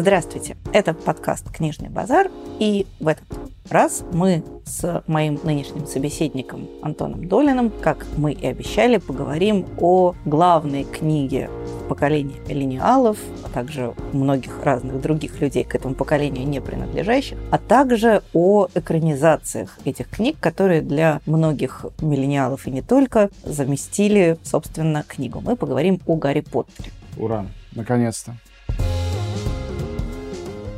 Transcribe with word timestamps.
Здравствуйте, 0.00 0.56
это 0.72 0.94
подкаст 0.94 1.50
«Книжный 1.50 1.90
базар», 1.90 2.30
и 2.58 2.86
в 3.00 3.08
этот 3.08 3.26
раз 3.68 4.02
мы 4.14 4.42
с 4.64 5.04
моим 5.06 5.38
нынешним 5.44 5.86
собеседником 5.86 6.70
Антоном 6.80 7.28
Долиным, 7.28 7.68
как 7.68 8.06
мы 8.16 8.32
и 8.32 8.46
обещали, 8.46 8.96
поговорим 8.96 9.66
о 9.78 10.14
главной 10.24 10.84
книге 10.84 11.50
поколения 11.90 12.40
миллениалов, 12.48 13.18
а 13.44 13.50
также 13.50 13.92
многих 14.14 14.64
разных 14.64 15.02
других 15.02 15.38
людей 15.38 15.64
к 15.64 15.74
этому 15.74 15.94
поколению 15.94 16.48
не 16.48 16.62
принадлежащих, 16.62 17.36
а 17.50 17.58
также 17.58 18.22
о 18.32 18.68
экранизациях 18.74 19.78
этих 19.84 20.08
книг, 20.08 20.38
которые 20.40 20.80
для 20.80 21.20
многих 21.26 21.84
миллениалов 22.00 22.66
и 22.66 22.70
не 22.70 22.80
только 22.80 23.28
заместили, 23.44 24.38
собственно, 24.44 25.04
книгу. 25.06 25.42
Мы 25.42 25.56
поговорим 25.56 26.00
о 26.06 26.16
Гарри 26.16 26.40
Поттере. 26.40 26.90
Ура! 27.18 27.44
Наконец-то! 27.72 28.34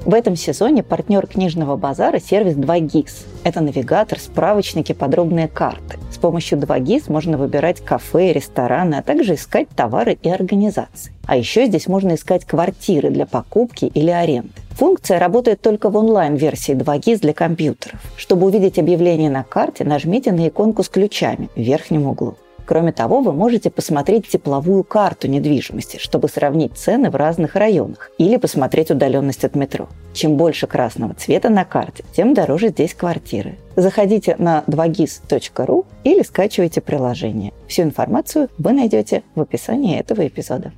В 0.04 0.14
этом 0.14 0.34
сезоне 0.34 0.82
партнер 0.82 1.28
книжного 1.28 1.76
базара– 1.76 2.18
сервис 2.20 2.56
2GIS. 2.56 3.24
Это 3.44 3.60
навигатор, 3.60 4.18
справочники, 4.18 4.92
подробные 4.92 5.46
карты. 5.46 5.96
С 6.10 6.18
помощью 6.18 6.58
2GIS 6.58 7.04
можно 7.06 7.38
выбирать 7.38 7.80
кафе, 7.80 8.32
рестораны, 8.32 8.96
а 8.96 9.02
также 9.02 9.34
искать 9.34 9.68
товары 9.68 10.18
и 10.20 10.28
организации. 10.28 11.12
А 11.24 11.36
еще 11.36 11.66
здесь 11.66 11.86
можно 11.86 12.16
искать 12.16 12.44
квартиры 12.44 13.10
для 13.10 13.26
покупки 13.26 13.84
или 13.84 14.10
аренды. 14.10 14.50
Функция 14.72 15.20
работает 15.20 15.60
только 15.60 15.88
в 15.88 15.96
онлайн-версии 15.96 16.74
2GIS 16.74 17.20
для 17.20 17.32
компьютеров. 17.32 18.00
Чтобы 18.16 18.46
увидеть 18.46 18.80
объявление 18.80 19.30
на 19.30 19.44
карте, 19.44 19.84
нажмите 19.84 20.32
на 20.32 20.48
иконку 20.48 20.82
с 20.82 20.88
ключами 20.88 21.48
в 21.54 21.60
верхнем 21.60 22.08
углу. 22.08 22.34
Кроме 22.64 22.92
того, 22.92 23.20
вы 23.20 23.32
можете 23.32 23.70
посмотреть 23.70 24.28
тепловую 24.28 24.84
карту 24.84 25.28
недвижимости, 25.28 25.98
чтобы 25.98 26.28
сравнить 26.28 26.76
цены 26.76 27.10
в 27.10 27.16
разных 27.16 27.56
районах 27.56 28.10
или 28.18 28.36
посмотреть 28.36 28.90
удаленность 28.90 29.44
от 29.44 29.54
метро. 29.54 29.88
Чем 30.12 30.36
больше 30.36 30.66
красного 30.66 31.14
цвета 31.14 31.48
на 31.48 31.64
карте, 31.64 32.04
тем 32.14 32.34
дороже 32.34 32.68
здесь 32.68 32.94
квартиры. 32.94 33.56
Заходите 33.76 34.36
на 34.38 34.64
2gis.ru 34.66 35.86
или 36.04 36.22
скачивайте 36.22 36.80
приложение. 36.80 37.52
Всю 37.66 37.82
информацию 37.82 38.48
вы 38.58 38.72
найдете 38.72 39.22
в 39.34 39.40
описании 39.40 39.98
этого 39.98 40.26
эпизода. 40.26 40.72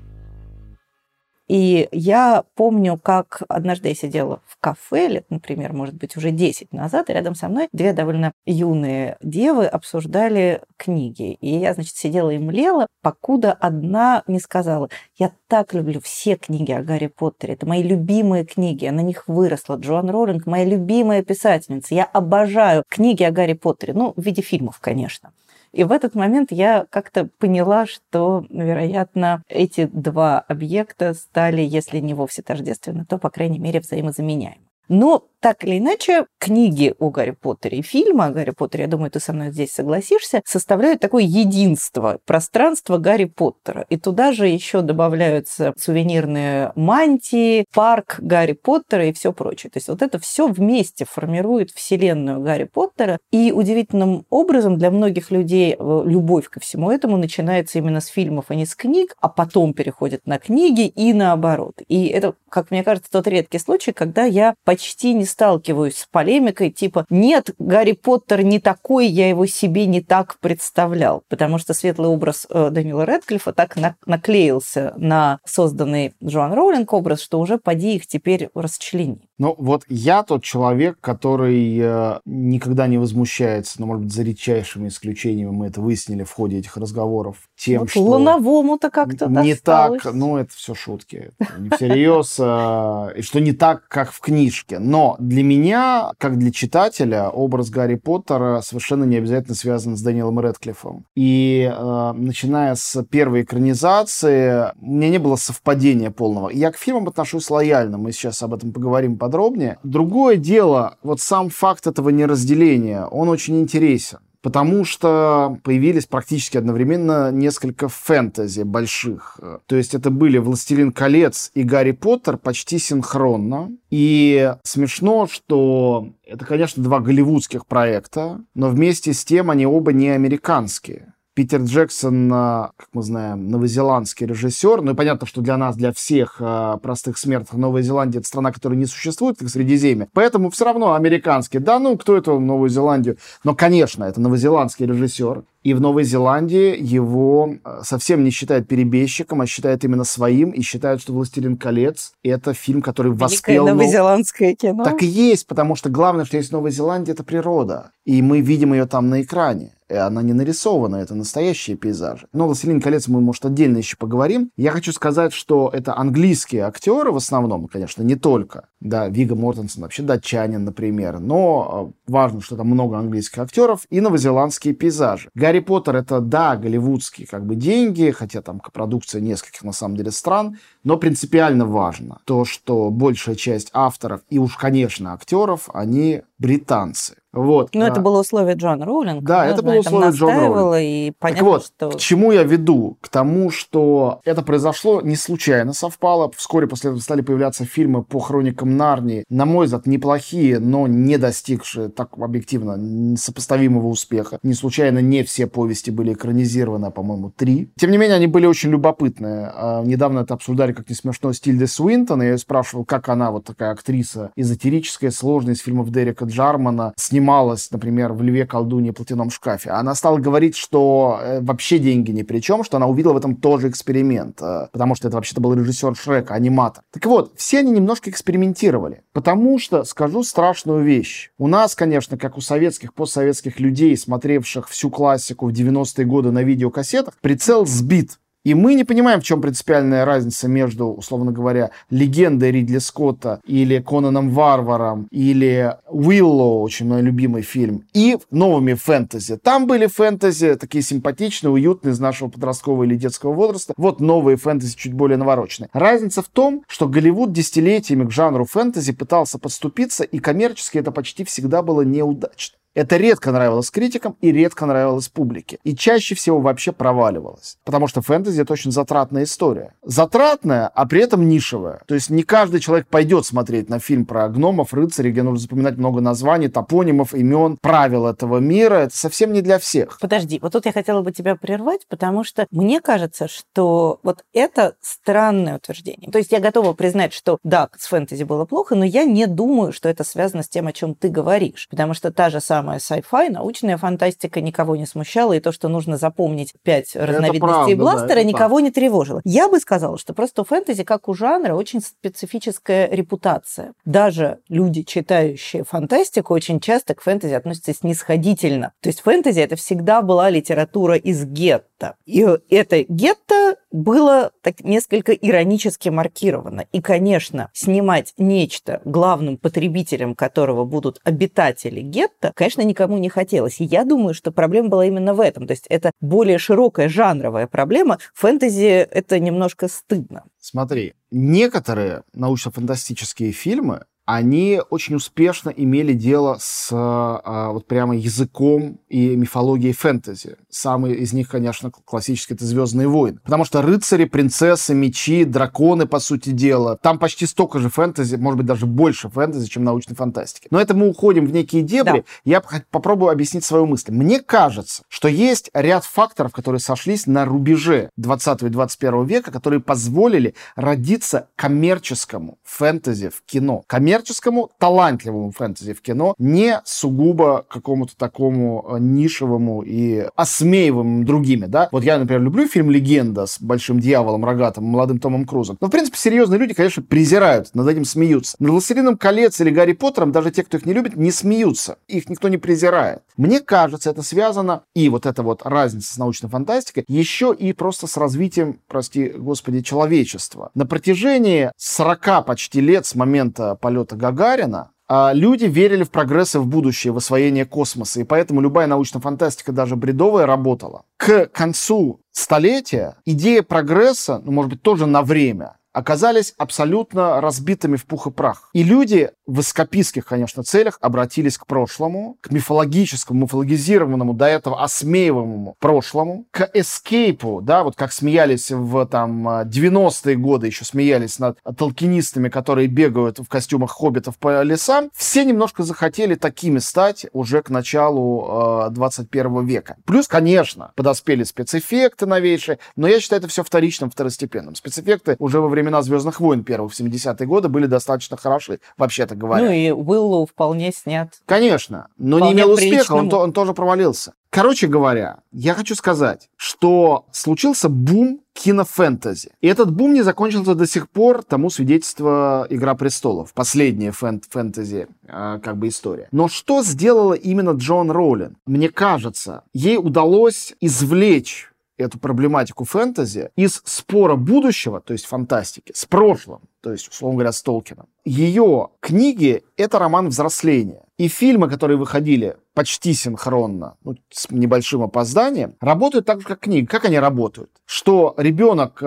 И 1.47 1.89
я 1.93 2.45
помню, 2.55 2.99
как 2.99 3.43
однажды 3.49 3.89
я 3.89 3.95
сидела 3.95 4.41
в 4.47 4.57
кафе, 4.61 5.09
лет, 5.09 5.27
например, 5.29 5.75
может 5.75 5.95
быть, 5.95 6.17
уже 6.17 6.31
10 6.31 6.73
назад, 6.73 7.11
и 7.11 7.13
рядом 7.13 7.35
со 7.35 7.49
мной 7.49 7.69
две 7.73 7.93
довольно 7.93 8.33
юные 8.47 9.19
девы 9.23 9.67
обсуждали 9.67 10.63
книги. 10.79 11.35
И 11.35 11.51
я, 11.51 11.75
значит, 11.75 11.97
сидела 11.97 12.31
и 12.31 12.39
млела, 12.39 12.87
покуда 13.03 13.53
одна 13.53 14.23
не 14.27 14.41
сказала, 14.41 14.89
я 15.17 15.33
так 15.49 15.75
люблю 15.75 16.01
все 16.01 16.37
книги 16.37 16.73
о 16.73 16.83
Гарри 16.83 17.09
Поттере, 17.09 17.55
это 17.55 17.67
мои 17.67 17.83
любимые 17.83 18.45
книги, 18.47 18.85
я 18.85 18.93
на 18.93 19.01
них 19.01 19.29
выросла. 19.29 19.77
Джоан 19.77 20.09
Роллинг 20.09 20.47
моя 20.47 20.65
любимая 20.65 21.23
писательница, 21.23 21.95
я 21.95 22.05
обожаю 22.05 22.85
книги 22.89 23.23
о 23.23 23.31
Гарри 23.31 23.53
Поттере, 23.53 23.93
ну, 23.93 24.15
в 24.17 24.23
виде 24.23 24.41
фильмов, 24.41 24.79
конечно. 24.81 25.33
И 25.75 25.83
в 25.83 25.91
этот 25.91 26.15
момент 26.15 26.53
я 26.53 26.87
как-то 26.89 27.29
поняла, 27.39 27.85
что, 27.87 28.47
вероятно, 28.49 29.43
эти 29.49 29.87
два 29.87 30.39
объекта 30.39 31.15
стали, 31.15 31.63
если 31.63 31.99
не 31.99 32.15
вовсе 32.15 32.43
тождественны, 32.43 33.05
то, 33.05 33.19
по 33.19 33.29
крайней 33.29 33.59
мере, 33.59 33.81
взаимозаменяемы. 33.81 34.65
Но 34.89 35.27
так 35.45 35.63
или 35.63 35.77
иначе, 35.77 36.25
книги 36.39 36.95
о 36.99 37.11
Гарри 37.11 37.33
Поттере 37.33 37.81
и 37.81 37.83
фильмы 37.83 38.25
о 38.25 38.31
Гарри 38.31 38.53
Поттере, 38.53 38.85
я 38.85 38.89
думаю, 38.89 39.11
ты 39.11 39.21
со 39.21 39.35
мной 39.35 39.51
здесь 39.51 39.73
согласишься, 39.73 40.41
составляют 40.47 41.01
такое 41.01 41.23
единство, 41.23 42.19
пространство 42.25 42.97
Гарри 42.97 43.27
Поттера. 43.27 43.85
И 43.91 43.99
туда 43.99 44.33
же 44.33 44.49
еще 44.49 44.81
добавляются 44.81 45.75
сувенирные 45.77 46.73
мантии, 46.77 47.67
парк 47.75 48.17
Гарри 48.21 48.53
Поттера 48.55 49.07
и 49.07 49.13
все 49.13 49.35
прочее. 49.35 49.71
То 49.71 49.77
есть 49.77 49.89
вот 49.89 50.01
это 50.01 50.19
все 50.19 50.49
вместе 50.49 51.05
формирует 51.05 51.73
вселенную 51.73 52.41
Гарри 52.41 52.65
Поттера. 52.65 53.19
И 53.31 53.53
удивительным 53.53 54.25
образом 54.31 54.79
для 54.79 54.91
многих 54.91 55.31
людей 55.31 55.77
э, 55.79 56.03
любовь 56.07 56.49
ко 56.49 56.59
всему 56.59 56.91
этому 56.91 57.19
начинается 57.19 57.77
именно 57.77 58.01
с 58.01 58.07
фильмов, 58.07 58.47
а 58.49 58.55
не 58.55 58.65
с 58.65 58.75
книг, 58.75 59.15
а 59.21 59.29
потом 59.29 59.75
переходит 59.75 60.27
на 60.27 60.39
книги 60.39 60.87
и 60.87 61.13
наоборот. 61.13 61.83
И 61.87 62.07
это, 62.07 62.35
как 62.49 62.71
мне 62.71 62.83
кажется, 62.83 63.11
тот 63.11 63.27
редкий 63.27 63.59
случай, 63.59 63.93
когда 63.93 64.25
я 64.25 64.55
почти 64.65 65.13
не 65.13 65.27
сталкиваюсь 65.35 65.99
с 65.99 66.07
полемикой 66.07 66.71
типа 66.71 67.07
«Нет, 67.11 67.51
Гарри 67.59 67.93
Поттер 67.93 68.45
не 68.45 68.61
такой, 68.61 69.09
я 69.09 69.29
его 69.29 69.47
себе 69.47 69.87
не 69.87 70.01
так 70.01 70.39
представлял», 70.39 71.25
потому 71.29 71.59
что 71.59 71.75
светлый 71.75 72.09
образ 72.09 72.47
э, 72.49 72.71
Дэниела 72.71 73.05
Рэдклиффа 73.05 73.53
так 73.53 73.77
наклеился 74.07 74.95
на 74.97 75.41
созданный 75.45 76.15
Джоан 76.23 76.53
Роулинг 76.53 76.93
образ, 76.93 77.21
что 77.21 77.41
уже 77.41 77.59
поди 77.59 77.97
их 77.97 78.07
теперь 78.07 78.49
расчлени. 78.55 79.29
Ну, 79.39 79.55
вот 79.59 79.83
я 79.89 80.23
тот 80.23 80.45
человек, 80.45 80.99
который 81.01 81.77
э, 81.77 82.21
никогда 82.25 82.87
не 82.87 82.99
возмущается, 82.99 83.81
но, 83.81 83.87
может 83.87 84.05
быть, 84.05 84.13
за 84.13 84.23
редчайшими 84.23 84.89
исключениями 84.89 85.51
мы 85.51 85.67
это 85.67 85.81
выяснили 85.81 86.23
в 86.23 86.31
ходе 86.31 86.59
этих 86.59 86.77
разговоров, 86.77 87.37
тем, 87.57 87.81
вот 87.81 87.91
что... 87.91 88.01
Луновому-то 88.01 88.91
как-то 88.91 89.27
Не 89.27 89.55
досталось. 89.55 90.03
так, 90.03 90.15
ну, 90.15 90.37
это 90.37 90.53
все 90.55 90.75
шутки. 90.75 91.33
Это 91.39 91.61
не 91.61 91.71
всерьез, 91.71 92.37
э, 92.39 93.19
и 93.19 93.23
что 93.23 93.41
не 93.41 93.53
так, 93.53 93.89
как 93.89 94.13
в 94.13 94.21
книжке. 94.21 94.79
Но 94.79 95.17
для 95.19 95.43
меня, 95.43 96.13
как 96.19 96.39
для 96.39 96.53
читателя, 96.53 97.29
образ 97.29 97.71
Гарри 97.71 97.97
Поттера 97.97 98.61
совершенно 98.61 99.03
не 99.03 99.17
обязательно 99.17 99.57
связан 99.57 99.97
с 99.97 100.03
Дэниелом 100.03 100.39
Рэдклиффом. 100.39 101.07
И 101.17 101.69
э, 101.73 102.13
начиная 102.15 102.77
с 102.77 103.03
первой 103.03 103.43
экранизации, 103.43 104.73
у 104.81 104.87
меня 104.87 105.09
не 105.09 105.19
было 105.19 105.35
совпадения 105.35 106.13
полного. 106.13 106.51
Я 106.51 106.71
к 106.71 106.77
фильмам 106.77 107.09
отношусь 107.09 107.51
лояльно, 107.51 107.99
мы 107.99 108.13
сейчас 108.13 108.41
об 108.45 108.55
этом 108.55 108.73
поговорим 108.73 109.17
подробнее. 109.25 109.79
Другое 109.83 110.37
дело, 110.37 110.99
вот 111.03 111.19
сам 111.19 111.49
факт 111.49 111.87
этого 111.87 112.11
неразделения, 112.11 113.07
он 113.07 113.31
очень 113.31 113.59
интересен 113.59 114.19
потому 114.43 114.85
что 114.85 115.59
появились 115.63 116.05
практически 116.05 116.59
одновременно 116.59 117.33
несколько 117.33 117.89
фэнтези 117.89 118.61
больших. 118.61 119.41
То 119.65 119.75
есть 119.75 119.95
это 119.95 120.11
были 120.11 120.37
«Властелин 120.37 120.93
колец» 120.93 121.51
и 121.55 121.63
«Гарри 121.63 121.93
Поттер» 121.93 122.37
почти 122.37 122.79
синхронно. 122.79 123.71
И 123.89 124.53
смешно, 124.63 125.27
что 125.27 126.11
это, 126.27 126.45
конечно, 126.45 126.83
два 126.83 127.01
голливудских 127.01 127.65
проекта, 127.65 128.43
но 128.55 128.69
вместе 128.69 129.15
с 129.15 129.25
тем 129.25 129.51
они 129.51 129.65
оба 129.65 129.95
не 129.95 130.11
американские. 130.11 131.14
Питер 131.35 131.63
Джексон, 131.63 132.31
а, 132.33 132.71
как 132.77 132.89
мы 132.93 133.03
знаем, 133.03 133.49
новозеландский 133.49 134.25
режиссер. 134.25 134.83
Ну 134.83 134.93
и 134.93 134.95
понятно, 134.95 135.27
что 135.27 135.41
для 135.41 135.57
нас, 135.57 135.75
для 135.75 135.93
всех 135.93 136.37
а, 136.39 136.77
простых 136.77 137.19
смертных, 137.19 137.55
Новая 137.55 137.83
Зеландия— 137.83 138.19
это 138.21 138.29
страна, 138.29 138.53
которая 138.53 138.79
не 138.79 138.87
существует, 138.87 139.39
как 139.39 139.49
Средиземье. 139.49 140.09
Поэтому 140.13 140.51
все 140.51 140.65
равно 140.65 140.95
американский. 140.95 141.59
Да, 141.59 141.81
ну, 141.81 141.99
кто 141.99 142.17
это 142.17 142.33
в 142.33 142.41
Новую 142.41 142.71
Зеландию? 142.71 143.19
Но, 143.43 143.57
конечно, 143.57 144.05
это 144.05 144.21
новозеландский 144.21 144.87
режиссер. 144.87 145.43
И 145.65 145.75
в 145.75 145.81
Новой 145.81 146.05
Зеландии 146.05 146.77
его 146.79 147.57
а, 147.65 147.83
совсем 147.83 148.23
не 148.23 148.31
считают 148.31 148.69
перебежчиком, 148.69 149.41
а 149.41 149.47
считают 149.47 149.83
именно 149.83 150.05
своим 150.05 150.51
и 150.51 150.63
считают, 150.63 151.03
что 151.03 151.13
«Властелин 151.13 151.57
колец»— 151.57 152.13
это 152.23 152.55
фильм, 152.55 152.81
который 152.81 153.09
Великое 153.09 153.25
воспел... 153.25 153.67
новозеландское 153.67 154.55
кино. 154.55 154.85
Так 154.85 155.03
и 155.03 155.07
есть, 155.07 155.49
потому 155.49 155.75
что 155.75 155.91
главное, 155.91 156.27
что 156.27 156.37
есть 156.37 156.51
в 156.51 156.53
Новой 156.53 156.71
Зеландии, 156.71 157.11
это 157.11 157.25
природа. 157.25 157.91
И 158.05 158.23
мы 158.23 158.41
видим 158.41 158.73
ее 158.73 158.87
там 158.87 159.09
на 159.09 159.23
экране 159.23 159.73
она 159.97 160.23
не 160.23 160.33
нарисована, 160.33 160.97
это 160.97 161.15
настоящие 161.15 161.77
пейзажи. 161.77 162.27
Но 162.33 162.47
«Властелин 162.47 162.81
колец» 162.81 163.09
мы, 163.09 163.21
может, 163.21 163.45
отдельно 163.45 163.79
еще 163.79 163.97
поговорим. 163.97 164.51
Я 164.57 164.71
хочу 164.71 164.93
сказать, 164.93 165.33
что 165.33 165.71
это 165.73 165.97
английские 165.97 166.63
актеры 166.63 167.13
в 167.13 167.17
основном, 167.17 167.69
конечно, 167.69 168.03
не 168.03 168.17
только. 168.17 168.69
Да, 168.81 169.09
Вига 169.09 169.35
Мортенсон 169.35 169.83
вообще 169.83 170.03
датчанин, 170.03 170.65
например. 170.65 171.19
Но 171.19 171.95
а, 172.07 172.11
важно, 172.11 172.41
что 172.41 172.57
там 172.57 172.67
много 172.67 172.99
английских 172.99 173.39
актеров 173.39 173.87
и 173.91 174.01
новозеландские 174.01 174.75
пейзажи. 174.75 175.31
Гарри 175.35 175.61
Поттер— 175.61 175.97
это, 175.97 176.21
да, 176.21 176.57
голливудские 176.57 177.27
как 177.27 177.47
бы 177.47 177.55
деньги, 177.55 178.11
хотя 178.11 178.43
там 178.43 178.61
продукция 178.73 179.21
нескольких, 179.21 179.63
на 179.63 179.73
самом 179.73 179.97
деле, 179.97 180.11
стран, 180.11 180.59
но 180.83 180.97
принципиально 180.97 181.67
важно 181.67 182.19
то, 182.25 182.45
что 182.45 182.91
большая 182.91 183.37
часть 183.37 183.71
авторов 183.73 184.21
и 184.29 184.39
уж, 184.39 184.57
конечно, 184.57 185.13
актеров, 185.13 185.69
они 185.73 186.23
британцы. 186.39 187.17
Вот. 187.35 187.71
Ну, 187.75 187.85
это 187.85 188.01
было 188.01 188.21
условие 188.21 188.55
Джона 188.55 188.85
Роулинг. 188.85 189.25
Да, 189.25 189.47
это 189.47 189.63
было 189.63 189.79
условие 189.79 190.13
Джона 190.13 190.49
Роулинг. 190.49 190.77
И 190.81 191.13
понятно, 191.19 191.45
так 191.45 191.53
вот, 191.53 191.67
что... 191.67 191.91
к 191.91 191.97
чему 191.99 192.33
я 192.33 192.45
веду? 192.45 192.97
К 193.01 193.09
тому, 193.09 193.51
что 193.51 194.21
это 194.25 194.43
произошло 194.43 195.01
не 195.01 195.17
случайно 195.17 195.73
совпало. 195.73 196.31
Вскоре 196.37 196.69
после 196.69 196.91
этого 196.91 197.01
стали 197.01 197.23
появляться 197.23 197.65
фильмы 197.65 198.05
по 198.05 198.21
хроникам 198.21 198.77
Нарнии. 198.77 199.25
На 199.29 199.47
мой 199.47 199.67
взгляд, 199.67 199.87
неплохие, 199.87 200.61
но 200.61 200.87
не 200.87 201.19
достигшие 201.19 201.89
так 201.89 202.11
объективно 202.19 203.17
сопоставимого 203.17 203.89
успеха. 203.89 204.39
Не 204.43 204.55
случайно 204.55 205.01
не 205.01 205.25
все 205.25 205.47
повести 205.49 205.91
были 205.91 206.13
экранизированы, 206.13 206.87
а, 206.87 206.91
по-моему, 206.91 207.31
три. 207.31 207.73
Тем 207.77 207.91
не 207.91 207.99
менее, 207.99 208.17
они 208.17 208.29
были 208.29 208.47
очень 208.47 208.71
любопытные. 208.71 209.51
А, 209.53 209.83
недавно 209.83 210.21
это 210.21 210.35
обсуждали, 210.35 210.73
как 210.73 210.89
не 210.89 210.95
смешно, 210.95 211.33
Стильда 211.33 211.67
Суинтон. 211.67 212.23
Я 212.23 212.31
ее 212.31 212.39
спрашивал, 212.39 212.85
как 212.85 213.09
она, 213.09 213.33
вот 213.33 213.45
такая 213.45 213.73
актриса 213.73 214.31
эзотерическая, 214.37 215.11
сложная 215.11 215.55
из 215.55 215.61
фильмов 215.61 215.91
Дерека 215.91 216.27
Джармана 216.35 216.93
снималась, 216.97 217.71
например, 217.71 218.13
в 218.13 218.23
«Льве, 218.23 218.47
колдуне 218.47 218.89
и 218.89 218.93
платяном 218.93 219.31
шкафе. 219.31 219.71
Она 219.71 219.95
стала 219.95 220.19
говорить, 220.19 220.57
что 220.57 221.19
э, 221.23 221.41
вообще 221.41 221.79
деньги 221.79 222.11
ни 222.11 222.23
при 222.23 222.41
чем, 222.41 222.65
что 222.65 222.77
она 222.77 222.87
увидела 222.87 223.13
в 223.13 223.17
этом 223.17 223.37
тоже 223.37 223.69
эксперимент, 223.69 224.43
э, 224.43 224.69
потому 224.73 224.95
что 224.95 225.09
это 225.09 225.17
вообще-то 225.17 225.41
был 225.41 225.55
режиссер 225.55 225.95
Шрека, 225.97 226.35
аниматор. 226.35 226.83
Так 226.93 227.07
вот, 227.07 227.33
все 227.37 227.61
они 227.61 227.71
немножко 227.71 228.11
экспериментировали, 228.11 229.03
потому 229.13 229.59
что, 229.59 229.85
скажу 229.85 230.25
страшную 230.25 230.83
вещь, 230.83 231.31
у 231.39 231.47
нас, 231.47 231.75
конечно, 231.75 232.19
как 232.19 232.37
у 232.37 232.41
советских, 232.41 232.95
постсоветских 232.95 233.61
людей, 233.61 233.97
смотревших 233.97 234.69
всю 234.69 234.91
классику 234.91 235.49
в 235.49 235.53
90-е 235.53 236.05
годы 236.05 236.31
на 236.31 236.43
видеокассетах, 236.43 237.15
прицел 237.21 237.67
сбит. 237.67 238.19
И 238.45 238.53
мы 238.53 238.75
не 238.75 238.85
понимаем, 238.85 239.21
в 239.21 239.25
чем 239.25 239.41
принципиальная 239.41 240.05
разница 240.05 240.49
между, 240.49 240.89
условно 240.89 241.33
говоря, 241.33 241.71
легендой 241.89 242.51
Ридли 242.53 242.77
Скотта 242.77 243.41
или 243.47 243.79
Конаном 243.79 244.31
Варваром 244.31 245.09
или 245.11 245.75
Уиллоу, 245.89 246.61
очень 246.61 246.87
мой 246.87 247.01
любимый 247.01 247.41
фильм, 247.41 247.85
и 247.95 248.19
новыми 248.31 248.75
фэнтези. 248.75 249.39
Там 249.39 249.67
были 249.67 249.87
фэнтези 249.87 250.57
такие 250.57 250.83
симпатичные, 250.83 251.51
уютные 251.53 251.93
из 251.93 252.01
нашего 252.01 252.29
подросткового 252.29 252.85
или 252.85 252.97
детского 252.97 253.33
возраста. 253.33 253.73
Вот 253.79 254.01
новые 254.01 254.37
фэнтези 254.37 254.77
чуть 254.77 254.93
более 254.93 255.17
навороченные. 255.17 255.71
Разница 255.73 256.21
в 256.21 256.29
том, 256.29 256.65
что 256.69 256.87
Голливуд 256.87 257.33
десятилетиями 257.33 258.05
к 258.05 258.11
жанру 258.11 258.45
фэнтези 258.45 258.93
пытался 258.93 259.39
подступиться, 259.39 260.05
и 260.05 260.19
коммерчески 260.19 260.77
это 260.77 260.91
почти 260.91 261.25
всегда 261.25 261.63
было 261.63 261.81
неудачно. 261.81 262.59
Это 262.75 262.97
редко 262.97 263.31
нравилось 263.31 263.71
критикам 263.71 264.17
и 264.21 264.33
редко 264.33 264.67
нравилось 264.67 265.09
публике. 265.09 265.59
И 265.63 265.77
чаще 265.77 266.17
всего 266.17 266.41
вообще 266.41 266.73
проваливалось. 266.73 267.57
Потому 267.65 267.87
что 267.87 268.03
фэнтези— 268.03 268.41
это 268.43 268.53
очень 268.53 268.73
затратная 268.73 269.23
история. 269.23 269.75
Затратная, 269.83 270.67
а 270.67 270.85
при 270.87 271.01
этом 271.03 271.29
нишевая. 271.29 271.83
То 271.87 271.95
есть 271.95 272.11
не 272.11 272.25
каждый 272.25 272.59
человек 272.59 272.89
пойдет 272.89 273.27
смотреть 273.27 273.69
на 273.69 273.79
фильм 273.79 274.07
про 274.07 274.29
гномов, 274.29 274.75
рыцарей, 274.75 275.13
где 275.13 275.23
нужно 275.23 275.39
запоминать 275.39 275.77
много 275.77 276.01
названий, 276.01 276.49
топонимов, 276.49 277.15
имен, 277.15 277.59
правил 277.59 278.07
этого 278.07 278.39
мира. 278.39 278.75
Это 278.75 278.97
совсем 278.97 279.33
не 279.33 279.41
для 279.41 279.61
всех. 279.61 279.99
Подожди, 280.01 280.41
вот 280.43 280.53
тут 280.53 280.67
я 280.67 280.73
хотела 280.73 281.03
бы 281.03 281.13
тебя 281.13 281.37
прервать, 281.37 281.87
потому 281.89 282.25
что 282.25 282.49
мне 282.51 282.81
кажется, 282.81 283.29
что 283.29 284.01
вот 284.03 284.25
это 284.33 284.75
странное 284.81 285.57
утверждение. 285.57 286.11
То 286.11 286.19
есть 286.19 286.33
я 286.33 286.41
готова 286.41 286.73
признать, 286.73 287.13
что 287.13 287.39
да, 287.45 287.69
с 287.79 287.87
фэнтези 287.87 288.25
было 288.25 288.47
плохо, 288.47 288.75
но 288.75 288.85
я 288.85 289.05
не 289.05 289.27
думаю, 289.27 289.73
что 289.73 289.89
это 289.89 290.03
связано 290.03 290.43
с 290.43 290.49
тем, 290.49 290.67
о 290.67 290.73
чем 290.73 290.97
ты 290.97 291.09
говоришь. 291.09 291.69
Потому 291.71 291.95
что 291.95 292.11
та 292.11 292.31
же 292.31 292.41
самая 292.41 292.64
самая 292.65 292.79
sci-fi, 292.79 293.31
научная 293.31 293.77
фантастика 293.77 294.41
никого 294.41 294.77
не 294.77 294.87
смущала, 294.87 295.35
и 295.35 295.41
то, 295.41 295.53
что 295.53 295.69
нужно 295.69 295.97
запомнить 295.97 296.55
пять 296.63 296.97
разновидностей 296.97 297.41
правда, 297.41 297.77
бластера, 297.77 298.15
да, 298.15 298.23
никого 298.23 298.57
так. 298.57 298.65
не 298.65 298.71
тревожило. 298.71 299.21
Я 299.25 299.49
бы 299.49 299.61
сказала, 299.61 299.99
что 299.99 300.15
просто 300.15 300.43
у 300.43 300.45
фэнтези, 300.45 300.85
как 300.85 301.09
у 301.09 301.15
жанра, 301.15 301.55
очень 301.55 301.81
специфическая 301.81 302.89
репутация. 302.91 303.75
Даже 303.85 304.39
люди, 304.49 304.83
читающие 304.83 305.65
фантастику, 305.65 306.33
очень 306.33 306.61
часто 306.61 306.95
к 306.95 307.03
фэнтези 307.03 307.35
относятся 307.35 307.75
снисходительно. 307.75 308.73
То 308.81 308.89
есть 308.89 309.01
фэнтези 309.01 309.41
это 309.41 309.57
всегда 309.57 310.01
была 310.01 310.31
литература 310.31 310.97
из 310.97 311.25
гетто. 311.25 311.69
И 312.07 312.27
это 312.51 312.85
гетто 312.89 313.57
было 313.71 314.31
так 314.43 314.63
несколько 314.65 315.13
иронически 315.13 315.89
маркировано. 315.89 316.67
И, 316.73 316.81
конечно, 316.81 317.51
снимать 317.53 318.15
нечто, 318.19 318.81
главным 318.85 319.37
потребителем 319.37 320.15
которого 320.15 320.65
будут 320.65 321.01
обитатели 321.05 321.81
гетто, 321.81 322.33
конечно, 322.35 322.63
никому 322.63 322.99
не 322.99 323.09
хотелось. 323.09 323.61
И 323.61 323.65
я 323.65 323.85
думаю, 323.85 324.15
что 324.15 324.33
проблема 324.33 324.69
была 324.69 324.87
именно 324.87 325.15
в 325.15 325.21
этом. 325.21 325.47
То 325.47 325.53
есть 325.53 325.67
это 325.69 325.91
более 326.01 326.39
широкая 326.39 326.89
жанровая 326.89 327.47
проблема. 327.47 327.99
Фэнтези— 328.15 328.87
это 328.91 329.19
немножко 329.19 329.69
стыдно. 329.69 330.25
Смотри, 330.41 330.95
некоторые 331.11 332.03
научно-фантастические 332.13 333.33
фильмы 333.33 333.85
они 334.07 334.61
очень 334.69 334.97
успешно 334.97 335.51
имели 335.51 335.95
дело 335.95 336.37
с 336.39 336.69
а, 336.73 337.53
вот 337.53 337.67
прямо 337.67 337.97
языком 337.97 338.79
и 338.89 339.17
мифологией 339.17 339.73
фэнтези. 339.73 340.37
Самый 340.51 340.95
из 340.95 341.13
них, 341.13 341.29
конечно, 341.29 341.71
классический 341.71 342.35
это 342.35 342.45
«Звездные 342.45 342.87
войны». 342.87 343.19
Потому 343.23 343.45
что 343.45 343.63
рыцари, 343.63 344.05
принцессы, 344.05 344.75
мечи, 344.75 345.25
драконы, 345.25 345.87
по 345.87 346.01
сути 346.01 346.31
дела. 346.31 346.77
Там 346.77 346.99
почти 346.99 347.25
столько 347.25 347.59
же 347.59 347.71
фэнтези, 347.71 348.17
может 348.17 348.39
быть, 348.39 348.47
даже 348.47 348.67
больше 348.67 349.09
фэнтези, 349.09 349.49
чем 349.49 349.65
научной 349.65 349.95
фантастики. 349.95 350.49
Но 350.51 350.61
это 350.61 350.75
мы 350.75 350.89
уходим 350.89 351.27
в 351.27 351.33
некие 351.33 351.63
дебри. 351.63 352.01
Да. 352.01 352.05
Я 352.25 352.41
попробую 352.71 353.11
объяснить 353.11 353.45
свою 353.45 353.65
мысль. 353.65 353.91
Мне 353.91 354.21
кажется, 354.21 354.83
что 354.89 355.09
есть 355.09 355.51
ряд 355.55 355.85
факторов, 355.85 356.33
которые 356.33 356.61
сошлись 356.61 357.07
на 357.07 357.25
рубеже 357.25 357.91
20 357.97 358.43
и 358.43 358.49
21 358.49 359.05
века, 359.07 359.31
которые 359.31 359.61
позволили 359.61 360.35
родиться 360.57 361.29
коммерческому 361.37 362.39
фэнтези 362.45 363.09
в 363.09 363.23
кино. 363.25 363.65
Коммер 363.67 363.94
коммерческому, 363.95 364.51
талантливому 364.59 365.31
фэнтези 365.31 365.73
в 365.73 365.81
кино, 365.81 366.15
не 366.19 366.61
сугубо 366.65 367.45
какому-то 367.49 367.97
такому 367.97 368.65
э, 368.69 368.79
нишевому 368.81 369.63
и 369.63 370.07
осмеиваемому 370.17 371.05
другими, 371.05 371.47
да. 371.47 371.69
Вот 371.71 371.85
я, 371.85 371.99
например, 371.99 372.23
люблю 372.23 372.49
фильм 372.49 372.71
«Легенда» 372.71 373.27
с 373.27 373.41
большим 373.41 373.79
дьяволом 373.79 374.25
рогатым, 374.25 374.65
молодым 374.65 374.99
Томом 374.99 375.27
Крузом. 375.27 375.59
Но, 375.61 375.69
в 375.69 375.71
принципе, 375.71 375.97
серьезные 375.97 376.41
люди, 376.41 376.55
конечно, 376.55 376.83
презирают, 376.83 377.55
над 377.55 377.69
этим 377.69 377.85
смеются. 377.85 378.37
Над 378.41 378.51
«Властелином 378.51 378.99
колец» 378.99 379.41
или 379.41 379.51
«Гарри 379.51 379.75
Поттером» 379.75 380.11
даже 380.11 380.33
те, 380.33 380.43
кто 380.43 380.57
их 380.57 380.67
не 380.67 380.73
любит, 380.73 380.97
не 380.97 381.13
смеются. 381.13 381.79
Их 381.87 382.09
никто 382.09 382.29
не 382.29 382.39
презирает. 382.39 383.03
Мне 383.17 383.41
кажется, 383.41 383.91
это 383.91 384.03
связано, 384.03 384.63
и 384.75 384.89
вот 384.89 385.07
эта 385.07 385.23
вот 385.23 385.43
разница 385.45 385.95
с 385.95 385.99
научной 385.99 386.29
фантастикой, 386.29 386.85
еще 386.89 387.35
и 387.39 387.53
просто 387.53 387.87
с 387.87 387.97
развитием, 387.97 388.59
прости 388.67 389.09
господи, 389.09 389.61
человечества. 389.61 390.51
На 390.55 390.67
протяжении 390.67 391.53
40 391.57 392.27
почти 392.27 392.61
лет 392.61 392.87
с 392.87 392.95
момента 392.95 393.55
полета 393.55 393.84
полета 393.85 393.97
Гагарина, 393.97 394.71
а 394.89 395.13
люди 395.15 395.47
верили 395.47 395.85
в 395.85 395.91
прогресс 395.91 396.35
и 396.35 396.39
в 396.39 396.47
будущее, 396.47 396.93
в 396.93 396.97
освоение 396.97 397.45
космоса, 397.45 398.01
и 398.01 398.05
поэтому 398.05 398.41
любая 398.41 398.67
научная 398.67 399.01
фантастика, 399.01 399.53
даже 399.53 399.77
бредовая, 399.77 400.27
работала. 400.27 400.85
К 400.97 401.27
концу 401.27 402.01
столетия 402.13 402.97
идея 403.07 403.43
прогресса, 403.43 404.21
ну, 404.25 404.33
может 404.33 404.51
быть, 404.51 404.63
тоже 404.63 404.87
на 404.87 405.03
время, 405.03 405.57
оказались 405.73 406.35
абсолютно 406.39 407.21
разбитыми 407.21 407.77
в 407.77 407.87
пух 407.87 408.07
и 408.07 408.11
прах. 408.11 408.51
И 408.53 408.63
люди 408.63 409.11
в 409.27 409.41
эскапистских, 409.41 410.05
конечно, 410.07 410.43
целях 410.43 410.79
обратились 410.81 411.39
к 411.39 411.47
прошлому, 411.47 412.19
к 412.21 412.31
мифологическому, 412.31 413.25
мифологизированному, 413.25 414.15
до 414.15 414.27
этого 414.27 414.63
осмеиваемому 414.63 415.57
прошлому, 415.59 416.27
к 416.31 416.51
эскейпу, 416.53 417.41
да, 417.43 417.65
вот 417.65 417.77
как 417.77 417.93
смеялись 417.93 418.51
в 418.51 418.87
там 418.87 419.27
90-е 419.29 420.17
годы, 420.17 420.47
еще 420.47 420.65
смеялись 420.65 421.19
над 421.19 421.39
толкинистами, 421.57 422.29
которые 422.29 422.69
бегают 422.69 423.19
в 423.19 423.29
костюмах 423.29 423.71
хоббитов 423.71 424.19
по 424.19 424.43
лесам. 424.43 424.91
Все 424.95 425.25
немножко 425.25 425.63
захотели 425.63 426.15
такими 426.15 426.59
стать 426.59 427.07
уже 427.13 427.43
к 427.43 427.51
началу 427.51 428.67
э, 428.69 428.71
21 428.71 429.47
века. 429.47 429.77
Плюс, 429.85 430.09
конечно, 430.09 430.73
подоспели 430.77 431.25
спецэффекты 431.25 432.07
новейшие, 432.07 432.59
но 432.77 432.87
я 432.87 433.01
считаю 433.01 433.21
это 433.21 433.29
все 433.29 433.43
вторичным, 433.43 433.91
второстепенным. 433.91 434.55
Спецэффекты 434.55 435.17
уже 435.19 435.41
во 435.41 435.49
времена 435.49 435.83
«Звездных 435.83 436.21
войн» 436.21 436.45
первых 436.45 436.73
в 436.73 436.81
70-е 436.81 437.27
годы 437.27 437.49
были 437.49 437.67
достаточно 437.67 438.17
хороши, 438.17 438.61
вообще-то 438.77 439.14
говоря. 439.15 439.45
Ну 439.45 439.53
и 439.53 439.71
Уиллоу 439.71 440.27
вполне 440.27 440.73
снят. 440.73 441.11
Конечно, 441.27 441.89
но 441.99 442.19
не 442.21 442.33
имел 442.33 442.53
успеха, 442.53 442.93
он, 442.93 443.13
он 443.13 443.33
тоже 443.33 443.55
провалился. 443.55 444.15
Короче 444.31 444.67
говоря, 444.67 445.19
я 445.31 445.55
хочу 445.55 445.77
сказать, 445.77 446.29
что 446.37 447.07
случился 447.13 447.69
бум 447.69 448.21
кинофэнтези. 448.33 449.31
И 449.41 449.47
этот 449.47 449.73
бум 449.73 449.95
не 449.95 450.03
закончился 450.03 450.57
до 450.57 450.67
сих 450.67 450.91
пор, 450.91 451.23
тому 451.23 451.51
свидетельство 451.51 452.45
«Игра 452.51 452.75
престолов», 452.75 453.33
последняя 453.33 453.93
фэн 453.93 454.21
фэнтези 454.29 454.89
э, 455.07 455.39
как 455.41 455.57
бы 455.57 455.69
история. 455.69 456.09
Но 456.11 456.27
что 456.27 456.65
сделала 456.65 457.15
именно 457.15 457.51
Джон 457.51 457.93
Роулин? 457.93 458.37
Мне 458.45 458.71
кажется, 458.71 459.45
ей 459.53 459.79
удалось 459.79 460.55
извлечь 460.61 461.53
эту 461.77 461.99
проблематику 461.99 462.65
фэнтези 462.65 463.31
из 463.37 463.63
спора 463.65 464.17
будущего, 464.17 464.81
то 464.81 464.93
есть 464.93 465.07
фантастики, 465.07 465.73
с 465.75 465.85
прошлым, 465.85 466.41
то 466.61 466.73
есть, 466.73 466.89
условно 466.89 467.17
говоря, 467.17 467.33
с 467.33 467.43
Толкином. 467.43 467.87
Ее 468.05 468.69
книги— 468.81 469.45
это 469.57 469.79
роман 469.79 470.09
взросления. 470.09 470.83
И 470.97 471.09
фильмы, 471.09 471.49
которые 471.49 471.77
выходили 471.77 472.37
почти 472.55 472.95
синхронно, 472.95 473.77
ну, 473.83 473.97
с 474.11 474.31
небольшим 474.31 474.83
опозданием, 474.83 475.57
работают 475.61 476.07
так 476.07 476.21
же, 476.21 476.27
как 476.27 476.41
книги. 476.41 476.67
Как 476.67 476.85
они 476.85 476.99
работают? 476.99 477.51
Что 477.67 478.15
ребенок 478.17 478.81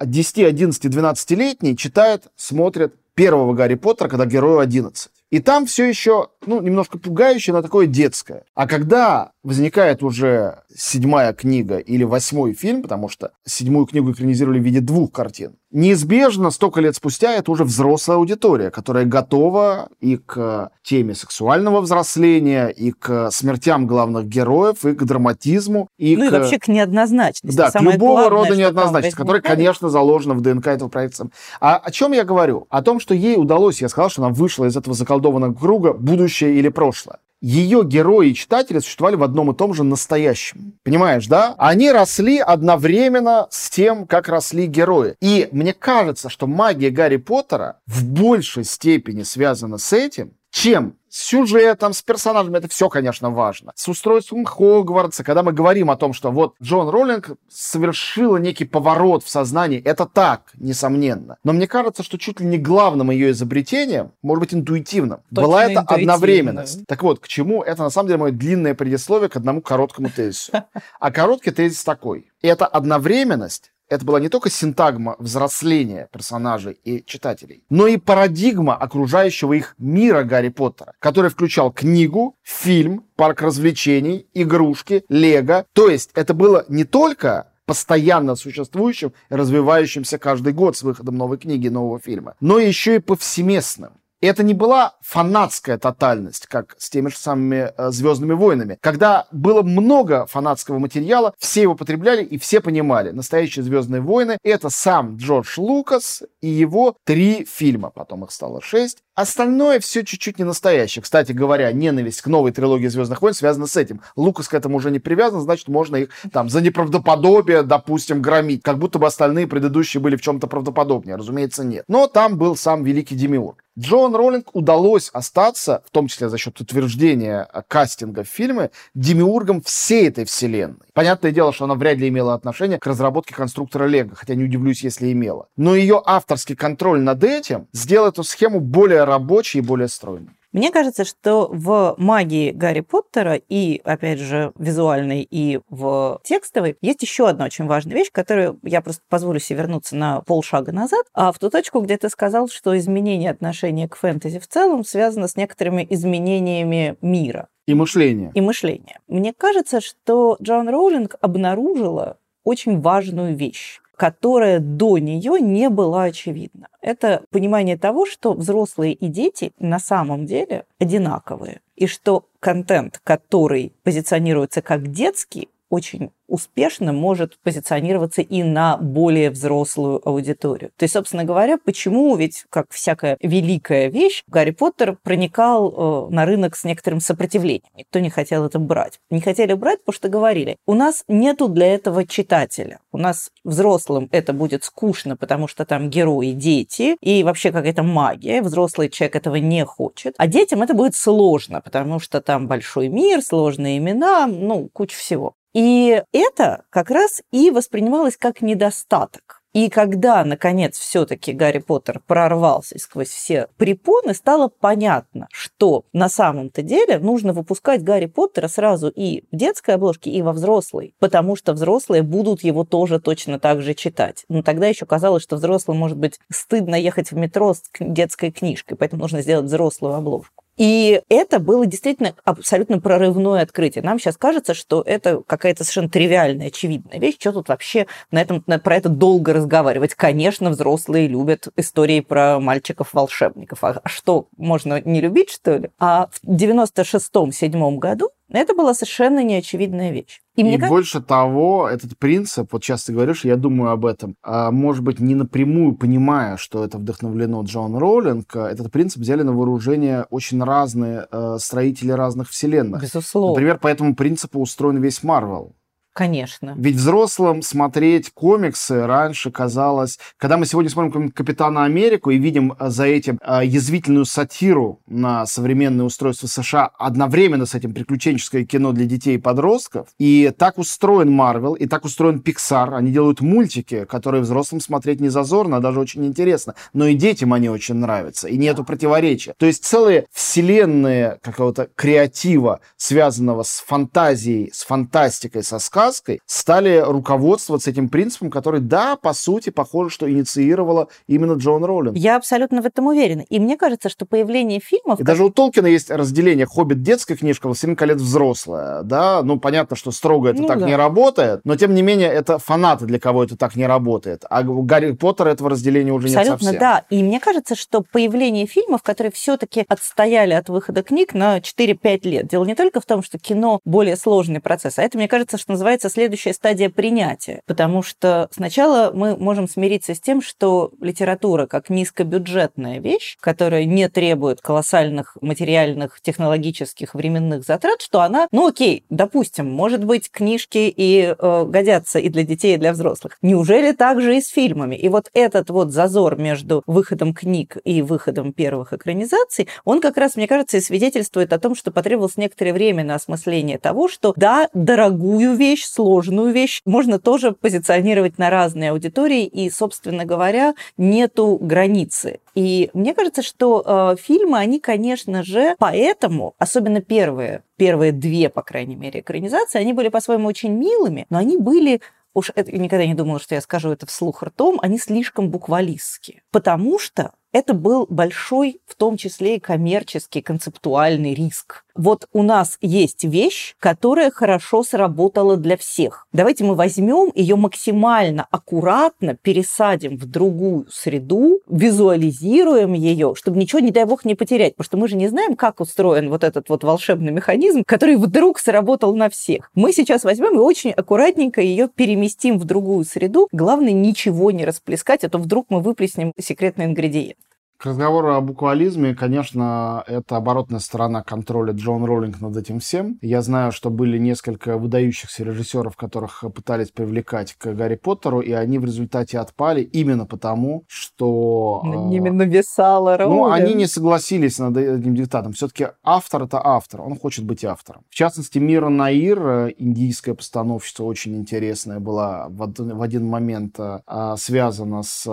10, 0.00 0.38
11, 0.38 0.84
12-летний 0.84 1.76
читает, 1.76 2.28
смотрит 2.36 2.94
первого 3.14 3.54
Гарри 3.54 3.76
Поттера, 3.76 4.08
когда 4.08 4.26
герою 4.26 4.58
11. 4.58 5.10
И 5.34 5.40
там 5.40 5.66
все 5.66 5.88
еще, 5.88 6.28
ну, 6.46 6.60
немножко 6.60 6.96
пугающее, 6.96 7.52
но 7.52 7.60
такое 7.60 7.88
детское. 7.88 8.44
А 8.54 8.68
когда 8.68 9.32
возникает 9.42 10.04
уже 10.04 10.62
седьмая 10.72 11.32
книга 11.32 11.78
или 11.78 12.04
восьмой 12.04 12.52
фильм, 12.52 12.82
потому 12.82 13.08
что 13.08 13.32
седьмую 13.44 13.86
книгу 13.86 14.12
экранизировали 14.12 14.60
в 14.60 14.62
виде 14.62 14.78
двух 14.78 15.10
картин, 15.10 15.56
неизбежно 15.74 16.50
столько 16.50 16.80
лет 16.80 16.96
спустя 16.96 17.34
это 17.34 17.50
уже 17.50 17.64
взрослая 17.64 18.16
аудитория, 18.16 18.70
которая 18.70 19.04
готова 19.04 19.88
и 20.00 20.16
к 20.16 20.70
теме 20.82 21.14
сексуального 21.14 21.80
взросления, 21.80 22.68
и 22.68 22.92
к 22.92 23.30
смертям 23.30 23.86
главных 23.86 24.26
героев, 24.26 24.84
и 24.86 24.94
к 24.94 25.02
драматизму, 25.02 25.88
и 25.98 26.16
ну 26.16 26.30
к... 26.30 26.32
и 26.32 26.38
вообще 26.38 26.58
к 26.58 26.68
неоднозначности. 26.68 27.56
Да, 27.56 27.70
к 27.70 27.80
любого 27.80 28.28
главное, 28.28 28.30
рода 28.30 28.56
неоднозначности, 28.56 29.16
которая, 29.16 29.42
конечно, 29.42 29.90
заложена 29.90 30.34
в 30.34 30.40
ДНК 30.40 30.68
этого 30.68 30.88
проекта. 30.88 31.26
А 31.60 31.76
о 31.76 31.90
чем 31.90 32.12
я 32.12 32.24
говорю? 32.24 32.66
О 32.70 32.80
том, 32.82 33.00
что 33.00 33.12
ей 33.12 33.36
удалось, 33.36 33.82
я 33.82 33.88
сказал, 33.88 34.08
что 34.08 34.24
она 34.24 34.32
вышла 34.32 34.66
из 34.66 34.76
этого 34.76 34.94
заколдованного 34.94 35.54
круга 35.54 35.92
будущее 35.92 36.54
или 36.56 36.68
прошлое 36.68 37.18
ее 37.44 37.84
герои 37.84 38.30
и 38.30 38.34
читатели 38.34 38.78
существовали 38.78 39.16
в 39.16 39.22
одном 39.22 39.50
и 39.50 39.54
том 39.54 39.74
же 39.74 39.84
настоящем. 39.84 40.78
Понимаешь, 40.82 41.26
да? 41.26 41.54
Они 41.58 41.92
росли 41.92 42.38
одновременно 42.38 43.48
с 43.50 43.68
тем, 43.68 44.06
как 44.06 44.28
росли 44.28 44.66
герои. 44.66 45.14
И 45.20 45.50
мне 45.52 45.74
кажется, 45.74 46.30
что 46.30 46.46
магия 46.46 46.88
Гарри 46.88 47.18
Поттера 47.18 47.80
в 47.86 48.02
большей 48.02 48.64
степени 48.64 49.24
связана 49.24 49.76
с 49.76 49.92
этим, 49.92 50.32
чем 50.50 50.96
с 51.14 51.26
сюжетом, 51.26 51.92
с 51.92 52.02
персонажами, 52.02 52.58
это 52.58 52.66
все, 52.66 52.88
конечно, 52.88 53.30
важно. 53.30 53.70
С 53.76 53.86
устройством 53.86 54.44
Хогвартса, 54.44 55.22
когда 55.22 55.44
мы 55.44 55.52
говорим 55.52 55.92
о 55.92 55.96
том, 55.96 56.12
что 56.12 56.32
вот 56.32 56.56
Джон 56.60 56.88
Роллинг 56.88 57.30
совершила 57.48 58.38
некий 58.38 58.64
поворот 58.64 59.22
в 59.22 59.30
сознании, 59.30 59.80
это 59.80 60.06
так, 60.06 60.50
несомненно. 60.54 61.36
Но 61.44 61.52
мне 61.52 61.68
кажется, 61.68 62.02
что 62.02 62.18
чуть 62.18 62.40
ли 62.40 62.46
не 62.46 62.58
главным 62.58 63.12
ее 63.12 63.30
изобретением, 63.30 64.10
может 64.22 64.40
быть, 64.40 64.54
интуитивным, 64.54 65.20
Точно 65.32 65.42
была 65.42 65.72
интуитивно. 65.72 65.94
одновременность. 65.94 66.84
Так 66.88 67.04
вот, 67.04 67.20
к 67.20 67.28
чему? 67.28 67.62
Это, 67.62 67.84
на 67.84 67.90
самом 67.90 68.08
деле, 68.08 68.18
мое 68.18 68.32
длинное 68.32 68.74
предисловие 68.74 69.28
к 69.28 69.36
одному 69.36 69.62
короткому 69.62 70.10
тезису. 70.10 70.50
А 70.98 71.12
короткий 71.12 71.52
тезис 71.52 71.84
такой. 71.84 72.32
Эта 72.42 72.66
одновременность 72.66 73.70
это 73.88 74.04
была 74.04 74.20
не 74.20 74.28
только 74.28 74.50
синтагма 74.50 75.16
взросления 75.18 76.08
персонажей 76.12 76.78
и 76.84 77.04
читателей, 77.04 77.64
но 77.70 77.86
и 77.86 77.96
парадигма 77.96 78.74
окружающего 78.74 79.52
их 79.52 79.74
мира 79.78 80.22
Гарри 80.22 80.48
Поттера, 80.48 80.94
который 80.98 81.30
включал 81.30 81.72
книгу, 81.72 82.36
фильм, 82.42 83.04
парк 83.16 83.42
развлечений, 83.42 84.26
игрушки, 84.34 85.04
лего. 85.08 85.66
То 85.72 85.88
есть 85.88 86.10
это 86.14 86.34
было 86.34 86.64
не 86.68 86.84
только 86.84 87.50
постоянно 87.66 88.36
существующим 88.36 89.12
и 89.30 89.34
развивающимся 89.34 90.18
каждый 90.18 90.52
год 90.52 90.76
с 90.76 90.82
выходом 90.82 91.16
новой 91.16 91.38
книги, 91.38 91.68
нового 91.68 91.98
фильма, 91.98 92.34
но 92.40 92.58
еще 92.58 92.96
и 92.96 93.00
повсеместным. 93.00 93.92
Это 94.26 94.42
не 94.42 94.54
была 94.54 94.94
фанатская 95.02 95.76
тотальность, 95.76 96.46
как 96.46 96.76
с 96.78 96.88
теми 96.88 97.08
же 97.08 97.16
самыми 97.16 97.72
э, 97.76 97.90
«Звездными 97.90 98.32
войнами». 98.32 98.78
Когда 98.80 99.26
было 99.32 99.60
много 99.60 100.24
фанатского 100.24 100.78
материала, 100.78 101.34
все 101.38 101.60
его 101.60 101.74
потребляли 101.74 102.24
и 102.24 102.38
все 102.38 102.62
понимали. 102.62 103.10
Настоящие 103.10 103.62
«Звездные 103.62 104.00
войны»— 104.00 104.38
это 104.42 104.70
сам 104.70 105.18
Джордж 105.18 105.58
Лукас 105.58 106.22
и 106.40 106.48
его 106.48 106.96
три 107.04 107.44
фильма. 107.44 107.90
Потом 107.90 108.24
их 108.24 108.30
стало 108.30 108.62
шесть. 108.62 109.00
Остальное 109.14 109.78
все 109.78 110.04
чуть-чуть 110.04 110.38
не 110.38 110.44
настоящее. 110.44 111.02
Кстати 111.02 111.32
говоря, 111.32 111.70
ненависть 111.70 112.22
к 112.22 112.26
новой 112.26 112.50
трилогии 112.50 112.88
«Звездных 112.88 113.20
войн» 113.20 113.34
связана 113.34 113.66
с 113.66 113.76
этим. 113.76 114.00
Лукас 114.16 114.48
к 114.48 114.54
этому 114.54 114.78
уже 114.78 114.90
не 114.90 115.00
привязан, 115.00 115.42
значит, 115.42 115.68
можно 115.68 115.96
их 115.96 116.08
там 116.32 116.48
за 116.48 116.62
неправдоподобие, 116.62 117.62
допустим, 117.62 118.22
громить. 118.22 118.62
Как 118.62 118.78
будто 118.78 118.98
бы 118.98 119.06
остальные 119.06 119.46
предыдущие 119.48 120.00
были 120.00 120.16
в 120.16 120.22
чем-то 120.22 120.46
правдоподобнее. 120.46 121.16
Разумеется, 121.16 121.62
нет. 121.62 121.84
Но 121.88 122.06
там 122.08 122.38
был 122.38 122.56
сам 122.56 122.84
великий 122.84 123.14
Демиург. 123.14 123.63
Джон 123.76 124.14
Роллинг 124.14 124.54
удалось 124.54 125.10
остаться, 125.12 125.82
в 125.86 125.90
том 125.90 126.06
числе 126.06 126.28
за 126.28 126.38
счет 126.38 126.60
утверждения 126.60 127.48
э, 127.52 127.62
кастинга 127.66 128.22
в 128.22 128.28
фильмы, 128.28 128.70
демиургом 128.94 129.62
всей 129.62 130.08
этой 130.08 130.24
вселенной. 130.24 130.86
Понятное 130.92 131.32
дело, 131.32 131.52
что 131.52 131.64
она 131.64 131.74
вряд 131.74 131.98
ли 131.98 132.08
имела 132.08 132.34
отношение 132.34 132.78
к 132.78 132.86
разработке 132.86 133.34
конструктора 133.34 133.86
Лего, 133.86 134.14
хотя 134.14 134.36
не 134.36 134.44
удивлюсь, 134.44 134.84
если 134.84 135.10
имела. 135.10 135.48
Но 135.56 135.74
ее 135.74 136.00
авторский 136.04 136.54
контроль 136.54 137.00
над 137.00 137.24
этим 137.24 137.66
сделал 137.72 138.08
эту 138.08 138.22
схему 138.22 138.60
более 138.60 139.02
рабочей 139.02 139.58
и 139.58 139.62
более 139.62 139.88
стройной. 139.88 140.30
Мне 140.54 140.70
кажется, 140.70 141.04
что 141.04 141.48
в 141.50 141.96
магии 141.98 142.52
Гарри 142.52 142.78
Поттера 142.78 143.34
и, 143.34 143.80
опять 143.84 144.20
же, 144.20 144.52
визуальной, 144.56 145.26
и 145.28 145.58
в 145.68 146.20
текстовой 146.22 146.76
есть 146.80 147.02
еще 147.02 147.28
одна 147.28 147.46
очень 147.46 147.66
важная 147.66 147.96
вещь, 147.96 148.12
которую 148.12 148.60
я 148.62 148.80
просто 148.80 149.02
позволю 149.08 149.40
себе 149.40 149.58
вернуться 149.58 149.96
на 149.96 150.20
полшага 150.20 150.70
назад, 150.70 151.06
а 151.12 151.32
в 151.32 151.40
ту 151.40 151.50
точку, 151.50 151.80
где 151.80 151.96
ты 151.96 152.08
сказал, 152.08 152.48
что 152.48 152.78
изменение 152.78 153.32
отношения 153.32 153.88
к 153.88 153.96
фэнтези 153.96 154.38
в 154.38 154.46
целом 154.46 154.84
связано 154.84 155.26
с 155.26 155.36
некоторыми 155.36 155.84
изменениями 155.90 156.96
мира 157.00 157.48
И 157.66 157.74
мышление. 157.74 158.30
и 158.32 158.40
мышления. 158.40 159.00
Мне 159.08 159.32
кажется, 159.32 159.80
что 159.80 160.36
Джон 160.40 160.68
Роулинг 160.68 161.16
обнаружила 161.20 162.18
очень 162.44 162.80
важную 162.80 163.34
вещь 163.34 163.80
которая 163.96 164.60
до 164.60 164.98
нее 164.98 165.40
не 165.40 165.68
была 165.68 166.04
очевидна. 166.04 166.68
Это 166.80 167.22
понимание 167.30 167.76
того, 167.76 168.06
что 168.06 168.34
взрослые 168.34 168.92
и 168.92 169.08
дети 169.08 169.52
на 169.58 169.78
самом 169.78 170.26
деле 170.26 170.64
одинаковые, 170.78 171.60
и 171.76 171.86
что 171.86 172.26
контент, 172.40 173.00
который 173.04 173.72
позиционируется 173.82 174.62
как 174.62 174.90
детский, 174.90 175.48
очень 175.74 176.12
успешно 176.26 176.92
может 176.92 177.38
позиционироваться 177.42 178.22
и 178.22 178.42
на 178.42 178.76
более 178.76 179.30
взрослую 179.30 180.00
аудиторию. 180.08 180.70
То 180.76 180.84
есть, 180.84 180.94
собственно 180.94 181.24
говоря, 181.24 181.58
почему 181.58 182.14
ведь, 182.16 182.44
как 182.50 182.66
всякая 182.70 183.16
великая 183.20 183.88
вещь, 183.88 184.22
Гарри 184.26 184.52
Поттер 184.52 184.96
проникал 185.02 186.08
э, 186.08 186.14
на 186.14 186.24
рынок 186.24 186.56
с 186.56 186.64
некоторым 186.64 187.00
сопротивлением. 187.00 187.70
Никто 187.76 187.98
не 187.98 188.10
хотел 188.10 188.44
это 188.44 188.58
брать. 188.58 189.00
Не 189.10 189.20
хотели 189.20 189.52
брать, 189.54 189.80
потому 189.80 189.94
что 189.94 190.08
говорили, 190.08 190.56
у 190.66 190.74
нас 190.74 191.04
нету 191.08 191.48
для 191.48 191.74
этого 191.74 192.06
читателя. 192.06 192.80
У 192.92 192.98
нас 192.98 193.30
взрослым 193.44 194.08
это 194.12 194.32
будет 194.32 194.64
скучно, 194.64 195.16
потому 195.16 195.46
что 195.46 195.64
там 195.64 195.90
герои 195.90 196.32
дети, 196.32 196.96
и 197.00 197.22
вообще 197.22 197.52
какая-то 197.52 197.82
магия. 197.82 198.40
Взрослый 198.40 198.88
человек 198.88 199.16
этого 199.16 199.36
не 199.36 199.64
хочет. 199.64 200.14
А 200.16 200.26
детям 200.26 200.62
это 200.62 200.74
будет 200.74 200.94
сложно, 200.94 201.60
потому 201.60 201.98
что 201.98 202.20
там 202.20 202.48
большой 202.48 202.88
мир, 202.88 203.20
сложные 203.22 203.78
имена, 203.78 204.26
ну, 204.26 204.68
куча 204.72 204.96
всего. 204.96 205.34
И 205.54 206.02
это 206.12 206.64
как 206.70 206.90
раз 206.90 207.22
и 207.30 207.50
воспринималось 207.50 208.16
как 208.16 208.42
недостаток. 208.42 209.40
И 209.54 209.70
когда, 209.70 210.24
наконец, 210.24 210.76
все-таки 210.76 211.32
Гарри 211.32 211.60
Поттер 211.60 212.00
прорвался 212.04 212.76
сквозь 212.80 213.10
все 213.10 213.46
препоны, 213.56 214.12
стало 214.12 214.48
понятно, 214.48 215.28
что 215.30 215.84
на 215.92 216.08
самом-то 216.08 216.62
деле 216.62 216.98
нужно 216.98 217.32
выпускать 217.32 217.84
Гарри 217.84 218.06
Поттера 218.06 218.48
сразу 218.48 218.88
и 218.88 219.22
в 219.30 219.36
детской 219.36 219.76
обложке, 219.76 220.10
и 220.10 220.22
во 220.22 220.32
взрослой, 220.32 220.96
потому 220.98 221.36
что 221.36 221.52
взрослые 221.52 222.02
будут 222.02 222.42
его 222.42 222.64
тоже 222.64 222.98
точно 222.98 223.38
так 223.38 223.62
же 223.62 223.74
читать. 223.74 224.24
Но 224.28 224.42
тогда 224.42 224.66
еще 224.66 224.86
казалось, 224.86 225.22
что 225.22 225.36
взрослым 225.36 225.76
может 225.78 225.98
быть 225.98 226.18
стыдно 226.32 226.74
ехать 226.74 227.12
в 227.12 227.16
метро 227.16 227.54
с 227.54 227.62
детской 227.78 228.32
книжкой, 228.32 228.76
поэтому 228.76 229.02
нужно 229.02 229.22
сделать 229.22 229.46
взрослую 229.46 229.94
обложку. 229.94 230.43
И 230.56 231.02
это 231.08 231.38
было 231.38 231.66
действительно 231.66 232.14
абсолютно 232.24 232.80
прорывное 232.80 233.42
открытие. 233.42 233.82
Нам 233.82 233.98
сейчас 233.98 234.16
кажется, 234.16 234.54
что 234.54 234.82
это 234.84 235.22
какая-то 235.26 235.64
совершенно 235.64 235.88
тривиальная, 235.88 236.48
очевидная 236.48 236.98
вещь. 236.98 237.16
Что 237.18 237.32
тут 237.32 237.48
вообще 237.48 237.86
на 238.10 238.20
этом, 238.20 238.44
на, 238.46 238.58
про 238.58 238.76
это 238.76 238.88
долго 238.88 239.32
разговаривать? 239.32 239.94
Конечно, 239.94 240.50
взрослые 240.50 241.08
любят 241.08 241.48
истории 241.56 242.00
про 242.00 242.38
мальчиков-волшебников. 242.38 243.64
А 243.64 243.80
что, 243.86 244.28
можно 244.36 244.80
не 244.84 245.00
любить, 245.00 245.30
что 245.30 245.56
ли? 245.56 245.70
А 245.78 246.08
в 246.12 246.24
96-7 246.28 247.76
году 247.78 248.10
это 248.30 248.54
была 248.54 248.74
совершенно 248.74 249.22
неочевидная 249.22 249.90
вещь. 249.90 250.20
И, 250.34 250.40
и 250.40 250.44
мне 250.44 250.58
больше 250.58 251.00
того, 251.00 251.68
этот 251.68 251.98
принцип, 251.98 252.52
вот 252.52 252.62
часто 252.62 252.92
говоришь, 252.92 253.24
я 253.24 253.36
думаю 253.36 253.70
об 253.70 253.86
этом, 253.86 254.16
а, 254.22 254.50
может 254.50 254.82
быть, 254.82 254.98
не 254.98 255.14
напрямую 255.14 255.76
понимая, 255.76 256.36
что 256.36 256.64
это 256.64 256.78
вдохновлено 256.78 257.42
Джон 257.42 257.76
Роулинг, 257.76 258.34
этот 258.34 258.72
принцип 258.72 259.02
взяли 259.02 259.22
на 259.22 259.32
вооружение 259.32 260.06
очень 260.10 260.42
разные 260.42 261.06
э, 261.10 261.36
строители 261.38 261.92
разных 261.92 262.30
вселенных. 262.30 262.82
Безусловно. 262.82 263.32
Например, 263.34 263.58
по 263.58 263.68
этому 263.68 263.94
принципу 263.94 264.40
устроен 264.40 264.80
весь 264.80 265.02
Марвел. 265.02 265.54
Конечно. 265.94 266.54
Ведь 266.58 266.74
взрослым 266.74 267.40
смотреть 267.40 268.10
комиксы 268.12 268.84
раньше 268.84 269.30
казалось... 269.30 270.00
Когда 270.18 270.36
мы 270.36 270.44
сегодня 270.44 270.68
смотрим 270.68 271.12
Капитана 271.12 271.64
Америку 271.64 272.10
и 272.10 272.18
видим 272.18 272.56
за 272.58 272.84
этим 272.84 273.20
э, 273.22 273.42
язвительную 273.44 274.04
сатиру 274.04 274.80
на 274.88 275.24
современное 275.24 275.86
устройство 275.86 276.26
США, 276.26 276.70
одновременно 276.78 277.46
с 277.46 277.54
этим 277.54 277.72
приключенческое 277.72 278.44
кино 278.44 278.72
для 278.72 278.86
детей 278.86 279.14
и 279.14 279.18
подростков, 279.18 279.86
и 279.98 280.32
так 280.36 280.58
устроен 280.58 281.12
Марвел, 281.12 281.54
и 281.54 281.66
так 281.66 281.84
устроен 281.84 282.18
Pixar, 282.18 282.74
они 282.74 282.90
делают 282.90 283.20
мультики, 283.20 283.84
которые 283.84 284.22
взрослым 284.22 284.60
смотреть 284.60 285.00
не 285.00 285.10
зазорно, 285.10 285.58
а 285.58 285.60
даже 285.60 285.78
очень 285.78 286.04
интересно, 286.04 286.56
но 286.72 286.88
и 286.88 286.94
детям 286.94 287.32
они 287.32 287.48
очень 287.48 287.76
нравятся, 287.76 288.26
и 288.26 288.36
нету 288.36 288.64
противоречия. 288.64 289.34
То 289.38 289.46
есть 289.46 289.64
целые 289.64 290.06
вселенные 290.10 291.20
какого-то 291.22 291.68
креатива, 291.76 292.60
связанного 292.76 293.44
с 293.44 293.62
фантазией, 293.64 294.50
с 294.52 294.64
фантастикой, 294.64 295.44
со 295.44 295.60
сказкой, 295.60 295.83
сказкой, 295.84 296.20
стали 296.26 296.82
руководствоваться 296.84 297.70
этим 297.70 297.88
принципом, 297.88 298.30
который, 298.30 298.60
да, 298.60 298.96
по 298.96 299.12
сути, 299.12 299.50
похоже, 299.50 299.90
что 299.90 300.10
инициировала 300.10 300.88
именно 301.06 301.34
Джон 301.34 301.64
Роллинг. 301.64 301.96
Я 301.96 302.16
абсолютно 302.16 302.62
в 302.62 302.66
этом 302.66 302.86
уверена. 302.86 303.22
И 303.28 303.38
мне 303.38 303.56
кажется, 303.56 303.88
что 303.88 304.06
появление 304.06 304.60
фильмов... 304.60 304.98
И 304.98 305.02
как... 305.02 305.06
даже 305.06 305.24
у 305.24 305.30
Толкина 305.30 305.66
есть 305.66 305.90
разделение 305.90 306.46
«Хоббит» 306.46 306.82
детская 306.82 307.16
книжка, 307.16 307.46
«Властелин 307.46 307.76
колец» 307.76 308.00
взрослая, 308.00 308.82
да, 308.82 309.22
ну, 309.22 309.38
понятно, 309.38 309.76
что 309.76 309.90
строго 309.90 310.30
это 310.30 310.42
ну, 310.42 310.48
так 310.48 310.60
да. 310.60 310.66
не 310.66 310.76
работает, 310.76 311.40
но, 311.44 311.56
тем 311.56 311.74
не 311.74 311.82
менее, 311.82 312.08
это 312.08 312.38
фанаты, 312.38 312.86
для 312.86 312.98
кого 312.98 313.24
это 313.24 313.36
так 313.36 313.56
не 313.56 313.66
работает. 313.66 314.24
А 314.30 314.40
у 314.40 314.62
Гарри 314.62 314.92
Поттера 314.92 315.30
этого 315.30 315.50
разделения 315.50 315.92
уже 315.92 316.08
абсолютно, 316.08 316.30
нет 316.30 316.40
совсем. 316.40 316.60
да. 316.60 316.84
И 316.90 317.02
мне 317.02 317.20
кажется, 317.20 317.54
что 317.54 317.82
появление 317.82 318.46
фильмов, 318.46 318.82
которые 318.82 319.12
все-таки 319.12 319.64
отстояли 319.68 320.32
от 320.32 320.48
выхода 320.48 320.82
книг 320.82 321.14
на 321.14 321.38
4-5 321.38 322.08
лет. 322.08 322.26
Дело 322.28 322.44
не 322.44 322.54
только 322.54 322.80
в 322.80 322.86
том, 322.86 323.02
что 323.02 323.18
кино 323.18 323.60
более 323.64 323.96
сложный 323.96 324.40
процесс, 324.40 324.78
а 324.78 324.82
это, 324.82 324.98
мне 324.98 325.08
кажется, 325.08 325.38
что 325.38 325.52
называется 325.52 325.73
следующая 325.80 326.32
стадия 326.32 326.70
принятия. 326.70 327.40
Потому 327.46 327.82
что 327.82 328.28
сначала 328.32 328.92
мы 328.94 329.16
можем 329.16 329.48
смириться 329.48 329.94
с 329.94 330.00
тем, 330.00 330.22
что 330.22 330.72
литература 330.80 331.46
как 331.46 331.70
низкобюджетная 331.70 332.80
вещь, 332.80 333.16
которая 333.20 333.64
не 333.64 333.88
требует 333.88 334.40
колоссальных 334.40 335.16
материальных, 335.20 336.00
технологических, 336.00 336.94
временных 336.94 337.44
затрат, 337.44 337.82
что 337.82 338.00
она, 338.00 338.28
ну 338.32 338.46
окей, 338.46 338.84
допустим, 338.90 339.50
может 339.50 339.84
быть, 339.84 340.10
книжки 340.10 340.72
и 340.74 341.14
э, 341.16 341.44
годятся 341.46 341.98
и 341.98 342.08
для 342.08 342.22
детей, 342.22 342.54
и 342.54 342.58
для 342.58 342.72
взрослых. 342.72 343.18
Неужели 343.22 343.72
так 343.72 344.00
же 344.00 344.16
и 344.16 344.20
с 344.20 344.28
фильмами? 344.28 344.76
И 344.76 344.88
вот 344.88 345.10
этот 345.14 345.50
вот 345.50 345.72
зазор 345.72 346.16
между 346.16 346.62
выходом 346.66 347.14
книг 347.14 347.56
и 347.64 347.82
выходом 347.82 348.32
первых 348.32 348.72
экранизаций, 348.72 349.48
он 349.64 349.80
как 349.80 349.96
раз, 349.96 350.16
мне 350.16 350.26
кажется, 350.26 350.56
и 350.56 350.60
свидетельствует 350.60 351.32
о 351.32 351.38
том, 351.38 351.54
что 351.54 351.70
потребовалось 351.70 352.16
некоторое 352.16 352.52
время 352.52 352.84
на 352.84 352.94
осмысление 352.94 353.58
того, 353.58 353.88
что 353.88 354.12
да, 354.16 354.48
дорогую 354.54 355.34
вещь, 355.34 355.63
сложную 355.66 356.32
вещь 356.32 356.60
можно 356.64 356.98
тоже 356.98 357.32
позиционировать 357.32 358.18
на 358.18 358.30
разные 358.30 358.70
аудитории, 358.70 359.26
и, 359.26 359.50
собственно 359.50 360.04
говоря, 360.04 360.54
нету 360.76 361.38
границы. 361.40 362.20
И 362.34 362.70
мне 362.74 362.94
кажется, 362.94 363.22
что 363.22 363.62
э, 363.64 363.96
фильмы, 364.00 364.38
они, 364.38 364.60
конечно 364.60 365.22
же, 365.22 365.54
поэтому, 365.58 366.34
особенно 366.38 366.80
первые, 366.80 367.42
первые 367.56 367.92
две, 367.92 368.28
по 368.28 368.42
крайней 368.42 368.76
мере, 368.76 369.00
экранизации, 369.00 369.60
они 369.60 369.72
были 369.72 369.88
по-своему 369.88 370.28
очень 370.28 370.52
милыми, 370.52 371.06
но 371.10 371.18
они 371.18 371.36
были 371.36 371.80
уж 372.14 372.30
это, 372.34 372.52
никогда 372.52 372.86
не 372.86 372.94
думала, 372.94 373.18
что 373.18 373.34
я 373.34 373.40
скажу 373.40 373.70
это 373.70 373.86
вслух 373.86 374.22
ртом, 374.22 374.58
они 374.62 374.78
слишком 374.78 375.30
буквалистские. 375.30 376.22
Потому 376.30 376.78
что 376.78 377.12
это 377.32 377.52
был 377.52 377.86
большой, 377.90 378.60
в 378.66 378.76
том 378.76 378.96
числе 378.96 379.36
и 379.36 379.40
коммерческий, 379.40 380.22
концептуальный 380.22 381.14
риск. 381.14 381.63
Вот 381.74 382.06
у 382.12 382.22
нас 382.22 382.56
есть 382.60 383.02
вещь, 383.02 383.56
которая 383.58 384.12
хорошо 384.12 384.62
сработала 384.62 385.36
для 385.36 385.56
всех. 385.56 386.06
Давайте 386.12 386.44
мы 386.44 386.54
возьмем 386.54 387.10
ее 387.16 387.34
максимально 387.34 388.26
аккуратно, 388.30 389.16
пересадим 389.16 389.96
в 389.96 390.06
другую 390.06 390.66
среду, 390.70 391.40
визуализируем 391.48 392.74
ее, 392.74 393.14
чтобы 393.16 393.38
ничего, 393.38 393.58
не 393.58 393.72
дай 393.72 393.86
бог, 393.86 394.04
не 394.04 394.14
потерять. 394.14 394.54
Потому 394.54 394.64
что 394.64 394.76
мы 394.76 394.88
же 394.88 394.96
не 394.96 395.08
знаем, 395.08 395.34
как 395.34 395.60
устроен 395.60 396.10
вот 396.10 396.22
этот 396.22 396.48
вот 396.48 396.62
волшебный 396.62 397.10
механизм, 397.10 397.64
который 397.66 397.96
вдруг 397.96 398.38
сработал 398.38 398.94
на 398.94 399.10
всех. 399.10 399.50
Мы 399.54 399.72
сейчас 399.72 400.04
возьмем 400.04 400.36
и 400.36 400.42
очень 400.42 400.70
аккуратненько 400.70 401.40
ее 401.40 401.68
переместим 401.68 402.38
в 402.38 402.44
другую 402.44 402.84
среду. 402.84 403.28
Главное, 403.32 403.72
ничего 403.72 404.30
не 404.30 404.44
расплескать, 404.44 405.02
а 405.02 405.08
то 405.08 405.18
вдруг 405.18 405.46
мы 405.48 405.60
выплеснем 405.60 406.12
секретный 406.20 406.66
ингредиент. 406.66 407.18
К 407.64 407.68
разговору 407.68 408.12
о 408.12 408.20
буквализме, 408.20 408.94
конечно, 408.94 409.82
это 409.86 410.18
оборотная 410.18 410.60
сторона 410.60 411.02
контроля 411.02 411.54
Джон 411.54 411.86
Роллинг 411.86 412.20
над 412.20 412.36
этим 412.36 412.60
всем. 412.60 412.98
Я 413.00 413.22
знаю, 413.22 413.52
что 413.52 413.70
были 413.70 413.96
несколько 413.96 414.58
выдающихся 414.58 415.24
режиссеров, 415.24 415.74
которых 415.74 416.24
пытались 416.34 416.72
привлекать 416.72 417.32
к 417.32 417.54
Гарри 417.54 417.76
Поттеру, 417.76 418.20
и 418.20 418.32
они 418.32 418.58
в 418.58 418.66
результате 418.66 419.18
отпали 419.18 419.62
именно 419.62 420.04
потому, 420.04 420.64
что... 420.66 421.62
Над 421.64 421.86
ними 421.86 422.10
нависала 422.10 422.98
Роллинг. 422.98 423.16
Ну, 423.16 423.32
они 423.32 423.54
не 423.54 423.66
согласились 423.66 424.38
над 424.38 424.58
этим 424.58 424.94
диктатом. 424.94 425.32
Все-таки 425.32 425.68
автор— 425.82 426.22
это 426.24 426.42
автор, 426.44 426.82
он 426.82 426.98
хочет 426.98 427.24
быть 427.24 427.46
автором. 427.46 427.84
В 427.88 427.94
частности, 427.94 428.36
Мира 428.36 428.68
Наир, 428.68 429.54
индийская 429.56 430.12
постановщица, 430.12 430.84
очень 430.84 431.16
интересная 431.16 431.80
была, 431.80 432.26
в 432.28 432.82
один 432.82 433.06
момент 433.06 433.56
а, 433.58 434.16
связана 434.18 434.82
с 434.82 435.06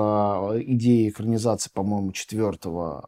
идеей 0.65 1.11
экранизации, 1.11 1.71
по-моему, 1.73 2.11
четвертого 2.11 2.40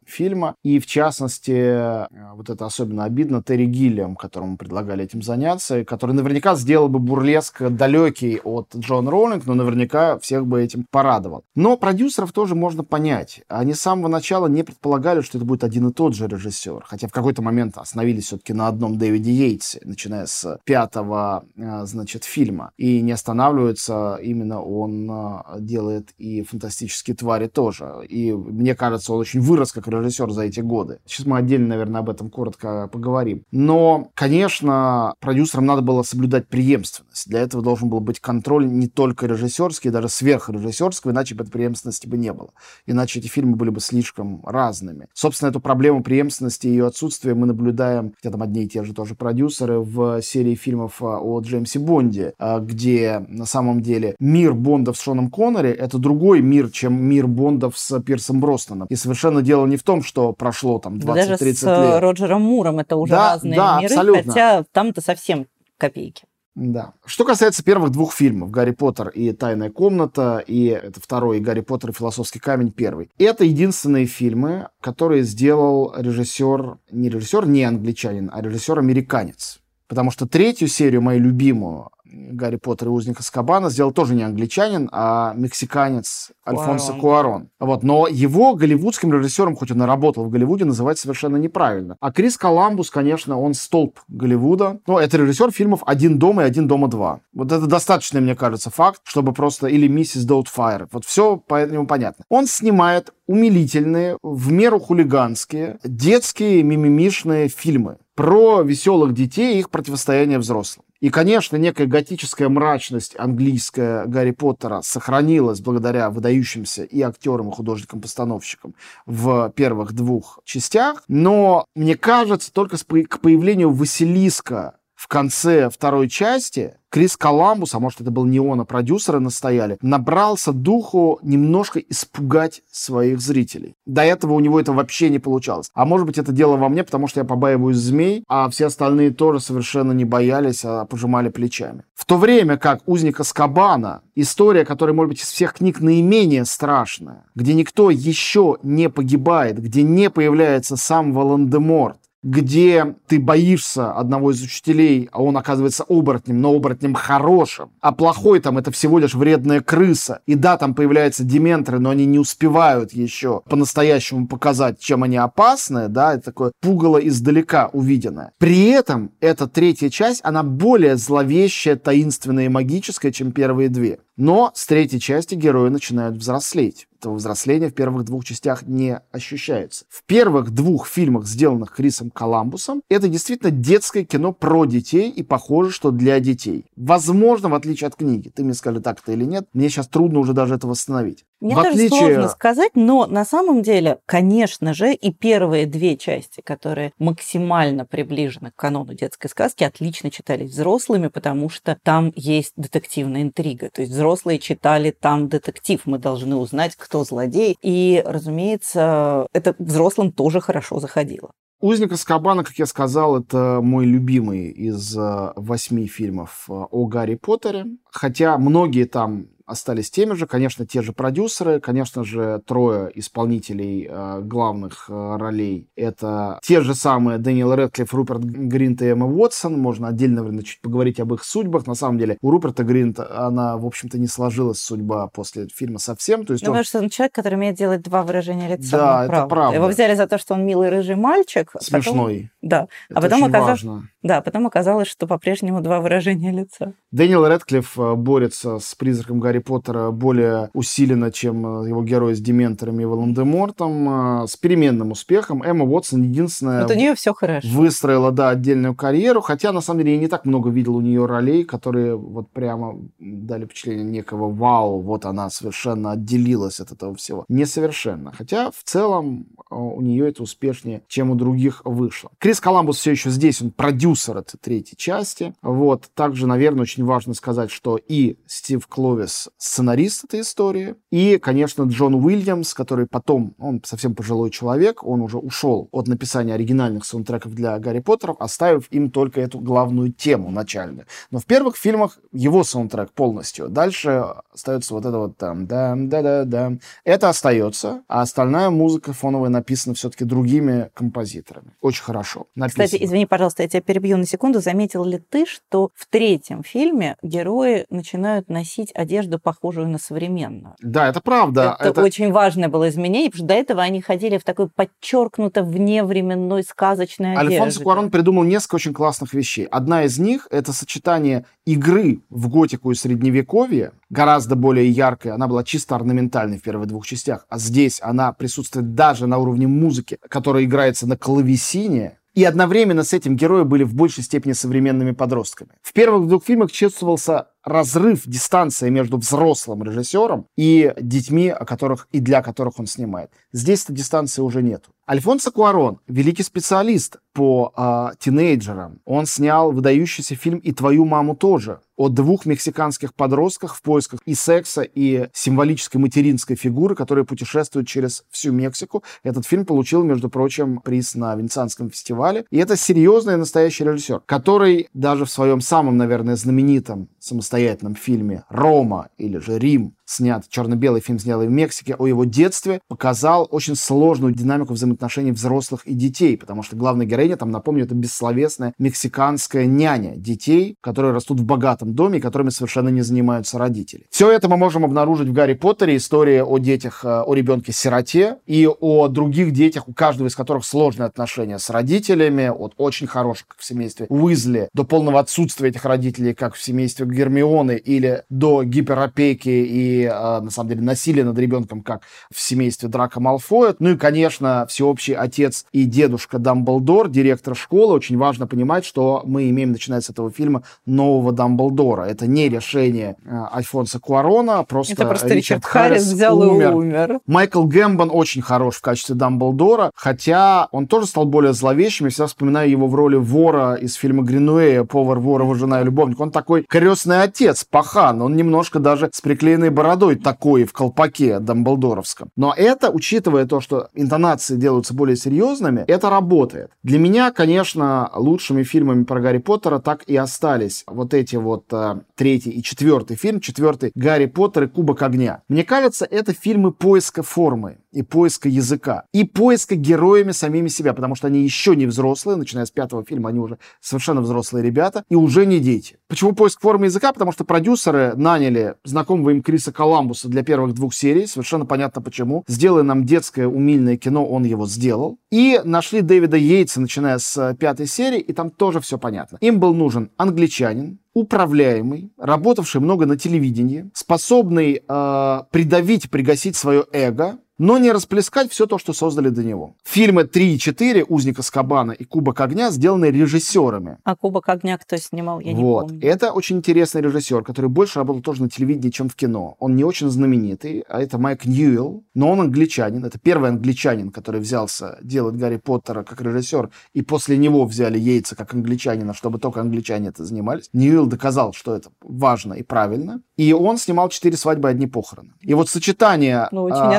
фильма. 0.04 0.54
И, 0.62 0.78
в 0.78 0.86
частности, 0.86 1.52
э, 1.52 2.06
вот 2.34 2.50
это 2.50 2.66
особенно 2.66 3.04
обидно, 3.04 3.42
Терри 3.42 3.66
Гиллиам, 3.66 4.16
которому 4.16 4.56
предлагали 4.56 5.04
этим 5.04 5.22
заняться, 5.22 5.84
который 5.84 6.12
наверняка 6.12 6.54
сделал 6.54 6.88
бы 6.88 6.98
бурлеск 6.98 7.62
далекий 7.62 8.40
от 8.42 8.74
Джон 8.76 9.08
Роллинг, 9.08 9.46
но 9.46 9.54
наверняка 9.54 10.18
всех 10.18 10.46
бы 10.46 10.62
этим 10.62 10.86
порадовал. 10.90 11.44
Но 11.54 11.76
продюсеров 11.76 12.32
тоже 12.32 12.54
можно 12.54 12.84
понять. 12.84 13.42
Они 13.48 13.74
с 13.74 13.80
самого 13.80 14.08
начала 14.08 14.46
не 14.46 14.62
предполагали, 14.62 15.20
что 15.20 15.38
это 15.38 15.44
будет 15.44 15.64
один 15.64 15.88
и 15.88 15.92
тот 15.92 16.14
же 16.14 16.26
режиссер. 16.26 16.84
Хотя 16.86 17.08
в 17.08 17.12
какой-то 17.12 17.42
момент 17.42 17.78
остановились 17.78 18.26
все-таки 18.26 18.52
на 18.52 18.68
одном 18.68 18.98
Дэвиде 18.98 19.32
Йейтсе, 19.32 19.80
начиная 19.84 20.26
с 20.26 20.58
пятого, 20.64 21.44
э, 21.56 21.84
значит, 21.86 22.24
фильма. 22.24 22.72
И 22.76 23.00
не 23.00 23.12
останавливаются, 23.12 24.18
именно 24.22 24.62
он 24.62 25.10
э, 25.10 25.60
делает 25.60 26.10
и 26.18 26.42
«Фантастические 26.42 27.16
твари» 27.16 27.48
тоже. 27.48 28.04
И 28.08 28.32
мне 28.32 28.74
кажется, 28.74 29.12
он 29.12 29.23
очень 29.24 29.40
вырос 29.40 29.72
как 29.72 29.88
режиссер 29.88 30.30
за 30.30 30.42
эти 30.42 30.60
годы. 30.60 30.98
Сейчас 31.06 31.26
мы 31.26 31.38
отдельно, 31.38 31.68
наверное, 31.68 32.00
об 32.00 32.10
этом 32.10 32.30
коротко 32.30 32.88
поговорим. 32.92 33.44
Но, 33.50 34.10
конечно, 34.14 35.14
продюсерам 35.20 35.66
надо 35.66 35.82
было 35.82 36.02
соблюдать 36.02 36.46
преемственность. 36.48 37.28
Для 37.28 37.40
этого 37.40 37.62
должен 37.62 37.88
был 37.88 38.00
быть 38.00 38.20
контроль 38.20 38.66
не 38.66 38.86
только 38.86 39.26
режиссерский, 39.26 39.90
даже 39.90 40.08
сверхрежиссерский, 40.08 41.10
иначе 41.10 41.34
бы 41.34 41.44
этой 41.44 41.52
преемственности 41.52 42.06
бы 42.06 42.18
не 42.18 42.32
было. 42.32 42.50
Иначе 42.86 43.20
эти 43.20 43.28
фильмы 43.28 43.56
были 43.56 43.70
бы 43.70 43.80
слишком 43.80 44.44
разными. 44.44 45.08
Собственно, 45.14 45.48
эту 45.48 45.60
проблему 45.60 46.02
преемственности 46.02 46.66
и 46.66 46.70
ее 46.70 46.86
отсутствия 46.86 47.34
мы 47.34 47.46
наблюдаем, 47.46 48.12
хотя 48.16 48.30
там 48.30 48.42
одни 48.42 48.64
и 48.64 48.68
те 48.68 48.84
же 48.84 48.92
тоже 48.92 49.14
продюсеры, 49.14 49.80
в 49.80 50.20
серии 50.20 50.54
фильмов 50.54 51.02
а, 51.02 51.18
о 51.18 51.40
Джеймсе 51.40 51.78
Бонде, 51.78 52.34
а, 52.38 52.60
где 52.60 53.24
на 53.28 53.46
самом 53.46 53.80
деле 53.80 54.16
мир 54.18 54.52
Бондов 54.54 54.96
с 54.98 55.00
Шоном 55.00 55.30
Коннери— 55.30 55.70
это 55.70 55.98
другой 55.98 56.42
мир, 56.42 56.70
чем 56.70 57.02
мир 57.02 57.26
Бондов 57.26 57.78
с 57.78 58.00
Пирсом 58.00 58.40
Броснаном. 58.40 58.86
И 58.90 58.94
совершенно 59.04 59.42
дело 59.42 59.66
не 59.66 59.76
в 59.76 59.82
том, 59.82 60.02
что 60.02 60.32
прошло 60.32 60.78
там 60.78 60.96
20-30 60.96 60.98
лет. 60.98 61.38
Даже 61.38 61.54
с 61.54 61.62
э, 61.62 61.98
Роджером 62.00 62.42
Муром 62.42 62.78
это 62.78 62.96
уже 62.96 63.12
да, 63.12 63.34
разные 63.34 63.56
да, 63.56 63.80
миры, 63.80 63.92
абсолютно. 63.92 64.32
хотя 64.32 64.64
там-то 64.72 65.00
совсем 65.00 65.46
копейки. 65.78 66.24
Да. 66.54 66.94
Что 67.04 67.24
касается 67.24 67.64
первых 67.64 67.90
двух 67.90 68.14
фильмов 68.14 68.50
«Гарри 68.50 68.70
Поттер» 68.70 69.08
и 69.08 69.32
«Тайная 69.32 69.70
комната», 69.70 70.38
и 70.38 70.66
это 70.66 71.00
второй, 71.00 71.38
и 71.38 71.40
«Гарри 71.40 71.60
Поттер» 71.60 71.90
и 71.90 71.92
«Философский 71.92 72.38
камень» 72.38 72.70
первый. 72.70 73.10
Это 73.18 73.44
единственные 73.44 74.06
фильмы, 74.06 74.68
которые 74.80 75.24
сделал 75.24 75.92
режиссер, 75.96 76.78
не 76.92 77.08
режиссер, 77.08 77.46
не 77.46 77.64
англичанин, 77.64 78.30
а 78.32 78.40
режиссер-американец. 78.40 79.58
Потому 79.88 80.12
что 80.12 80.26
третью 80.26 80.68
серию, 80.68 81.02
мою 81.02 81.20
любимую, 81.20 81.90
Гарри 82.14 82.56
Поттер 82.56 82.88
и 82.88 82.90
Узник 82.90 83.20
Аскабана 83.20 83.70
сделал 83.70 83.92
тоже 83.92 84.14
не 84.14 84.22
англичанин, 84.22 84.88
а 84.92 85.34
мексиканец 85.36 86.30
Альфонсо 86.46 86.92
Куарон. 86.94 87.50
Вот. 87.60 87.82
Но 87.82 88.06
его 88.06 88.54
голливудским 88.54 89.12
режиссером, 89.12 89.56
хоть 89.56 89.70
он 89.70 89.82
и 89.82 89.86
работал 89.86 90.24
в 90.24 90.30
Голливуде, 90.30 90.64
называть 90.64 90.98
совершенно 90.98 91.36
неправильно. 91.36 91.96
А 92.00 92.12
Крис 92.12 92.36
Коламбус, 92.36 92.90
конечно, 92.90 93.38
он 93.38 93.54
столб 93.54 93.98
Голливуда. 94.08 94.80
Но 94.86 95.00
это 95.00 95.16
режиссер 95.16 95.50
фильмов 95.50 95.82
«Один 95.86 96.18
дома» 96.18 96.42
и 96.42 96.46
«Один 96.46 96.68
дома 96.68 96.88
два». 96.88 97.20
Вот 97.32 97.52
это 97.52 97.66
достаточный, 97.66 98.20
мне 98.20 98.34
кажется, 98.36 98.70
факт, 98.70 99.00
чтобы 99.04 99.32
просто... 99.32 99.66
Или 99.66 99.88
«Миссис 99.88 100.24
Доутфайр». 100.24 100.88
Вот 100.92 101.04
все 101.04 101.36
по 101.36 101.56
этому 101.56 101.86
понятно. 101.86 102.24
Он 102.28 102.46
снимает 102.46 103.12
умилительные, 103.26 104.18
в 104.22 104.52
меру 104.52 104.78
хулиганские, 104.78 105.78
детские 105.82 106.62
мимимишные 106.62 107.48
фильмы 107.48 107.98
про 108.14 108.62
веселых 108.62 109.14
детей 109.14 109.56
и 109.56 109.58
их 109.60 109.70
противостояние 109.70 110.38
взрослым. 110.38 110.83
И, 111.04 111.10
конечно, 111.10 111.56
некая 111.56 111.86
готическая 111.86 112.48
мрачность 112.48 113.14
английская 113.18 114.06
Гарри 114.06 114.30
Поттера 114.30 114.80
сохранилась 114.80 115.60
благодаря 115.60 116.08
выдающимся 116.08 116.82
и 116.84 117.02
актерам, 117.02 117.50
и 117.50 117.52
художникам-постановщикам 117.52 118.74
в 119.04 119.50
первых 119.50 119.92
двух 119.92 120.40
частях. 120.46 121.04
Но, 121.06 121.66
мне 121.74 121.94
кажется, 121.94 122.50
только 122.50 122.78
к 122.78 123.20
появлению 123.20 123.70
Василиска 123.70 124.78
в 124.94 125.08
конце 125.08 125.68
второй 125.70 126.08
части 126.08 126.74
Крис 126.94 127.16
Коламбус, 127.16 127.74
а 127.74 127.80
может 127.80 128.00
это 128.00 128.12
был 128.12 128.24
не 128.24 128.38
он, 128.38 128.60
а 128.60 128.64
продюсеры 128.64 129.18
настояли, 129.18 129.78
набрался 129.82 130.52
духу 130.52 131.18
немножко 131.22 131.80
испугать 131.80 132.62
своих 132.70 133.20
зрителей. 133.20 133.74
До 133.84 134.02
этого 134.02 134.34
у 134.34 134.38
него 134.38 134.60
это 134.60 134.72
вообще 134.72 135.10
не 135.10 135.18
получалось. 135.18 135.70
А 135.74 135.86
может 135.86 136.06
быть 136.06 136.18
это 136.18 136.30
дело 136.30 136.56
во 136.56 136.68
мне, 136.68 136.84
потому 136.84 137.08
что 137.08 137.18
я 137.18 137.24
побаиваюсь 137.24 137.78
змей, 137.78 138.22
а 138.28 138.48
все 138.48 138.66
остальные 138.66 139.10
тоже 139.10 139.40
совершенно 139.40 139.90
не 139.90 140.04
боялись, 140.04 140.64
а 140.64 140.84
пожимали 140.84 141.30
плечами. 141.30 141.82
В 141.96 142.04
то 142.04 142.16
время 142.16 142.58
как 142.58 142.82
«Узник 142.86 143.24
Скабана 143.24 144.02
история, 144.14 144.64
которая, 144.64 144.94
может 144.94 145.08
быть, 145.08 145.22
из 145.22 145.30
всех 145.30 145.54
книг 145.54 145.80
наименее 145.80 146.44
страшная, 146.44 147.24
где 147.34 147.54
никто 147.54 147.90
еще 147.90 148.58
не 148.62 148.88
погибает, 148.88 149.60
где 149.60 149.82
не 149.82 150.10
появляется 150.10 150.76
сам 150.76 151.12
Волан-де-Морт, 151.12 151.98
где 152.24 152.96
ты 153.06 153.20
боишься 153.20 153.92
одного 153.92 154.32
из 154.32 154.42
учителей, 154.42 155.08
а 155.12 155.22
он 155.22 155.36
оказывается 155.36 155.84
оборотнем, 155.86 156.40
но 156.40 156.54
оборотнем 156.54 156.94
хорошим, 156.94 157.70
а 157.80 157.92
плохой 157.92 158.40
там 158.40 158.58
это 158.58 158.72
всего 158.72 158.98
лишь 158.98 159.14
вредная 159.14 159.60
крыса. 159.60 160.20
И 160.26 160.34
да, 160.34 160.56
там 160.56 160.74
появляются 160.74 161.22
дементоры, 161.22 161.78
но 161.78 161.90
они 161.90 162.06
не 162.06 162.18
успевают 162.18 162.92
еще 162.92 163.42
по-настоящему 163.48 164.26
показать, 164.26 164.80
чем 164.80 165.02
они 165.02 165.18
опасны, 165.18 165.88
да, 165.88 166.14
это 166.14 166.24
такое 166.24 166.52
пугало 166.60 166.98
издалека 166.98 167.68
увиденное. 167.72 168.32
При 168.38 168.68
этом 168.68 169.12
эта 169.20 169.46
третья 169.46 169.90
часть, 169.90 170.20
она 170.24 170.42
более 170.42 170.96
зловещая, 170.96 171.76
таинственная 171.76 172.46
и 172.46 172.48
магическая, 172.48 173.12
чем 173.12 173.32
первые 173.32 173.68
две. 173.68 173.98
Но 174.16 174.52
с 174.54 174.66
третьей 174.66 175.00
части 175.00 175.34
герои 175.34 175.68
начинают 175.68 176.16
взрослеть 176.16 176.86
этого 177.04 177.14
взросления 177.14 177.68
в 177.68 177.74
первых 177.74 178.04
двух 178.04 178.24
частях 178.24 178.62
не 178.62 178.98
ощущается. 179.12 179.84
В 179.90 180.04
первых 180.04 180.50
двух 180.50 180.88
фильмах, 180.88 181.26
сделанных 181.26 181.74
Крисом 181.74 182.10
Коламбусом, 182.10 182.82
это 182.88 183.08
действительно 183.08 183.50
детское 183.50 184.04
кино 184.04 184.32
про 184.32 184.64
детей 184.64 185.10
и 185.10 185.22
похоже, 185.22 185.70
что 185.70 185.90
для 185.90 186.18
детей. 186.20 186.64
Возможно, 186.76 187.50
в 187.50 187.54
отличие 187.54 187.88
от 187.88 187.96
книги. 187.96 188.30
Ты 188.30 188.42
мне 188.42 188.54
скажи, 188.54 188.80
так 188.80 189.00
это 189.02 189.12
или 189.12 189.24
нет. 189.24 189.46
Мне 189.52 189.68
сейчас 189.68 189.86
трудно 189.86 190.20
уже 190.20 190.32
даже 190.32 190.54
это 190.54 190.66
восстановить. 190.66 191.24
Мне 191.40 191.54
в 191.54 191.58
тоже 191.58 191.70
отличие... 191.70 191.98
сложно 191.98 192.28
сказать, 192.28 192.70
но 192.74 193.06
на 193.06 193.24
самом 193.24 193.62
деле, 193.62 193.98
конечно 194.06 194.72
же, 194.72 194.94
и 194.94 195.12
первые 195.12 195.66
две 195.66 195.96
части, 195.96 196.40
которые 196.42 196.92
максимально 196.98 197.84
приближены 197.84 198.50
к 198.50 198.56
канону 198.56 198.94
детской 198.94 199.28
сказки, 199.28 199.64
отлично 199.64 200.10
читались 200.10 200.50
взрослыми, 200.50 201.08
потому 201.08 201.50
что 201.50 201.78
там 201.82 202.12
есть 202.16 202.52
детективная 202.56 203.22
интрига. 203.22 203.70
То 203.70 203.82
есть 203.82 203.92
взрослые 203.92 204.38
читали 204.38 204.90
там 204.90 205.28
детектив. 205.28 205.80
Мы 205.84 205.98
должны 205.98 206.36
узнать, 206.36 206.76
кто 206.76 207.04
злодей. 207.04 207.56
И, 207.62 208.02
разумеется, 208.04 209.26
это 209.32 209.54
взрослым 209.58 210.12
тоже 210.12 210.40
хорошо 210.40 210.80
заходило. 210.80 211.30
«Узник 211.60 211.92
Аскабана», 211.92 212.44
как 212.44 212.56
я 212.56 212.66
сказал, 212.66 213.18
это 213.18 213.60
мой 213.62 213.86
любимый 213.86 214.50
из 214.50 214.96
э, 214.98 215.32
восьми 215.34 215.86
фильмов 215.86 216.44
э, 216.48 216.52
о 216.52 216.86
Гарри 216.86 217.14
Поттере. 217.14 217.64
Хотя 217.90 218.36
многие 218.36 218.84
там 218.84 219.28
остались 219.46 219.90
теми 219.90 220.14
же, 220.14 220.26
конечно, 220.26 220.66
те 220.66 220.82
же 220.82 220.92
продюсеры, 220.92 221.60
конечно 221.60 222.04
же, 222.04 222.42
трое 222.46 222.90
исполнителей 222.94 223.86
э, 223.88 224.20
главных 224.22 224.86
э, 224.88 225.16
ролей. 225.16 225.68
Это 225.76 226.38
те 226.42 226.60
же 226.60 226.74
самые 226.74 227.18
Дэниел 227.18 227.54
Рэдклифф, 227.54 227.92
Руперт 227.92 228.22
Гринт 228.22 228.82
и 228.82 228.86
Эмма 228.86 229.06
Уотсон. 229.06 229.58
Можно 229.58 229.88
отдельно, 229.88 230.16
наверное, 230.16 230.42
чуть 230.42 230.60
поговорить 230.60 231.00
об 231.00 231.12
их 231.14 231.24
судьбах. 231.24 231.66
На 231.66 231.74
самом 231.74 231.98
деле, 231.98 232.18
у 232.20 232.30
Руперта 232.30 232.64
Гринта 232.64 233.26
она, 233.26 233.56
в 233.56 233.66
общем-то, 233.66 233.98
не 233.98 234.06
сложилась 234.06 234.60
судьба 234.60 235.08
после 235.08 235.48
фильма 235.48 235.78
совсем. 235.78 236.24
То 236.24 236.32
есть 236.32 236.44
ну, 236.44 236.50
он... 236.50 236.54
Потому 236.54 236.64
что 236.64 236.78
он 236.78 236.88
человек, 236.88 237.14
который 237.14 237.34
умеет 237.34 237.56
делать 237.56 237.82
два 237.82 238.02
выражения 238.02 238.48
лица. 238.48 238.76
Да, 238.76 239.04
это 239.04 239.08
правда. 239.08 239.28
правда. 239.28 239.56
Его 239.56 239.68
взяли 239.68 239.94
за 239.94 240.06
то, 240.06 240.18
что 240.18 240.34
он 240.34 240.46
милый 240.46 240.70
рыжий 240.70 240.96
мальчик. 240.96 241.52
Смешной. 241.60 242.14
Потом... 242.14 242.30
Да. 242.44 242.68
Это 242.90 242.98
а 242.98 243.02
потом 243.02 243.24
оказалось... 243.24 243.48
важно. 243.48 243.88
Да, 244.02 244.20
потом 244.20 244.46
оказалось, 244.46 244.86
что 244.86 245.06
по-прежнему 245.06 245.62
два 245.62 245.80
выражения 245.80 246.30
лица. 246.30 246.74
Дэниел 246.92 247.26
Рэдклифф 247.26 247.78
э, 247.78 247.94
борется 247.94 248.58
с 248.58 248.74
призраком 248.74 249.18
Гарри 249.18 249.38
Поттера 249.38 249.90
более 249.90 250.50
усиленно, 250.52 251.10
чем 251.10 251.62
э, 251.62 251.68
его 251.68 251.82
герой 251.82 252.14
с 252.14 252.20
Дементорами 252.20 252.82
и 252.82 252.86
Волан-де-Мортом, 252.86 254.24
э, 254.24 254.26
с 254.26 254.36
переменным 254.36 254.90
успехом. 254.90 255.42
Эмма 255.42 255.64
Уотсон 255.64 256.02
единственная... 256.02 256.62
Вот 256.62 256.70
у 256.70 256.74
нее 256.74 256.94
все 256.94 257.14
хорошо. 257.14 257.48
Выстроила, 257.48 258.12
да, 258.12 258.28
отдельную 258.28 258.74
карьеру, 258.74 259.22
хотя, 259.22 259.50
на 259.52 259.62
самом 259.62 259.80
деле, 259.80 259.94
я 259.94 260.00
не 260.00 260.08
так 260.08 260.26
много 260.26 260.50
видел 260.50 260.76
у 260.76 260.82
нее 260.82 261.06
ролей, 261.06 261.44
которые 261.44 261.96
вот 261.96 262.30
прямо 262.30 262.78
дали 262.98 263.46
впечатление 263.46 263.86
некого 263.86 264.30
вау, 264.30 264.82
вот 264.82 265.06
она 265.06 265.30
совершенно 265.30 265.92
отделилась 265.92 266.60
от 266.60 266.72
этого 266.72 266.94
всего. 266.94 267.24
Несовершенно. 267.28 268.12
Хотя, 268.12 268.50
в 268.50 268.62
целом, 268.64 269.28
у 269.50 269.80
нее 269.80 270.08
это 270.08 270.22
успешнее, 270.22 270.82
чем 270.88 271.10
у 271.10 271.14
других 271.14 271.62
вышло. 271.64 272.10
Крис 272.18 272.33
Коламбус 272.40 272.78
все 272.78 272.92
еще 272.92 273.10
здесь, 273.10 273.42
он 273.42 273.50
продюсер 273.50 274.16
этой 274.16 274.38
третьей 274.38 274.76
части. 274.76 275.34
Вот. 275.42 275.90
Также, 275.94 276.26
наверное, 276.26 276.62
очень 276.62 276.84
важно 276.84 277.14
сказать, 277.14 277.50
что 277.50 277.76
и 277.76 278.16
Стив 278.26 278.66
Кловис 278.66 279.28
сценарист 279.38 280.04
этой 280.04 280.20
истории, 280.20 280.76
и, 280.90 281.18
конечно, 281.18 281.64
Джон 281.64 281.94
Уильямс, 281.94 282.54
который 282.54 282.86
потом, 282.86 283.34
он 283.38 283.62
совсем 283.64 283.94
пожилой 283.94 284.30
человек, 284.30 284.84
он 284.84 285.00
уже 285.00 285.18
ушел 285.18 285.68
от 285.72 285.88
написания 285.88 286.34
оригинальных 286.34 286.84
саундтреков 286.84 287.34
для 287.34 287.58
Гарри 287.58 287.80
Поттера, 287.80 288.14
оставив 288.18 288.70
им 288.70 288.90
только 288.90 289.20
эту 289.20 289.38
главную 289.38 289.92
тему 289.92 290.30
начальную. 290.30 290.86
Но 291.10 291.18
в 291.18 291.26
первых 291.26 291.56
фильмах 291.56 291.98
его 292.12 292.44
саундтрек 292.44 292.92
полностью. 292.92 293.48
Дальше 293.48 294.04
остается 294.32 294.74
вот 294.74 294.84
это 294.84 294.98
вот 294.98 295.16
там, 295.16 295.46
да, 295.46 295.74
да, 295.76 296.02
да, 296.02 296.24
да. 296.24 296.52
Это 296.84 297.08
остается, 297.08 297.82
а 297.88 298.02
остальная 298.02 298.50
музыка 298.50 298.92
фоновая 298.92 299.30
написана 299.30 299.74
все-таки 299.74 300.04
другими 300.04 300.70
композиторами. 300.74 301.52
Очень 301.60 301.84
хорошо. 301.84 302.23
Написано. 302.34 302.64
Кстати, 302.64 302.84
извини, 302.84 303.06
пожалуйста, 303.06 303.42
я 303.42 303.48
тебя 303.48 303.60
перебью 303.60 303.96
на 303.96 304.06
секунду. 304.06 304.40
Заметил 304.40 304.84
ли 304.84 304.98
ты, 304.98 305.26
что 305.26 305.70
в 305.74 305.86
третьем 305.86 306.42
фильме 306.42 306.96
герои 307.02 307.66
начинают 307.70 308.28
носить 308.28 308.72
одежду, 308.74 309.18
похожую 309.18 309.68
на 309.68 309.78
современную? 309.78 310.54
Да, 310.60 310.88
это 310.88 311.00
правда. 311.00 311.56
Это, 311.58 311.70
это... 311.70 311.82
очень 311.82 312.12
важное 312.12 312.48
было 312.48 312.68
изменение, 312.68 313.10
потому 313.10 313.26
что 313.26 313.28
до 313.28 313.34
этого 313.34 313.62
они 313.62 313.80
ходили 313.80 314.18
в 314.18 314.24
такой 314.24 314.48
подчеркнуто 314.48 315.42
вневременной 315.42 316.42
сказочной 316.42 317.16
одежде. 317.16 317.36
Альфонсо 317.36 317.62
Куарон 317.62 317.90
придумал 317.90 318.24
несколько 318.24 318.56
очень 318.56 318.72
классных 318.72 319.14
вещей. 319.14 319.46
Одна 319.46 319.84
из 319.84 319.98
них— 319.98 320.26
это 320.30 320.52
сочетание 320.52 321.24
игры 321.44 322.00
в 322.10 322.28
готику 322.28 322.70
и 322.70 322.74
средневековье, 322.74 323.72
гораздо 323.94 324.34
более 324.34 324.68
яркой. 324.68 325.12
Она 325.12 325.28
была 325.28 325.44
чисто 325.44 325.76
орнаментальной 325.76 326.38
в 326.38 326.42
первых 326.42 326.66
двух 326.66 326.84
частях. 326.86 327.26
А 327.28 327.38
здесь 327.38 327.78
она 327.80 328.12
присутствует 328.12 328.74
даже 328.74 329.06
на 329.06 329.18
уровне 329.18 329.46
музыки, 329.46 329.98
которая 330.08 330.44
играется 330.44 330.86
на 330.86 330.96
клавесине, 330.96 331.98
и 332.14 332.24
одновременно 332.24 332.84
с 332.84 332.92
этим 332.92 333.16
герои 333.16 333.44
были 333.44 333.64
в 333.64 333.74
большей 333.74 334.04
степени 334.04 334.32
современными 334.32 334.92
подростками. 334.92 335.50
В 335.62 335.72
первых 335.72 336.08
двух 336.08 336.24
фильмах 336.24 336.52
чувствовался 336.52 337.28
разрыв, 337.44 338.02
дистанция 338.06 338.70
между 338.70 338.96
взрослым 338.96 339.62
режиссером 339.62 340.26
и 340.36 340.72
детьми, 340.80 341.28
о 341.28 341.44
которых 341.44 341.88
и 341.92 342.00
для 342.00 342.22
которых 342.22 342.58
он 342.58 342.66
снимает. 342.66 343.10
Здесь 343.32 343.64
этой 343.64 343.76
дистанции 343.76 344.22
уже 344.22 344.42
нету. 344.42 344.70
Альфонсо 344.88 345.30
Куарон, 345.30 345.78
великий 345.88 346.22
специалист 346.22 346.98
по 347.14 347.52
э, 347.56 347.96
тинейджерам, 347.98 348.80
он 348.84 349.06
снял 349.06 349.50
выдающийся 349.50 350.14
фильм 350.14 350.38
«И 350.38 350.52
твою 350.52 350.84
маму 350.84 351.16
тоже» 351.16 351.60
о 351.76 351.88
двух 351.88 352.26
мексиканских 352.26 352.94
подростках 352.94 353.56
в 353.56 353.62
поисках 353.62 354.00
и 354.04 354.14
секса, 354.14 354.62
и 354.62 355.08
символической 355.12 355.80
материнской 355.80 356.36
фигуры, 356.36 356.74
которые 356.74 357.04
путешествуют 357.04 357.66
через 357.66 358.04
всю 358.10 358.32
Мексику. 358.32 358.84
Этот 359.02 359.26
фильм 359.26 359.44
получил, 359.44 359.82
между 359.82 360.08
прочим, 360.08 360.60
приз 360.60 360.94
на 360.94 361.16
Венецианском 361.16 361.70
фестивале. 361.70 362.26
И 362.30 362.36
это 362.36 362.56
серьезный 362.56 363.16
настоящий 363.16 363.64
режиссер, 363.64 364.02
который 364.06 364.68
даже 364.74 365.04
в 365.04 365.10
своем 365.10 365.40
самом, 365.40 365.76
наверное, 365.76 366.16
знаменитом 366.16 366.88
самостоятельном 367.04 367.74
фильме 367.74 368.24
«Рома» 368.28 368.88
или 368.96 369.18
же 369.18 369.38
«Рим» 369.38 369.76
снят, 369.86 370.24
черно-белый 370.28 370.80
фильм, 370.80 370.98
снятый 370.98 371.28
в 371.28 371.30
Мексике, 371.30 371.74
о 371.74 371.86
его 371.86 372.04
детстве, 372.04 372.60
показал 372.68 373.28
очень 373.30 373.56
сложную 373.56 374.14
динамику 374.14 374.54
взаимоотношений 374.54 375.12
взрослых 375.12 375.66
и 375.66 375.74
детей, 375.74 376.16
потому 376.16 376.42
что 376.42 376.56
главная 376.56 376.86
героиня, 376.86 377.16
там, 377.16 377.30
напомню, 377.30 377.64
это 377.64 377.74
бессловесная 377.74 378.54
мексиканская 378.58 379.46
няня 379.46 379.96
детей, 379.96 380.56
которые 380.60 380.92
растут 380.92 381.20
в 381.20 381.24
богатом 381.24 381.74
доме, 381.74 382.00
которыми 382.00 382.30
совершенно 382.30 382.68
не 382.68 382.82
занимаются 382.82 383.38
родители. 383.38 383.86
Все 383.90 384.10
это 384.10 384.28
мы 384.28 384.36
можем 384.36 384.64
обнаружить 384.64 385.08
в 385.08 385.12
Гарри 385.12 385.34
Поттере, 385.34 385.76
история 385.76 386.24
о 386.24 386.38
детях, 386.38 386.84
э, 386.84 387.02
о 387.02 387.14
ребенке-сироте 387.14 388.18
и 388.26 388.46
о 388.46 388.88
других 388.88 389.32
детях, 389.32 389.68
у 389.68 389.72
каждого 389.72 390.08
из 390.08 390.14
которых 390.14 390.44
сложные 390.44 390.86
отношения 390.86 391.38
с 391.38 391.50
родителями, 391.50 392.28
от 392.28 392.54
очень 392.56 392.86
хороших, 392.86 393.28
как 393.28 393.38
в 393.38 393.44
семействе 393.44 393.86
Уизли, 393.88 394.48
до 394.54 394.64
полного 394.64 395.00
отсутствия 395.00 395.48
этих 395.50 395.64
родителей, 395.64 396.14
как 396.14 396.34
в 396.34 396.42
семействе 396.42 396.86
Гермионы, 396.86 397.56
или 397.56 398.02
до 398.08 398.42
гиперопеки 398.44 399.28
и 399.28 399.73
а, 399.82 400.20
на 400.20 400.30
самом 400.30 400.50
деле, 400.50 400.62
насилие 400.62 401.04
над 401.04 401.18
ребенком, 401.18 401.62
как 401.62 401.82
в 402.12 402.20
семействе 402.20 402.68
Драка 402.68 403.00
Малфоя. 403.00 403.54
Ну 403.58 403.70
и, 403.70 403.76
конечно, 403.76 404.46
всеобщий 404.48 404.94
отец 404.94 405.46
и 405.52 405.64
дедушка 405.64 406.18
Дамблдор, 406.18 406.88
директор 406.88 407.34
школы. 407.34 407.74
Очень 407.74 407.98
важно 407.98 408.26
понимать, 408.26 408.64
что 408.64 409.02
мы 409.04 409.28
имеем, 409.30 409.52
начиная 409.52 409.80
с 409.80 409.90
этого 409.90 410.10
фильма, 410.10 410.42
нового 410.66 411.12
Дамблдора. 411.12 411.84
Это 411.84 412.06
не 412.06 412.28
решение 412.28 412.96
э, 413.04 413.16
Альфонса 413.32 413.78
Куарона, 413.78 414.40
а 414.40 414.42
просто, 414.44 414.74
Это 414.74 414.86
просто 414.86 415.08
Ричард, 415.08 415.40
Ричард 415.40 415.44
Харрис 415.44 415.82
взял 415.84 416.20
умер. 416.20 416.50
и 416.50 416.54
умер. 416.54 417.00
Майкл 417.06 417.44
Гэмбон 417.44 417.90
очень 417.92 418.22
хорош 418.22 418.56
в 418.56 418.60
качестве 418.60 418.94
Дамблдора, 418.94 419.70
хотя 419.74 420.48
он 420.52 420.66
тоже 420.66 420.86
стал 420.86 421.04
более 421.04 421.32
зловещим. 421.32 421.86
Я 421.86 421.90
всегда 421.90 422.06
вспоминаю 422.06 422.50
его 422.50 422.66
в 422.66 422.74
роли 422.74 422.96
вора 422.96 423.54
из 423.54 423.74
фильма 423.74 424.02
Гринуэя 424.02 424.64
«Повар, 424.64 424.98
вора, 424.98 425.24
жена 425.34 425.60
и 425.60 425.64
любовник». 425.64 426.00
Он 426.00 426.10
такой 426.10 426.44
крестный 426.48 427.02
отец, 427.02 427.44
пахан. 427.44 428.02
Он 428.02 428.16
немножко 428.16 428.58
даже 428.58 428.90
с 428.92 429.00
приклеенной 429.00 429.50
бородой 429.64 429.96
такой 429.96 430.44
в 430.44 430.52
колпаке 430.52 431.20
дамблдоровском. 431.20 432.10
Но 432.16 432.34
это, 432.36 432.70
учитывая 432.70 433.24
то, 433.24 433.40
что 433.40 433.68
интонации 433.72 434.36
делаются 434.36 434.74
более 434.74 434.94
серьезными, 434.94 435.64
это 435.66 435.88
работает. 435.88 436.50
Для 436.62 436.78
меня, 436.78 437.10
конечно, 437.12 437.90
лучшими 437.94 438.42
фильмами 438.42 438.84
про 438.84 439.00
Гарри 439.00 439.18
Поттера 439.18 439.60
так 439.60 439.84
и 439.84 439.96
остались 439.96 440.64
вот 440.66 440.92
эти 440.92 441.16
вот 441.16 441.46
э, 441.50 441.76
третий 441.94 442.30
и 442.30 442.42
четвертый 442.42 442.98
фильм. 442.98 443.20
Четвертый 443.20 443.72
Гарри 443.74 444.04
Поттер 444.04 444.44
и 444.44 444.46
Кубок 444.48 444.82
огня. 444.82 445.22
Мне 445.28 445.44
кажется, 445.44 445.86
это 445.86 446.12
фильмы 446.12 446.52
поиска 446.52 447.02
формы 447.02 447.56
и 447.72 447.82
поиска 447.82 448.28
языка, 448.28 448.84
и 448.92 449.04
поиска 449.04 449.56
героями 449.56 450.12
самими 450.12 450.48
себя, 450.48 450.74
потому 450.74 450.94
что 450.94 451.08
они 451.08 451.22
еще 451.22 451.56
не 451.56 451.66
взрослые, 451.66 452.16
начиная 452.16 452.44
с 452.44 452.50
пятого 452.50 452.84
фильма, 452.84 453.08
они 453.08 453.18
уже 453.18 453.38
совершенно 453.60 454.00
взрослые 454.00 454.44
ребята, 454.44 454.84
и 454.90 454.94
уже 454.94 455.26
не 455.26 455.40
дети. 455.40 455.78
Почему 455.94 456.12
поиск 456.12 456.40
формы 456.40 456.64
языка? 456.66 456.92
Потому 456.92 457.12
что 457.12 457.22
продюсеры 457.22 457.92
наняли 457.94 458.56
знакомого 458.64 459.10
им 459.10 459.22
Криса 459.22 459.52
Коламбуса 459.52 460.08
для 460.08 460.24
первых 460.24 460.52
двух 460.52 460.74
серий, 460.74 461.06
совершенно 461.06 461.46
понятно 461.46 461.80
почему. 461.80 462.24
Сделай 462.26 462.64
нам 462.64 462.84
детское 462.84 463.28
умильное 463.28 463.76
кино, 463.76 464.04
он 464.04 464.24
его 464.24 464.44
сделал. 464.48 464.98
И 465.12 465.40
нашли 465.44 465.82
Дэвида 465.82 466.16
Йейтса, 466.16 466.60
начиная 466.60 466.98
с 466.98 467.36
пятой 467.38 467.68
серии, 467.68 468.00
и 468.00 468.12
там 468.12 468.30
тоже 468.30 468.58
все 468.58 468.76
понятно. 468.76 469.18
Им 469.20 469.38
был 469.38 469.54
нужен 469.54 469.92
англичанин, 469.96 470.80
управляемый, 470.94 471.92
работавший 471.96 472.60
много 472.60 472.86
на 472.86 472.96
телевидении, 472.96 473.70
способный 473.72 474.62
э, 474.66 475.20
придавить, 475.30 475.90
пригасить 475.90 476.34
свое 476.34 476.64
эго, 476.72 477.18
но 477.38 477.58
не 477.58 477.72
расплескать 477.72 478.30
все 478.30 478.46
то, 478.46 478.58
что 478.58 478.72
создали 478.72 479.08
до 479.08 479.24
него. 479.24 479.56
Фильмы 479.64 480.04
3 480.04 480.34
и 480.34 480.38
4 480.38 480.84
«Узник 480.88 481.18
Аскабана» 481.18 481.72
и 481.72 481.84
«Кубок 481.84 482.20
огня» 482.20 482.50
сделаны 482.50 482.86
режиссерами. 482.86 483.78
А 483.84 483.96
«Кубок 483.96 484.28
огня» 484.28 484.56
кто 484.58 484.76
снимал? 484.76 485.20
Я 485.20 485.34
вот. 485.34 485.64
не 485.64 485.68
помню. 485.68 485.86
Это 485.86 486.12
очень 486.12 486.36
интересный 486.36 486.82
режиссер, 486.82 487.22
который 487.22 487.50
больше 487.50 487.78
работал 487.78 488.02
тоже 488.02 488.22
на 488.22 488.28
телевидении, 488.28 488.70
чем 488.70 488.88
в 488.88 488.94
кино. 488.94 489.36
Он 489.38 489.56
не 489.56 489.64
очень 489.64 489.90
знаменитый, 489.90 490.64
а 490.68 490.80
это 490.80 490.98
Майк 490.98 491.24
Ньюэлл, 491.24 491.84
но 491.94 492.12
он 492.12 492.20
англичанин. 492.20 492.84
Это 492.84 492.98
первый 492.98 493.30
англичанин, 493.30 493.90
который 493.90 494.20
взялся 494.20 494.78
делать 494.82 495.16
Гарри 495.16 495.38
Поттера 495.38 495.82
как 495.82 496.00
режиссер, 496.00 496.50
и 496.72 496.82
после 496.82 497.16
него 497.16 497.44
взяли 497.44 497.78
Яйца 497.78 498.14
как 498.16 498.34
англичанина, 498.34 498.94
чтобы 498.94 499.18
только 499.18 499.40
англичане 499.40 499.88
это 499.88 500.04
занимались. 500.04 500.50
Ньюэлл 500.52 500.86
доказал, 500.86 501.32
что 501.32 501.54
это 501.54 501.70
важно 501.80 502.34
и 502.34 502.42
правильно. 502.42 503.00
И 503.16 503.32
он 503.32 503.58
снимал 503.58 503.88
«Четыре 503.88 504.16
свадьбы, 504.16 504.48
одни 504.48 504.66
похороны». 504.66 505.12
И 505.20 505.34
вот 505.34 505.48
сочетание 505.48 506.28
ну, 506.30 506.44
очень 506.44 506.56
а, 506.56 506.70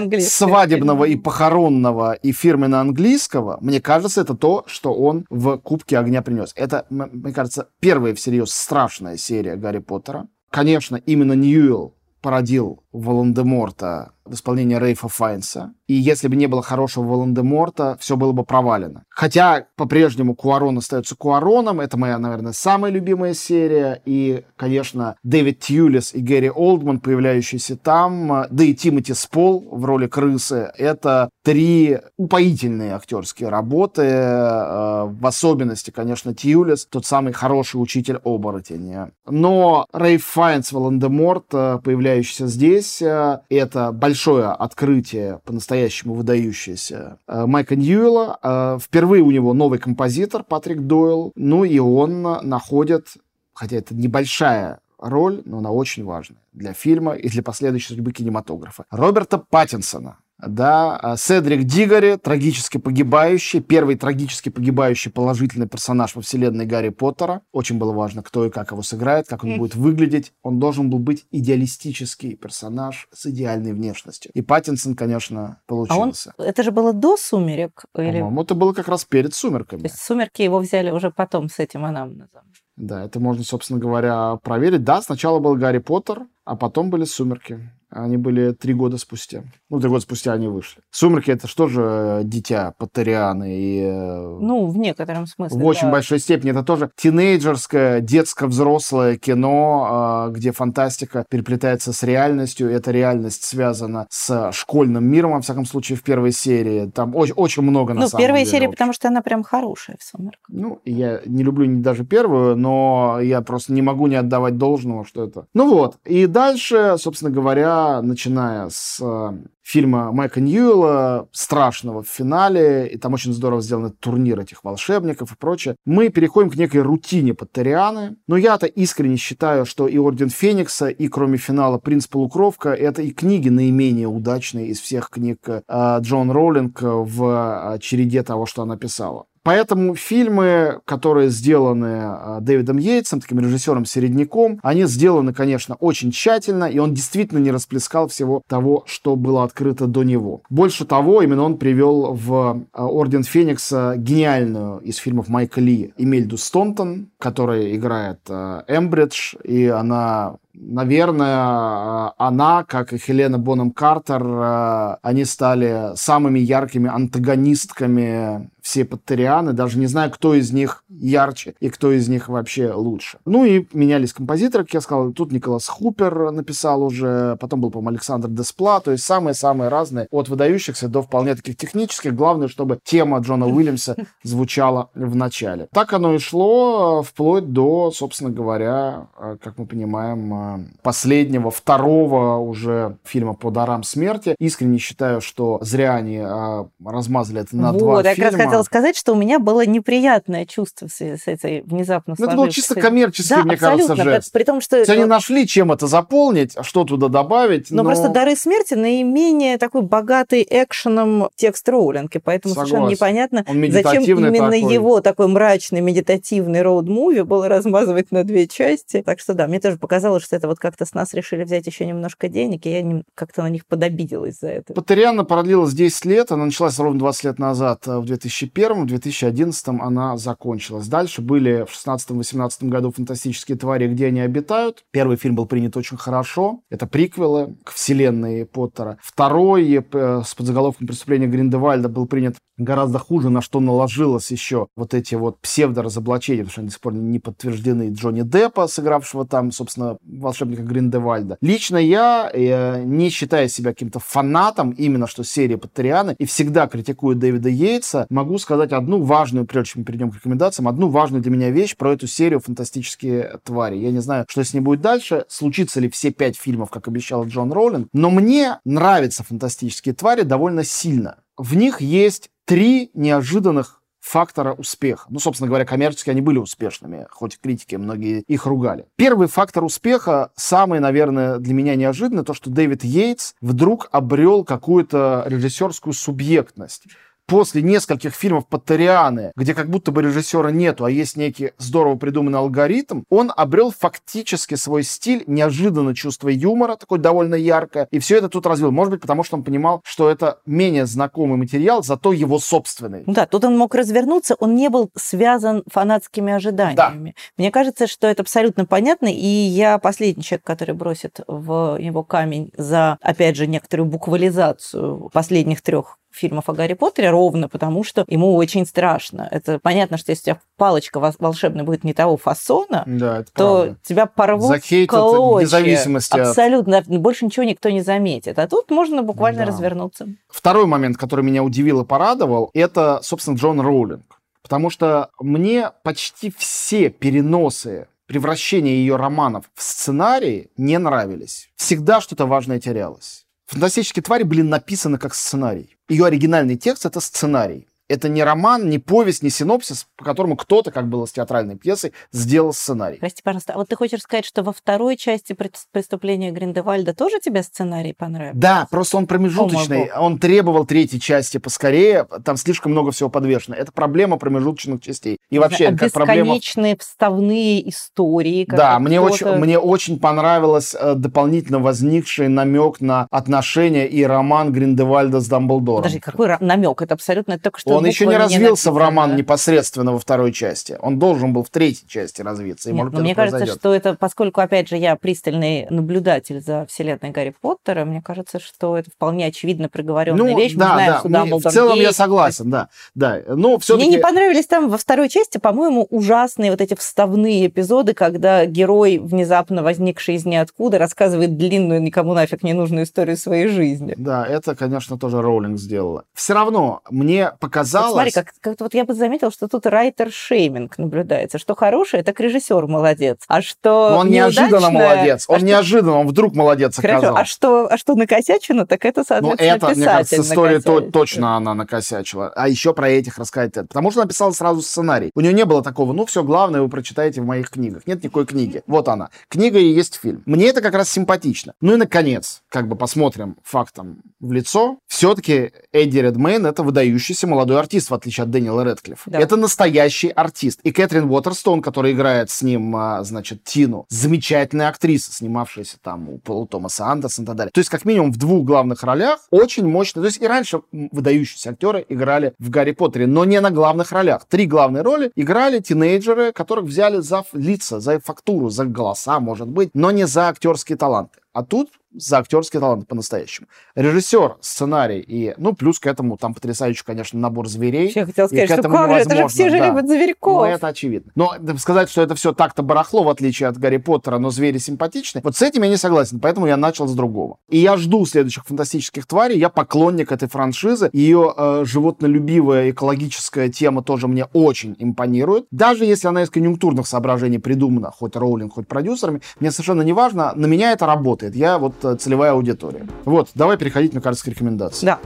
свадебного 0.48 1.06
и 1.06 1.16
похоронного 1.16 2.14
и 2.14 2.32
фирменно-английского, 2.32 3.58
мне 3.62 3.82
кажется, 3.82 4.22
это 4.22 4.36
то, 4.36 4.64
что 4.68 4.94
он 4.94 5.26
в 5.30 5.58
Кубке 5.58 5.98
огня 5.98 6.22
принес. 6.22 6.54
Это, 6.56 6.86
мне 6.90 7.34
кажется, 7.34 7.70
первая 7.80 8.14
всерьез 8.14 8.52
страшная 8.52 9.18
серия 9.18 9.56
Гарри 9.56 9.80
Поттера. 9.80 10.28
Конечно, 10.50 10.96
именно 10.96 11.34
Ньюэлл 11.34 11.96
породил 12.22 12.84
Волан-де-Морта 13.02 14.12
в 14.26 14.34
исполнении 14.34 14.76
Рейфа 14.76 15.08
Файнса. 15.08 15.74
И 15.88 15.94
если 15.94 16.28
бы 16.28 16.36
не 16.36 16.48
было 16.48 16.64
хорошего 16.64 17.04
Волан-де-Морта, 17.04 17.98
все 18.00 18.18
было 18.18 18.32
бы 18.32 18.44
провалено. 18.44 19.04
Хотя 19.10 19.68
по-прежнему 19.76 20.34
Куарон 20.34 20.80
остается 20.80 21.16
Куароном. 21.16 21.80
Это 21.80 21.96
моя, 21.98 22.18
наверное, 22.18 22.54
самая 22.54 22.92
любимая 22.92 23.36
серия. 23.36 24.02
И, 24.06 24.44
конечно, 24.56 25.16
Дэвид 25.24 25.60
Тьюлис 25.60 26.14
и 26.14 26.22
Гэри 26.22 26.50
Олдман, 26.50 27.00
появляющиеся 27.00 27.78
там, 27.78 28.46
да 28.50 28.64
и 28.64 28.74
Тимоти 28.74 29.14
Спол 29.14 29.68
в 29.72 29.86
роли 29.86 30.08
крысы. 30.08 30.72
Это 30.76 31.30
три 31.44 32.00
упоительные 32.18 32.96
актерские 32.96 33.50
работы. 33.50 34.02
Э, 34.02 35.06
в 35.06 35.26
особенности, 35.26 35.92
конечно, 35.92 36.34
Тьюлис, 36.34 36.88
тот 36.88 37.06
самый 37.06 37.32
хороший 37.34 37.78
учитель 37.78 38.20
оборотень. 38.24 39.12
Но 39.28 39.86
Рейф 39.94 40.26
Файнс, 40.26 40.72
Волан-де-Морт, 40.72 41.46
э, 41.54 41.80
появляющийся 41.84 42.48
здесь, 42.48 42.85
э, 43.02 43.40
это 43.50 43.92
большое 43.92 44.48
открытие, 44.48 45.40
по-настоящему 45.46 46.14
выдающееся 46.14 47.20
Майка 47.28 47.76
Ньюэлла. 47.76 48.80
Впервые 48.82 49.24
у 49.24 49.32
него 49.32 49.54
новый 49.54 49.80
композитор 49.80 50.44
Патрик 50.44 50.82
Дойл. 50.82 51.32
Ну 51.36 51.64
и 51.64 51.80
он 51.80 52.22
находит, 52.22 53.14
хотя 53.54 53.78
это 53.78 53.96
небольшая 53.96 54.80
роль, 54.98 55.42
но 55.46 55.60
она 55.60 55.72
очень 55.72 56.04
важная 56.06 56.40
для 56.54 56.74
фильма 56.74 57.14
и 57.14 57.28
для 57.30 57.44
последующей 57.44 57.90
судьбы 57.90 58.12
кинематографа. 58.12 58.86
Роберта 58.90 59.38
Паттинсона, 59.38 60.18
да, 60.40 60.98
а 60.98 61.16
Седрик 61.16 61.64
Дигори, 61.64 62.18
трагически 62.18 62.78
погибающий, 62.78 63.62
первый 63.62 63.96
трагически 63.96 64.50
погибающий 64.50 65.10
положительный 65.10 65.68
персонаж 65.68 66.16
во 66.16 66.22
вселенной 66.22 66.66
Гарри 66.66 66.90
Поттера. 66.90 67.42
Очень 67.54 67.78
было 67.78 67.94
важно, 67.94 68.22
кто 68.22 68.46
и 68.46 68.50
как 68.50 68.72
его 68.72 68.82
сыграет, 68.82 69.28
как 69.28 69.44
он 69.44 69.58
будет 69.58 69.76
выглядеть. 69.76 70.34
Он 70.44 70.60
должен 70.60 70.90
был 70.90 71.00
быть 71.00 71.26
идеалистический 71.32 72.36
персонаж 72.36 73.08
с 73.14 73.26
идеальной 73.28 73.74
внешностью. 73.74 74.32
И 74.34 74.42
Паттинсон, 74.42 74.96
конечно, 74.96 75.62
получился. 75.68 76.34
А 76.38 76.42
он, 76.42 76.48
это 76.48 76.64
же 76.64 76.72
было 76.72 76.92
до 76.92 77.16
«Сумерек»? 77.16 77.86
Или... 77.98 78.20
По-моему, 78.20 78.44
это 78.44 78.56
было 78.56 78.74
как 78.74 78.90
раз 78.90 79.06
перед 79.06 79.34
«Сумерками». 79.34 79.80
То 79.80 79.86
есть 79.86 80.00
«Сумерки» 80.00 80.42
его 80.42 80.60
взяли 80.60 80.92
уже 80.92 81.12
потом 81.12 81.50
с 81.50 81.60
этим 81.60 81.86
анамнезом. 81.86 82.44
Да, 82.76 83.06
это 83.06 83.22
можно, 83.22 83.44
собственно 83.44 83.80
говоря, 83.80 84.36
проверить. 84.44 84.84
Да, 84.84 85.02
сначала 85.02 85.40
был 85.40 85.56
Гарри 85.56 85.78
Поттер, 85.78 86.28
а 86.44 86.58
потом 86.58 86.90
были 86.90 87.06
«Сумерки». 87.06 87.72
Они 87.90 88.18
были 88.18 88.52
три 88.52 88.74
года 88.74 88.98
спустя. 88.98 89.44
Ну, 89.70 89.80
три 89.80 89.90
года 89.90 90.02
спустя 90.02 90.34
они 90.34 90.48
вышли. 90.48 90.82
«Сумерки»— 90.92 91.32
это 91.32 91.48
что 91.48 91.68
же 91.68 91.82
э, 91.82 92.22
дитя 92.24 92.74
Поттерианы? 92.78 93.58
И, 93.58 93.82
э, 93.82 94.38
ну, 94.42 94.68
в 94.68 94.78
некотором 94.78 95.28
смысле, 95.28 95.58
В 95.58 95.62
да. 95.62 95.66
очень 95.66 95.90
большой 95.90 96.20
степени. 96.20 96.52
Это 96.52 96.64
тоже 96.64 96.90
тинейджерское, 96.96 98.02
детско-взрослое 98.02 99.18
кино, 99.18 99.88
а, 99.90 100.30
где 100.30 100.52
фантастика 100.52 101.26
переплетается 101.30 101.94
с 101.94 102.04
реальностью. 102.04 102.70
Эта 102.70 102.92
реальность 102.92 103.44
связана 103.44 104.08
с 104.10 104.52
школьным 104.52 105.06
миром, 105.06 105.32
во 105.32 105.42
всяком 105.42 105.66
случае, 105.66 105.98
в 105.98 106.04
первой 106.04 106.32
серии. 106.32 106.90
Там 106.90 107.16
очень, 107.16 107.34
очень 107.34 107.64
много, 107.64 107.94
на 107.94 108.02
ну, 108.02 108.08
самом 108.08 108.22
первая 108.22 108.46
деле. 108.46 108.58
серия, 108.58 108.70
потому 108.70 108.94
что 108.94 109.08
она 109.08 109.22
прям 109.22 109.44
хорошая 109.44 109.98
в 110.00 110.04
«Сумерках». 110.04 110.46
Ну, 110.50 110.80
я 110.86 111.22
не 111.26 111.44
люблю 111.44 111.66
даже 111.82 112.06
первую, 112.06 112.56
но 112.56 113.20
я 113.22 113.42
просто 113.42 113.74
не 113.74 113.82
могу 113.82 114.08
не 114.08 114.16
отдавать 114.16 114.58
должного, 114.58 115.06
что 115.06 115.24
это... 115.24 115.46
Ну 115.54 115.70
вот. 115.70 115.98
И 116.06 116.26
дальше, 116.26 116.96
собственно 116.98 117.32
говоря, 117.32 117.75
начиная 118.02 118.70
с 118.70 119.00
э, 119.02 119.38
фильма 119.62 120.12
Майка 120.12 120.42
Ньюэлла, 120.42 121.28
страшного 121.32 122.04
в 122.04 122.08
финале, 122.08 122.88
и 122.88 122.98
там 122.98 123.14
очень 123.14 123.34
здорово 123.34 123.62
сделан 123.62 123.92
турнир 123.92 124.40
этих 124.40 124.64
волшебников 124.64 125.32
и 125.32 125.36
прочее, 125.36 125.76
мы 125.86 126.10
переходим 126.10 126.50
к 126.50 126.56
некой 126.56 126.82
рутине 126.82 127.34
Поттерианы. 127.34 128.18
Но 128.28 128.38
я-то 128.38 128.68
искренне 128.68 129.18
считаю, 129.18 129.66
что 129.66 129.88
и 129.88 129.98
Орден 129.98 130.30
Феникса, 130.30 130.88
и 130.88 131.08
кроме 131.08 131.38
финала 131.38 131.78
Принц 131.78 132.08
Полукровка, 132.08 132.70
это 132.70 133.02
и 133.02 133.12
книги 133.12 133.50
наименее 133.50 134.08
удачные 134.08 134.68
из 134.68 134.80
всех 134.80 135.10
книг 135.10 135.40
э, 135.48 135.62
Джон 136.02 136.32
Роулинг 136.32 136.82
в 136.82 137.76
э, 137.76 137.80
череде 137.80 138.24
того, 138.24 138.46
что 138.46 138.62
она 138.62 138.78
писала. 138.78 139.26
Поэтому 139.46 139.94
фильмы, 139.94 140.80
которые 140.86 141.30
сделаны 141.30 141.86
э, 141.86 142.38
Дэвидом 142.42 142.78
Йейтсом, 142.78 143.22
таким 143.22 143.40
режиссером-середняком, 143.42 144.60
они 144.64 144.86
сделаны, 144.86 145.36
конечно, 145.36 145.76
очень 145.76 146.10
тщательно, 146.10 146.66
и 146.66 146.80
он 146.80 146.96
действительно 146.96 147.38
не 147.38 147.52
расплескал 147.52 148.08
всего 148.08 148.42
того, 148.48 148.84
что 148.88 149.16
было 149.16 149.44
открыто 149.44 149.86
до 149.86 150.02
него. 150.02 150.42
Больше 150.50 150.84
того, 150.84 151.22
именно 151.22 151.44
он 151.44 151.60
привел 151.60 152.16
в 152.16 152.66
э, 152.74 152.82
Орден 152.82 153.22
Феникса 153.22 153.94
гениальную 153.98 154.80
из 154.80 154.96
фильмов 154.96 155.28
Майка 155.28 155.62
Ли 155.62 155.94
Эмельду 155.96 156.40
Стонтон, 156.40 157.12
которая 157.20 157.76
играет 157.76 158.22
э, 158.28 158.64
Эмбридж, 158.68 159.36
и 159.44 159.68
она 159.68 160.38
наверное, 160.58 162.14
она, 162.18 162.64
как 162.64 162.94
и 162.94 162.98
Хелена 162.98 163.38
Боном 163.38 163.72
Картер, 163.72 165.00
они 165.02 165.26
стали 165.26 165.96
самыми 165.96 166.40
яркими 166.40 166.90
антагонистками 166.90 168.50
все 168.62 168.84
паттерианы, 168.84 169.54
даже 169.54 169.78
не 169.78 169.86
знаю, 169.86 170.10
кто 170.10 170.34
из 170.34 170.52
них 170.52 170.84
ярче 170.90 171.54
и 171.60 171.70
кто 171.70 171.92
из 171.92 172.08
них 172.10 172.30
вообще 172.30 172.74
лучше. 172.74 173.20
Ну 173.24 173.46
и 173.46 173.68
менялись 173.74 174.12
композиторы, 174.12 174.64
как 174.64 174.74
я 174.74 174.82
сказал, 174.82 175.12
тут 175.12 175.32
Николас 175.32 175.68
Хупер 175.68 176.32
написал 176.32 176.82
уже, 176.82 177.38
потом 177.40 177.62
был, 177.62 177.70
по-моему, 177.70 177.90
Александр 177.92 178.28
Деспла, 178.28 178.80
то 178.80 178.90
есть 178.92 179.04
самые-самые 179.04 179.70
разные, 179.70 180.08
от 180.10 180.30
выдающихся 180.30 180.88
до 180.88 181.04
вполне 181.04 181.36
таких 181.36 181.58
технических. 181.58 182.16
Главное, 182.16 182.48
чтобы 182.48 182.80
тема 182.84 183.20
Джона 183.20 183.48
Уильямса 183.48 183.96
звучала 184.24 184.90
в 184.96 185.16
начале. 185.16 185.68
Так 185.72 185.94
оно 185.94 186.16
и 186.16 186.18
шло, 186.18 187.04
вплоть 187.04 187.54
до, 187.54 187.92
собственно 187.92 188.32
говоря, 188.32 189.10
как 189.44 189.60
мы 189.60 189.68
понимаем, 189.68 190.34
последнего, 190.82 191.52
второго 191.52 192.38
уже 192.38 192.98
фильма 193.04 193.34
по 193.34 193.52
дарам 193.52 193.84
смерти. 193.84 194.36
Искренне 194.40 194.78
считаю, 194.78 195.22
что 195.22 195.60
зря 195.62 195.96
они 195.96 196.20
а, 196.22 196.68
размазали 196.84 197.42
это 197.42 197.56
на 197.56 197.72
вот, 197.72 197.80
два 197.80 198.02
я 198.02 198.16
фильма 198.16 198.32
хотела 198.32 198.64
сказать, 198.64 198.98
что 198.98 199.14
у 199.14 199.16
меня 199.16 199.40
было 199.40 199.66
неприятное 199.66 200.46
чувство 200.46 200.88
в 200.88 200.92
связи 200.92 201.18
с 201.18 201.28
этой 201.28 201.62
внезапно 201.62 202.16
это 202.26 202.36
был 202.36 202.48
чисто 202.50 202.76
коммерческий, 202.76 203.36
да, 203.36 203.44
мне 203.44 203.58
кажется, 203.58 203.96
жест. 203.96 204.32
При 204.32 204.44
том, 204.44 204.62
что... 204.62 204.78
Есть 204.78 204.90
они 204.90 205.06
нашли, 205.06 205.48
чем 205.48 205.72
это 205.72 205.88
заполнить, 205.88 206.56
что 206.62 206.84
туда 206.84 207.08
добавить, 207.08 207.72
но... 207.72 207.84
Но 207.84 207.90
просто 207.90 208.10
«Дары 208.10 208.36
смерти» 208.36 208.74
наименее 208.74 209.58
такой 209.58 209.82
богатый 209.82 210.46
экшеном 210.50 211.30
текст 211.36 211.68
Роулинг, 211.70 212.16
и 212.16 212.20
поэтому 212.20 212.54
Согласен. 212.54 212.76
совершенно 212.76 212.92
непонятно, 212.92 213.46
зачем 213.72 214.04
именно 214.04 214.52
такой. 214.52 214.74
его 214.74 215.02
такой 215.02 215.28
мрачный 215.28 215.82
медитативный 215.82 216.62
роуд-муви 216.62 217.24
было 217.24 217.48
размазывать 217.48 218.12
на 218.12 218.24
две 218.24 218.48
части. 218.48 219.02
Так 219.06 219.20
что 219.20 219.34
да, 219.34 219.48
мне 219.48 219.60
тоже 219.60 219.78
показалось, 219.78 220.24
что 220.24 220.35
это 220.36 220.48
вот 220.48 220.60
как-то 220.60 220.86
с 220.86 220.94
нас 220.94 221.14
решили 221.14 221.44
взять 221.44 221.66
еще 221.66 221.86
немножко 221.86 222.28
денег, 222.28 222.66
и 222.66 222.70
я 222.70 223.04
как-то 223.16 223.42
на 223.42 223.50
них 223.50 223.66
подобиделась 223.66 224.40
за 224.40 224.50
это. 224.50 224.74
Патериана 224.74 225.24
продлилась 225.24 225.74
10 225.74 226.06
лет, 226.06 226.32
она 226.32 226.46
началась 226.46 226.78
ровно 226.78 227.00
20 227.00 227.24
лет 227.24 227.40
назад, 227.40 227.88
э, 227.88 227.98
в 227.98 228.06
2001, 228.06 228.84
в 228.84 228.88
2011 228.88 229.68
она 229.82 230.18
закончилась. 230.18 230.88
Дальше 230.88 231.22
были 231.22 231.66
в 231.68 231.74
16-18 231.74 232.70
году 232.70 232.92
«Фантастические 232.92 233.58
твари», 233.58 233.88
где 233.88 234.08
они 234.08 234.22
обитают. 234.22 234.84
Первый 234.92 235.18
фильм 235.18 235.36
был 235.36 235.46
принят 235.46 235.76
очень 235.78 235.98
хорошо. 235.98 236.62
Это 236.70 236.88
приквелы 236.88 237.56
к 237.64 237.72
вселенной 237.72 238.46
Поттера. 238.46 238.98
Второй 239.02 239.72
э, 239.74 240.22
с 240.26 240.36
подзаголовком 240.36 240.88
«Преступление 240.88 241.28
Гриндевальда» 241.28 241.90
был 241.90 242.06
принят 242.06 242.36
гораздо 242.58 243.00
хуже, 243.00 243.30
на 243.30 243.42
что 243.42 243.60
наложилось 243.60 244.32
еще 244.32 244.68
вот 244.76 244.94
эти 244.94 245.16
вот 245.16 245.40
псевдоразоблачения, 245.40 246.44
потому 246.44 246.52
что 246.52 246.62
они 246.62 246.68
до 246.68 246.74
сих 246.74 246.82
пор 246.82 246.94
не 246.94 247.20
подтверждены 247.20 247.90
Джонни 247.92 248.22
Деппа, 248.22 248.68
сыгравшего 248.68 249.26
там, 249.26 249.52
собственно, 249.52 249.98
волшебника 250.04 250.64
Гриндевальда. 250.64 251.38
Лично 251.42 251.78
я, 251.78 252.30
э, 252.34 252.84
не 252.84 253.10
считая 253.10 253.48
себя 253.48 253.72
каким-то 253.72 254.00
фанатом 254.00 254.72
именно 254.72 255.08
что 255.08 255.24
серии 255.24 255.56
Паттерианы, 255.56 256.16
и 256.18 256.26
всегда 256.26 256.68
критикую 256.68 257.16
Дэвида 257.16 257.50
Йейтса, 257.50 258.08
могу 258.10 258.38
сказать 258.38 258.72
одну 258.72 259.02
важную, 259.02 259.46
прежде 259.46 259.72
чем 259.72 259.82
мы 259.82 259.86
перейдем 259.86 260.12
к 260.12 260.16
рекомендациям, 260.16 260.68
одну 260.68 260.90
важную 260.90 261.22
для 261.22 261.32
меня 261.32 261.50
вещь 261.50 261.76
про 261.76 261.94
эту 261.94 262.08
серию 262.08 262.40
«Фантастические 262.40 263.40
твари». 263.44 263.78
Я 263.78 263.92
не 263.92 264.00
знаю, 264.00 264.26
что 264.28 264.44
с 264.44 264.54
ней 264.54 264.62
будет 264.62 264.82
дальше, 264.82 265.26
случится 265.28 265.80
ли 265.80 265.90
все 265.90 266.12
пять 266.12 266.38
фильмов, 266.38 266.70
как 266.70 266.88
обещал 266.88 267.26
Джон 267.26 267.52
Роулинг, 267.52 267.88
но 267.94 268.10
мне 268.10 268.60
нравятся 268.66 269.24
«Фантастические 269.24 269.94
твари» 269.94 270.22
довольно 270.22 270.64
сильно. 270.64 271.18
В 271.38 271.56
них 271.56 271.82
есть 271.82 272.30
три 272.46 272.92
неожиданных 272.94 273.82
фактора 274.00 274.54
успеха. 274.54 275.08
Ну, 275.10 275.20
собственно 275.20 275.48
говоря, 275.48 275.66
коммерчески 275.66 276.12
они 276.12 276.22
были 276.22 276.38
успешными, 276.38 277.08
хоть 277.10 277.40
критики 277.40 277.76
многие 277.76 278.22
их 278.22 278.46
ругали. 278.46 278.86
Первый 278.96 279.28
фактор 279.28 279.64
успеха, 279.64 280.32
самый, 280.36 280.80
наверное, 280.80 281.40
для 281.40 281.54
меня 281.56 281.76
неожиданный, 281.76 282.24
то, 282.24 282.36
что 282.36 282.52
Дэвид 282.52 282.84
Йейтс 282.84 283.34
вдруг 283.42 283.90
обрел 283.92 284.44
какую-то 284.44 285.24
режиссерскую 285.26 285.94
субъектность 285.94 286.84
после 287.26 287.62
нескольких 287.62 288.14
фильмов 288.14 288.48
Паттерианы, 288.48 289.32
где 289.36 289.54
как 289.54 289.70
будто 289.70 289.92
бы 289.92 290.02
режиссера 290.02 290.52
нету, 290.52 290.86
а 290.86 290.92
есть 290.92 291.18
некий 291.18 291.52
здорово 291.58 291.96
придуманный 291.96 292.40
алгоритм, 292.40 293.04
он 293.10 293.32
обрел 293.36 293.72
фактически 293.78 294.56
свой 294.56 294.84
стиль, 294.84 295.24
неожиданно 295.28 295.96
чувство 295.96 296.30
юмора, 296.30 296.76
такое 296.76 297.00
довольно 297.00 297.36
яркое, 297.36 297.88
и 297.92 298.00
все 298.00 298.18
это 298.18 298.30
тут 298.30 298.46
развил. 298.46 298.72
Может 298.72 298.92
быть, 298.92 299.02
потому 299.02 299.24
что 299.24 299.38
он 299.38 299.44
понимал, 299.44 299.82
что 299.84 300.10
это 300.10 300.40
менее 300.46 300.86
знакомый 300.86 301.38
материал, 301.38 301.84
зато 301.84 302.14
его 302.14 302.40
собственный. 302.40 303.04
Да, 303.06 303.26
тут 303.26 303.44
он 303.44 303.58
мог 303.58 303.74
развернуться, 303.76 304.36
он 304.40 304.56
не 304.56 304.70
был 304.70 304.92
связан 304.96 305.64
фанатскими 305.72 306.34
ожиданиями. 306.34 307.16
Да. 307.16 307.22
Мне 307.38 307.52
кажется, 307.52 307.88
что 307.88 308.08
это 308.08 308.22
абсолютно 308.22 308.66
понятно, 308.66 309.08
и 309.08 309.26
я 309.26 309.78
последний 309.78 310.24
человек, 310.24 310.46
который 310.46 310.76
бросит 310.76 311.20
в 311.28 311.78
его 311.80 312.04
камень 312.04 312.52
за, 312.58 312.98
опять 313.02 313.36
же, 313.36 313.48
некоторую 313.48 313.88
буквализацию 313.88 315.10
последних 315.14 315.62
трех 315.62 315.98
фильмов 316.16 316.50
о 316.50 316.54
Гарри 316.54 316.74
Поттере 316.74 317.10
ровно 317.10 317.50
потому, 317.50 317.84
что 317.84 318.06
ему 318.08 318.36
очень 318.36 318.66
страшно. 318.66 319.28
Это 319.30 319.60
понятно, 319.60 319.98
что 319.98 320.12
если 320.12 320.32
у 320.32 320.34
тебя 320.34 320.42
палочка 320.58 321.00
волшебная 321.20 321.64
будет 321.64 321.84
не 321.84 321.94
того 321.94 322.18
фасона, 322.18 322.84
да, 322.86 323.24
то 323.34 323.64
правда. 323.64 323.78
тебя 323.84 324.06
порвут 324.06 324.48
Захейтят 324.48 324.90
клочья. 324.90 325.48
зависимости 325.48 326.18
Абсолютно. 326.18 326.78
От... 326.78 326.88
Больше 326.88 327.26
ничего 327.26 327.44
никто 327.44 327.70
не 327.70 327.82
заметит. 327.82 328.40
А 328.40 328.48
тут 328.48 328.72
можно 328.72 329.04
буквально 329.04 329.40
да. 329.40 329.46
развернуться. 329.48 330.08
Второй 330.28 330.66
момент, 330.66 330.98
который 330.98 331.24
меня 331.24 331.44
удивил 331.44 331.82
и 331.82 331.86
порадовал, 331.86 332.50
это, 332.54 333.00
собственно, 333.02 333.36
Джон 333.36 333.60
Роулинг. 333.60 334.06
Потому 334.42 334.70
что 334.70 335.10
мне 335.20 335.72
почти 335.84 336.32
все 336.38 336.90
переносы 336.90 337.88
превращения 338.08 338.74
ее 338.74 338.96
романов 338.96 339.50
в 339.56 339.64
сценарии 339.64 340.52
не 340.58 340.78
нравились. 340.78 341.50
Всегда 341.56 342.02
что-то 342.02 342.26
важное 342.26 342.60
терялось. 342.60 343.26
Фантастические 343.48 344.04
твари 344.04 344.24
были 344.24 344.42
написаны 344.42 344.98
как 344.98 345.14
сценарий. 345.14 345.75
Ее 345.88 346.06
оригинальный 346.06 346.58
текст— 346.58 346.86
это 346.88 347.00
сценарий. 347.00 347.68
Это 347.88 348.10
не 348.10 348.24
роман, 348.24 348.68
не 348.68 348.80
повесть, 348.80 349.22
не 349.22 349.30
синопсис, 349.30 349.88
по 349.96 350.04
которому 350.04 350.36
кто-то, 350.36 350.72
как 350.72 350.88
было 350.88 351.06
с 351.06 351.12
театральной 351.12 351.56
пьесой, 351.56 351.94
сделал 352.12 352.52
сценарий. 352.52 352.98
Прости, 352.98 353.22
пожалуйста, 353.24 353.54
а 353.54 353.58
вот 353.58 353.70
ты 353.70 353.76
хочешь 353.76 354.02
сказать, 354.02 354.26
что 354.26 354.42
во 354.42 354.54
второй 354.54 354.98
части 354.98 355.34
преступления 355.72 356.32
Гриндевальда 356.32 356.96
тоже 356.96 357.20
тебе 357.20 357.44
сценарий 357.44 357.94
понравился? 357.94 358.40
Да, 358.40 358.68
просто 358.72 358.98
он 358.98 359.06
промежуточный. 359.06 359.86
О, 359.86 360.02
он 360.02 360.18
требовал 360.18 360.66
третьей 360.66 361.00
части 361.00 361.38
поскорее. 361.38 362.08
Там 362.24 362.38
слишком 362.38 362.72
много 362.72 362.92
всего 362.92 363.10
подвешено. 363.10 363.56
Это 363.56 363.72
проблема 363.72 364.18
промежуточных 364.18 364.82
частей. 364.82 365.20
И 365.30 365.38
вообще, 365.38 365.68
а 365.68 365.78
как 365.78 365.92
проблема... 365.92 366.40
вставные 366.80 367.70
истории. 367.70 368.46
Да, 368.48 368.80
мне 368.80 369.00
очень, 369.00 369.28
мне 369.36 369.60
очень 369.60 370.00
понравилось 370.00 370.76
э, 370.80 370.96
дополнительно 370.96 371.60
возникший 371.60 372.30
намек 372.30 372.82
на 372.82 373.08
отношения 373.12 373.88
и 373.88 374.04
роман 374.04 374.52
Гриндевальда 374.52 375.20
с 375.20 375.28
Дамблдором. 375.28 375.84
Подожди, 375.84 376.00
какой 376.00 376.36
намек? 376.40 376.82
Это 376.82 376.96
абсолютно 376.96 377.38
только 377.38 377.60
что 377.60 377.75
он 377.76 377.86
еще 377.86 378.06
не 378.06 378.18
развился 378.18 378.72
в 378.72 378.78
роман 378.78 379.12
да? 379.12 379.16
непосредственно 379.18 379.94
во 379.94 380.00
второй 380.00 380.32
части. 380.32 380.78
Он 380.82 381.00
должен 381.00 381.34
был 381.34 381.44
в 381.44 381.50
третьей 381.50 381.88
части 381.88 382.22
развиться. 382.22 382.70
И, 382.70 382.74
Нет, 382.74 382.78
может, 382.78 382.94
но 382.94 383.02
мне 383.02 383.16
произойдет. 383.16 383.48
кажется, 383.48 383.60
что 383.60 383.74
это, 383.74 383.96
поскольку, 383.96 384.42
опять 384.42 384.70
же, 384.70 384.78
я 384.78 384.96
пристальный 384.96 385.68
наблюдатель 385.70 386.42
за 386.42 386.66
вселенной 386.68 387.12
Гарри 387.12 387.34
Поттера, 387.40 387.86
мне 387.86 388.02
кажется, 388.02 388.40
что 388.40 388.78
это 388.78 388.90
вполне 388.92 389.28
очевидно 389.28 389.70
приговоренная 389.70 390.32
ну, 390.32 390.38
вещь. 390.38 390.54
Да, 390.54 390.68
Мы 390.68 390.74
знаем, 390.74 391.02
да. 391.06 391.26
Мне, 391.26 391.36
в 391.36 391.52
целом 391.52 391.76
есть. 391.76 391.84
я 391.84 391.94
согласен, 391.94 392.50
да. 392.50 392.70
да. 392.94 393.22
Но 393.28 393.58
все-таки... 393.60 393.88
Мне 393.88 393.98
не 393.98 394.02
понравились 394.02 394.48
там 394.48 394.70
во 394.70 394.78
второй 394.78 395.10
части, 395.10 395.38
по-моему, 395.38 395.88
ужасные 395.90 396.52
вот 396.52 396.62
эти 396.62 396.76
вставные 396.76 397.48
эпизоды, 397.48 397.94
когда 397.94 398.46
герой, 398.46 398.98
внезапно 398.98 399.64
возникший 399.64 400.16
из 400.16 400.26
ниоткуда, 400.26 400.78
рассказывает 400.78 401.38
длинную, 401.38 401.82
никому 401.82 402.14
нафиг 402.14 402.44
не 402.44 402.54
нужную 402.54 402.84
историю 402.86 403.18
своей 403.18 403.48
жизни. 403.48 403.94
Да, 403.98 404.26
это, 404.26 404.56
конечно, 404.56 404.98
тоже 404.98 405.22
Роулинг 405.22 405.58
сделала. 405.58 406.04
Все 406.14 406.34
равно 406.34 406.82
мне 406.90 407.32
показалось, 407.40 407.65
казалось... 407.66 407.94
Вот 407.94 408.12
смотри, 408.12 408.12
как, 408.12 408.34
как 408.42 408.62
вот 408.62 408.74
я 408.74 408.86
бы 408.86 408.94
заметила, 408.94 409.32
что 409.32 409.48
тут 409.48 409.66
райтер-шейминг 409.66 410.74
наблюдается. 410.78 411.38
Что 411.38 411.56
хорошее, 411.56 412.04
так 412.04 412.20
режиссер 412.20 412.68
молодец. 412.68 413.20
А 413.28 413.42
что 413.42 413.90
Но 413.92 413.98
он 414.00 414.10
неожиданно 414.10 414.70
молодец. 414.70 415.26
Он 415.28 415.38
а 415.38 415.40
неожиданно, 415.42 416.00
он 416.00 416.08
вдруг 416.08 416.36
молодец 416.36 416.80
оказался. 416.80 417.08
Хорошо, 417.08 417.22
а 417.22 417.26
что, 417.26 417.68
а 417.72 417.78
что 417.78 417.96
накосячено, 417.96 418.66
так 418.66 418.86
это, 418.86 419.04
соответственно, 419.04 419.52
Ну, 419.52 419.68
это, 419.68 419.76
мне 419.76 419.86
кажется, 419.86 420.22
история 420.22 420.60
то, 420.60 420.82
точно 420.82 421.36
она 421.36 421.54
накосячила. 421.54 422.32
А 422.36 422.48
еще 422.48 422.74
про 422.74 422.90
этих 422.90 423.18
рассказать. 423.18 423.54
Потому 423.54 423.92
что 423.92 424.02
написала 424.02 424.32
сразу 424.32 424.62
сценарий. 424.62 425.12
У 425.16 425.22
нее 425.22 425.34
не 425.34 425.46
было 425.46 425.64
такого, 425.64 425.94
ну, 425.94 426.06
все, 426.06 426.24
главное 426.24 426.62
вы 426.62 426.70
прочитаете 426.70 427.22
в 427.22 427.26
моих 427.26 427.50
книгах. 427.50 427.84
Нет 427.86 428.04
никакой 428.04 428.26
книги. 428.26 428.64
Вот 428.68 428.88
она. 428.88 429.10
Книга 429.30 429.60
и 429.60 429.66
есть 429.66 430.00
фильм. 430.02 430.24
Мне 430.26 430.48
это 430.48 430.62
как 430.62 430.74
раз 430.74 430.90
симпатично. 430.90 431.54
Ну 431.62 431.74
и, 431.74 431.78
наконец, 431.78 432.42
как 432.50 432.68
бы 432.68 432.76
посмотрим 432.76 433.38
фактом 433.44 434.02
в 434.20 434.32
лицо. 434.32 434.78
Все-таки 434.88 435.52
Эдди 435.72 436.00
Редмейн— 436.00 436.46
это 436.48 436.64
выдающийся 436.64 437.28
молодой 437.28 437.55
артист, 437.60 437.90
в 437.90 437.94
отличие 437.94 438.24
от 438.24 438.32
Дэниела 438.32 438.64
Редклиффа. 438.64 439.10
Да. 439.10 439.20
Это 439.20 439.36
настоящий 439.36 440.10
артист. 440.10 440.60
И 440.64 440.72
Кэтрин 440.72 441.10
Уотерстон, 441.10 441.62
которая 441.62 441.92
играет 441.94 442.30
с 442.30 442.42
ним, 442.42 442.76
а, 442.76 443.04
значит, 443.04 443.44
Тину, 443.44 443.86
замечательная 443.90 444.70
актриса, 444.70 445.12
снимавшаяся 445.12 445.78
там 445.82 446.10
у 446.10 446.18
Пола 446.18 446.48
Томаса 446.48 446.88
Андерсона 446.88 447.26
и 447.26 447.28
так 447.28 447.36
далее. 447.36 447.52
То 447.52 447.60
есть, 447.60 447.70
как 447.70 447.86
минимум, 447.86 448.12
в 448.12 448.18
двух 448.18 448.44
главных 448.46 448.84
ролях 448.84 449.20
очень 449.32 449.68
мощно. 449.68 450.02
То 450.02 450.08
есть, 450.08 450.22
и 450.22 450.28
раньше 450.28 450.62
выдающиеся 450.72 451.52
актеры 451.52 451.86
играли 451.90 452.34
в 452.40 452.50
Гарри 452.50 452.72
Поттере, 452.72 453.08
но 453.08 453.26
не 453.26 453.40
на 453.42 453.52
главных 453.52 453.92
ролях. 453.92 454.26
Три 454.26 454.46
главные 454.46 454.84
роли 454.84 455.12
играли 455.16 455.60
тинейджеры, 455.60 456.32
которых 456.32 456.66
взяли 456.66 457.00
за 457.00 457.24
лица, 457.34 457.80
за 457.80 458.00
фактуру, 458.00 458.50
за 458.50 458.66
голоса, 458.66 459.20
может 459.20 459.48
быть, 459.48 459.72
но 459.74 459.92
не 459.92 460.08
за 460.08 460.30
актерские 460.30 460.78
таланты. 460.78 461.20
А 461.36 461.44
тут 461.44 461.70
за 461.98 462.20
актерский 462.20 462.60
талант 462.60 462.88
по-настоящему. 462.88 463.48
Режиссер, 463.76 464.38
сценарий 464.40 465.00
и, 465.00 465.34
ну, 465.38 465.54
плюс 465.54 465.80
к 465.80 465.88
этому 465.88 466.18
там 466.18 466.34
потрясающий, 466.34 466.84
конечно, 466.86 467.20
набор 467.20 467.48
зверей. 467.48 467.92
Я 467.94 468.06
хотела 468.06 468.28
сказать, 468.28 468.52
что 468.52 468.62
как 468.70 468.90
же, 468.90 468.96
это 468.96 469.16
же 469.16 469.28
все 469.28 469.50
же 469.50 469.60
да. 469.60 469.68
любят 469.68 469.88
зверьков. 469.88 470.42
Ну, 470.42 470.46
это 470.46 470.68
очевидно. 470.68 471.12
Но 471.16 471.34
сказать, 471.58 471.90
что 471.90 472.02
это 472.02 472.16
все 472.16 472.34
так-то 472.34 472.64
барахло, 472.64 473.04
в 473.04 473.10
отличие 473.10 473.50
от 473.50 473.58
Гарри 473.58 473.78
Поттера, 473.78 474.18
но 474.18 474.30
звери 474.30 474.60
симпатичны, 474.60 475.22
вот 475.24 475.36
с 475.36 475.42
этим 475.42 475.64
я 475.64 475.70
не 475.70 475.78
согласен, 475.78 476.22
поэтому 476.22 476.48
я 476.48 476.56
начал 476.56 476.88
с 476.88 476.94
другого. 476.94 477.38
И 477.50 477.58
я 477.58 477.76
жду 477.76 478.06
следующих 478.06 478.46
фантастических 478.46 479.06
тварей, 479.06 479.38
я 479.38 479.50
поклонник 479.50 480.12
этой 480.12 480.30
франшизы, 480.30 480.90
ее 480.94 481.34
э, 481.36 481.64
животнолюбивая 481.66 482.72
экологическая 482.72 483.50
тема 483.50 483.84
тоже 483.84 484.08
мне 484.08 484.26
очень 484.34 484.76
импонирует. 484.80 485.48
Даже 485.52 485.86
если 485.86 486.08
она 486.08 486.24
из 486.24 486.30
конъюнктурных 486.30 486.88
соображений 486.88 487.40
придумана, 487.40 487.92
хоть 487.92 488.16
Роулинг, 488.16 488.54
хоть 488.54 488.68
продюсерами, 488.68 489.22
мне 489.40 489.52
совершенно 489.52 489.82
не 489.82 489.94
важно, 489.94 490.34
на 490.36 490.46
меня 490.46 490.72
это 490.72 490.86
работает. 490.86 491.25
Я 491.34 491.58
вот 491.58 491.76
Э, 491.86 491.96
целевая 491.96 492.32
аудитория. 492.32 492.88
Вот, 493.06 493.30
давай 493.36 493.58
переходить 493.58 493.94
на 493.94 494.02
картовские 494.02 494.34
рекомендации. 494.34 494.86
Да. 494.86 495.00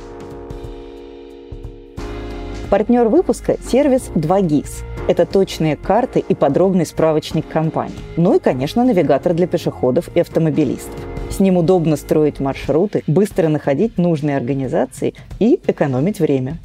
Партнер 2.70 3.08
выпуска– 3.08 3.58
сервис 3.68 4.10
2GIS. 4.16 4.84
Это 5.08 5.26
точные 5.26 5.76
карты 5.76 6.20
и 6.20 6.36
подробный 6.36 6.86
справочник 6.86 7.48
компании. 7.48 7.98
Ну 8.16 8.36
и, 8.36 8.40
конечно, 8.40 8.84
навигатор 8.84 9.34
для 9.34 9.48
пешеходов 9.48 10.10
и 10.16 10.20
автомобилистов. 10.20 10.94
С 11.32 11.40
ним 11.40 11.58
удобно 11.58 11.96
строить 11.96 12.40
маршруты, 12.40 13.04
быстро 13.08 13.48
находить 13.48 13.98
нужные 13.98 14.38
организации 14.38 15.16
и 15.40 15.60
экономить 15.66 16.20
время. 16.20 16.60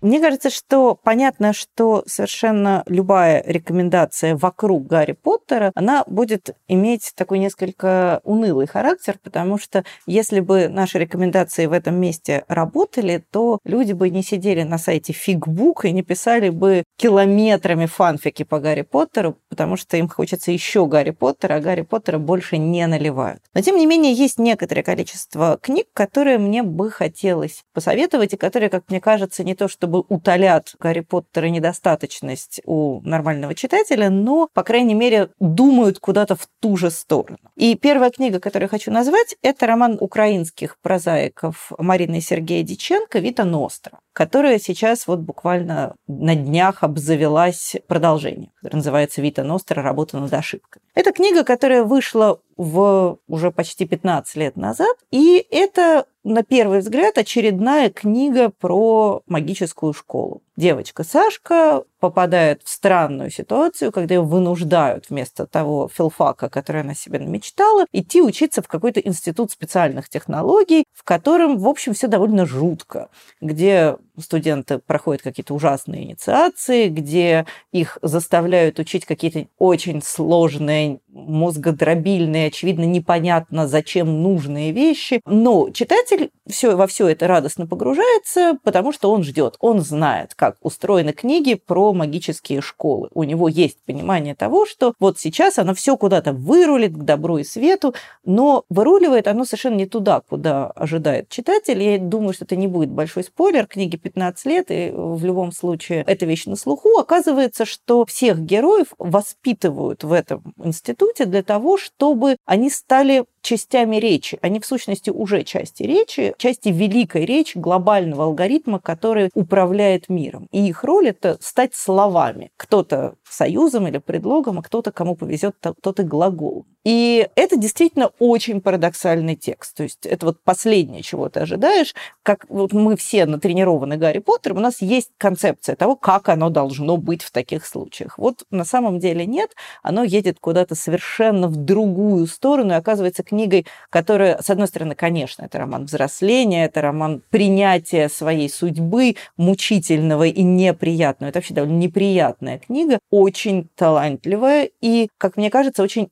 Мне 0.00 0.20
кажется, 0.20 0.48
что 0.48 0.94
понятно, 0.94 1.52
что 1.52 2.04
совершенно 2.06 2.84
любая 2.86 3.42
рекомендация 3.44 4.36
вокруг 4.36 4.86
Гарри 4.86 5.12
Поттера, 5.12 5.72
она 5.74 6.04
будет 6.06 6.54
иметь 6.68 7.12
такой 7.16 7.40
несколько 7.40 8.20
унылый 8.22 8.68
характер, 8.68 9.18
потому 9.20 9.58
что 9.58 9.84
если 10.06 10.38
бы 10.38 10.68
наши 10.68 11.00
рекомендации 11.00 11.66
в 11.66 11.72
этом 11.72 11.96
месте 11.96 12.44
работали, 12.46 13.24
то 13.32 13.58
люди 13.64 13.92
бы 13.92 14.08
не 14.10 14.22
сидели 14.22 14.62
на 14.62 14.78
сайте 14.78 15.12
Фигбук 15.12 15.84
и 15.84 15.90
не 15.90 16.02
писали 16.02 16.50
бы 16.50 16.84
километрами 16.96 17.86
фанфики 17.86 18.44
по 18.44 18.60
Гарри 18.60 18.82
Поттеру, 18.82 19.36
потому 19.48 19.76
что 19.76 19.96
им 19.96 20.08
хочется 20.08 20.52
еще 20.52 20.86
Гарри 20.86 21.10
Поттера, 21.10 21.54
а 21.54 21.60
Гарри 21.60 21.82
Поттера 21.82 22.18
больше 22.18 22.56
не 22.56 22.86
наливают. 22.86 23.42
Но, 23.52 23.62
тем 23.62 23.76
не 23.76 23.86
менее, 23.86 24.12
есть 24.12 24.38
некоторое 24.38 24.84
количество 24.84 25.58
книг, 25.60 25.88
которые 25.92 26.38
мне 26.38 26.62
бы 26.62 26.88
хотелось 26.92 27.64
посоветовать, 27.74 28.34
и 28.34 28.36
которые, 28.36 28.70
как 28.70 28.84
мне 28.90 29.00
кажется, 29.00 29.42
не 29.42 29.56
то 29.56 29.66
чтобы 29.88 30.04
утолят 30.08 30.74
Гарри 30.78 31.00
Поттера 31.00 31.46
недостаточность 31.46 32.60
у 32.66 33.00
нормального 33.00 33.54
читателя, 33.54 34.10
но, 34.10 34.46
по 34.52 34.62
крайней 34.62 34.92
мере, 34.92 35.30
думают 35.40 35.98
куда-то 35.98 36.36
в 36.36 36.46
ту 36.60 36.76
же 36.76 36.90
сторону. 36.90 37.38
И 37.56 37.74
первая 37.74 38.10
книга, 38.10 38.38
которую 38.38 38.66
я 38.66 38.68
хочу 38.68 38.90
назвать, 38.90 39.36
это 39.40 39.66
роман 39.66 39.96
украинских 39.98 40.76
прозаиков 40.82 41.72
Марины 41.78 42.18
и 42.18 42.20
Сергея 42.20 42.62
Диченко 42.62 43.18
«Вита 43.18 43.44
Ностра», 43.44 44.00
которая 44.12 44.58
сейчас 44.58 45.06
вот 45.06 45.20
буквально 45.20 45.94
на 46.06 46.34
днях 46.34 46.82
обзавелась 46.82 47.76
продолжением, 47.86 48.50
которое 48.56 48.76
называется 48.78 49.22
«Вита 49.22 49.42
Ностра. 49.42 49.82
Работа 49.82 50.18
над 50.18 50.34
ошибками». 50.34 50.84
Это 50.94 51.12
книга, 51.12 51.44
которая 51.44 51.82
вышла 51.84 52.40
в 52.58 53.18
уже 53.28 53.50
почти 53.50 53.86
15 53.86 54.36
лет 54.36 54.56
назад, 54.56 54.94
и 55.10 55.46
это 55.50 56.06
на 56.24 56.42
первый 56.42 56.80
взгляд 56.80 57.16
очередная 57.16 57.88
книга 57.88 58.50
про 58.50 59.22
магическую 59.26 59.94
школу. 59.94 60.42
Девочка 60.58 61.04
Сашка 61.04 61.84
попадает 62.00 62.62
в 62.64 62.68
странную 62.68 63.30
ситуацию, 63.30 63.92
когда 63.92 64.16
ее 64.16 64.22
вынуждают 64.22 65.08
вместо 65.08 65.46
того 65.46 65.88
филфака, 65.88 66.48
который 66.48 66.82
она 66.82 66.94
себе 66.94 67.20
намечтала, 67.20 67.86
идти 67.92 68.20
учиться 68.20 68.60
в 68.60 68.66
какой-то 68.66 68.98
институт 68.98 69.52
специальных 69.52 70.08
технологий, 70.08 70.84
в 70.92 71.04
котором, 71.04 71.58
в 71.58 71.68
общем, 71.68 71.94
все 71.94 72.08
довольно 72.08 72.44
жутко, 72.44 73.08
где 73.40 73.96
студенты 74.18 74.78
проходят 74.78 75.22
какие-то 75.22 75.54
ужасные 75.54 76.04
инициации, 76.04 76.88
где 76.88 77.46
их 77.70 77.98
заставляют 78.02 78.80
учить 78.80 79.04
какие-то 79.04 79.46
очень 79.58 80.02
сложные, 80.02 80.98
мозгодробильные, 81.08 82.48
очевидно, 82.48 82.84
непонятно 82.84 83.68
зачем 83.68 84.22
нужные 84.22 84.72
вещи. 84.72 85.20
Но 85.24 85.70
читатель 85.70 86.30
все, 86.48 86.76
во 86.76 86.86
все 86.86 87.08
это 87.08 87.26
радостно 87.26 87.66
погружается, 87.66 88.58
потому 88.64 88.92
что 88.92 89.12
он 89.12 89.22
ждет, 89.22 89.56
он 89.60 89.80
знает, 89.80 90.34
как 90.34 90.47
устроены 90.62 91.12
книги 91.12 91.54
про 91.54 91.92
магические 91.92 92.60
школы. 92.60 93.08
У 93.14 93.22
него 93.24 93.48
есть 93.48 93.78
понимание 93.84 94.34
того, 94.34 94.66
что 94.66 94.94
вот 94.98 95.18
сейчас 95.18 95.58
оно 95.58 95.74
все 95.74 95.96
куда-то 95.96 96.32
вырулит 96.32 96.92
к 96.92 97.02
добру 97.02 97.38
и 97.38 97.44
свету, 97.44 97.94
но 98.24 98.64
выруливает 98.68 99.28
оно 99.28 99.44
совершенно 99.44 99.76
не 99.76 99.86
туда, 99.86 100.20
куда 100.20 100.68
ожидает 100.68 101.28
читатель. 101.28 101.82
Я 101.82 101.98
думаю, 101.98 102.32
что 102.32 102.44
это 102.44 102.56
не 102.56 102.66
будет 102.66 102.90
большой 102.90 103.24
спойлер. 103.24 103.66
Книги 103.66 103.96
15 103.96 104.46
лет, 104.46 104.66
и 104.70 104.90
в 104.92 105.24
любом 105.24 105.52
случае 105.52 106.04
эта 106.06 106.26
вещь 106.26 106.46
на 106.46 106.56
слуху. 106.56 106.98
Оказывается, 106.98 107.64
что 107.64 108.04
всех 108.06 108.40
героев 108.40 108.88
воспитывают 108.98 110.04
в 110.04 110.12
этом 110.12 110.54
институте 110.62 111.24
для 111.24 111.42
того, 111.42 111.76
чтобы 111.76 112.36
они 112.44 112.70
стали 112.70 113.24
частями 113.42 113.96
речи. 113.96 114.38
Они, 114.42 114.60
в 114.60 114.66
сущности, 114.66 115.10
уже 115.10 115.44
части 115.44 115.82
речи, 115.82 116.34
части 116.38 116.68
великой 116.68 117.24
речи, 117.24 117.58
глобального 117.58 118.24
алгоритма, 118.24 118.78
который 118.80 119.30
управляет 119.34 120.08
миром. 120.08 120.48
И 120.50 120.66
их 120.66 120.84
роль– 120.84 121.08
это 121.08 121.38
стать 121.40 121.74
словами. 121.74 122.50
Кто-то 122.56 123.14
союзом 123.28 123.86
или 123.86 123.98
предлогом, 123.98 124.58
а 124.58 124.62
кто-то, 124.62 124.92
кому 124.92 125.14
повезет, 125.14 125.56
тот 125.82 126.00
и 126.00 126.02
глагол. 126.02 126.66
И 126.84 127.28
это 127.34 127.56
действительно 127.56 128.10
очень 128.18 128.60
парадоксальный 128.60 129.36
текст. 129.36 129.76
То 129.76 129.82
есть 129.82 130.06
это 130.06 130.26
вот 130.26 130.40
последнее, 130.42 131.02
чего 131.02 131.28
ты 131.28 131.40
ожидаешь. 131.40 131.94
Как 132.22 132.46
вот 132.48 132.72
мы 132.72 132.96
все 132.96 133.26
натренированы 133.26 133.96
Гарри 133.96 134.20
Поттером, 134.20 134.58
у 134.58 134.60
нас 134.60 134.80
есть 134.80 135.10
концепция 135.18 135.76
того, 135.76 135.96
как 135.96 136.28
оно 136.28 136.50
должно 136.50 136.96
быть 136.96 137.22
в 137.22 137.30
таких 137.30 137.66
случаях. 137.66 138.16
Вот 138.18 138.44
на 138.50 138.64
самом 138.64 139.00
деле 139.00 139.26
нет. 139.26 139.50
Оно 139.82 140.04
едет 140.04 140.38
куда-то 140.40 140.74
совершенно 140.74 141.48
в 141.48 141.56
другую 141.56 142.26
сторону 142.26 142.72
и 142.72 142.76
оказывается 142.76 143.22
книгой, 143.22 143.66
которая, 143.90 144.40
с 144.40 144.48
одной 144.48 144.68
стороны, 144.68 144.94
конечно, 144.94 145.44
это 145.44 145.58
роман 145.58 145.86
взросления, 145.86 146.64
это 146.64 146.80
роман 146.80 147.22
принятия 147.30 148.08
своей 148.08 148.48
судьбы, 148.48 149.16
мучительного 149.36 150.26
и 150.26 150.42
неприятного. 150.42 151.30
Это 151.30 151.38
вообще 151.38 151.54
довольно 151.54 151.76
неприятная 151.76 152.58
книга, 152.58 152.98
очень 153.10 153.68
талантливая 153.76 154.70
и, 154.80 155.08
как 155.18 155.36
мне 155.36 155.50
кажется, 155.50 155.82
очень 155.82 156.08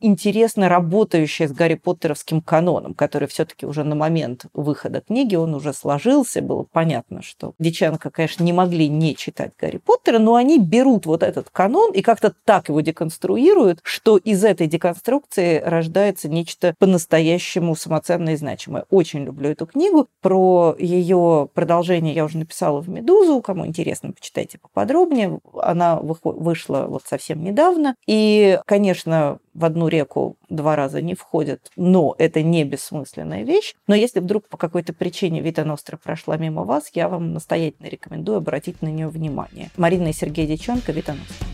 интересно 0.57 0.69
работающая 0.69 1.49
с 1.49 1.53
Гарри 1.53 1.75
Поттеровским 1.75 2.41
каноном, 2.41 2.95
который 2.95 3.29
все-таки 3.29 3.67
уже 3.67 3.85
на 3.85 3.95
момент 3.95 4.47
выхода 4.55 5.01
книги, 5.01 5.37
он 5.37 5.55
уже 5.55 5.73
сложился, 5.73 6.41
было 6.41 6.65
понятно, 6.71 7.23
что 7.23 7.53
Диченко, 7.59 8.11
конечно, 8.11 8.43
не 8.45 8.53
могли 8.53 8.89
не 8.89 9.15
читать 9.15 9.53
Гарри 9.59 9.79
Поттера, 9.79 10.19
но 10.19 10.35
они 10.35 10.59
берут 10.59 11.07
вот 11.07 11.23
этот 11.23 11.51
канон 11.51 11.93
и 11.93 12.03
как-то 12.03 12.33
так 12.45 12.69
его 12.69 12.81
деконструируют, 12.81 13.81
что 13.83 14.17
из 14.17 14.45
этой 14.45 14.67
деконструкции 14.67 15.61
рождается 15.65 16.29
нечто 16.29 16.75
по-настоящему 16.79 17.77
самоценное 17.77 18.35
и 18.35 18.37
значимое. 18.37 18.85
Очень 18.91 19.25
люблю 19.25 19.51
эту 19.51 19.67
книгу. 19.67 20.09
Про 20.23 20.75
ее 20.79 21.49
продолжение 21.53 22.15
я 22.15 22.25
уже 22.25 22.39
написала 22.39 22.81
в 22.81 22.89
«Медузу». 22.89 23.43
Кому 23.43 23.67
интересно, 23.67 24.13
почитайте 24.13 24.59
поподробнее. 24.59 25.41
Она 25.61 26.01
вышла 26.01 26.87
вот 26.89 27.03
совсем 27.05 27.43
недавно. 27.43 27.95
И, 28.07 28.59
конечно, 28.67 29.39
в 29.57 29.65
одну 29.65 29.89
реку 29.89 30.37
два 30.51 30.77
раза 30.77 31.01
не 31.01 31.15
входят, 31.15 31.71
но 31.77 32.15
это 32.19 32.43
не 32.43 32.63
бессмысленная 32.65 33.43
вещь. 33.43 33.75
Но 33.87 33.95
если 33.95 34.21
вдруг 34.21 34.49
по 34.49 34.59
какой-то 34.59 34.93
причине 34.93 35.41
Вита 35.41 35.65
Ностра 35.65 35.97
прошла 35.97 36.37
мимо 36.37 36.65
вас, 36.65 36.91
я 36.93 37.09
вам 37.09 37.33
настоятельно 37.33 37.87
рекомендую 37.89 38.39
обратить 38.39 38.83
на 38.83 38.89
нее 38.89 39.09
внимание. 39.09 39.71
Марина 39.79 40.09
и 40.09 40.13
Сергей 40.13 40.47
Диченко, 40.47 40.93
Вита 40.93 41.15
Ностра. 41.15 41.47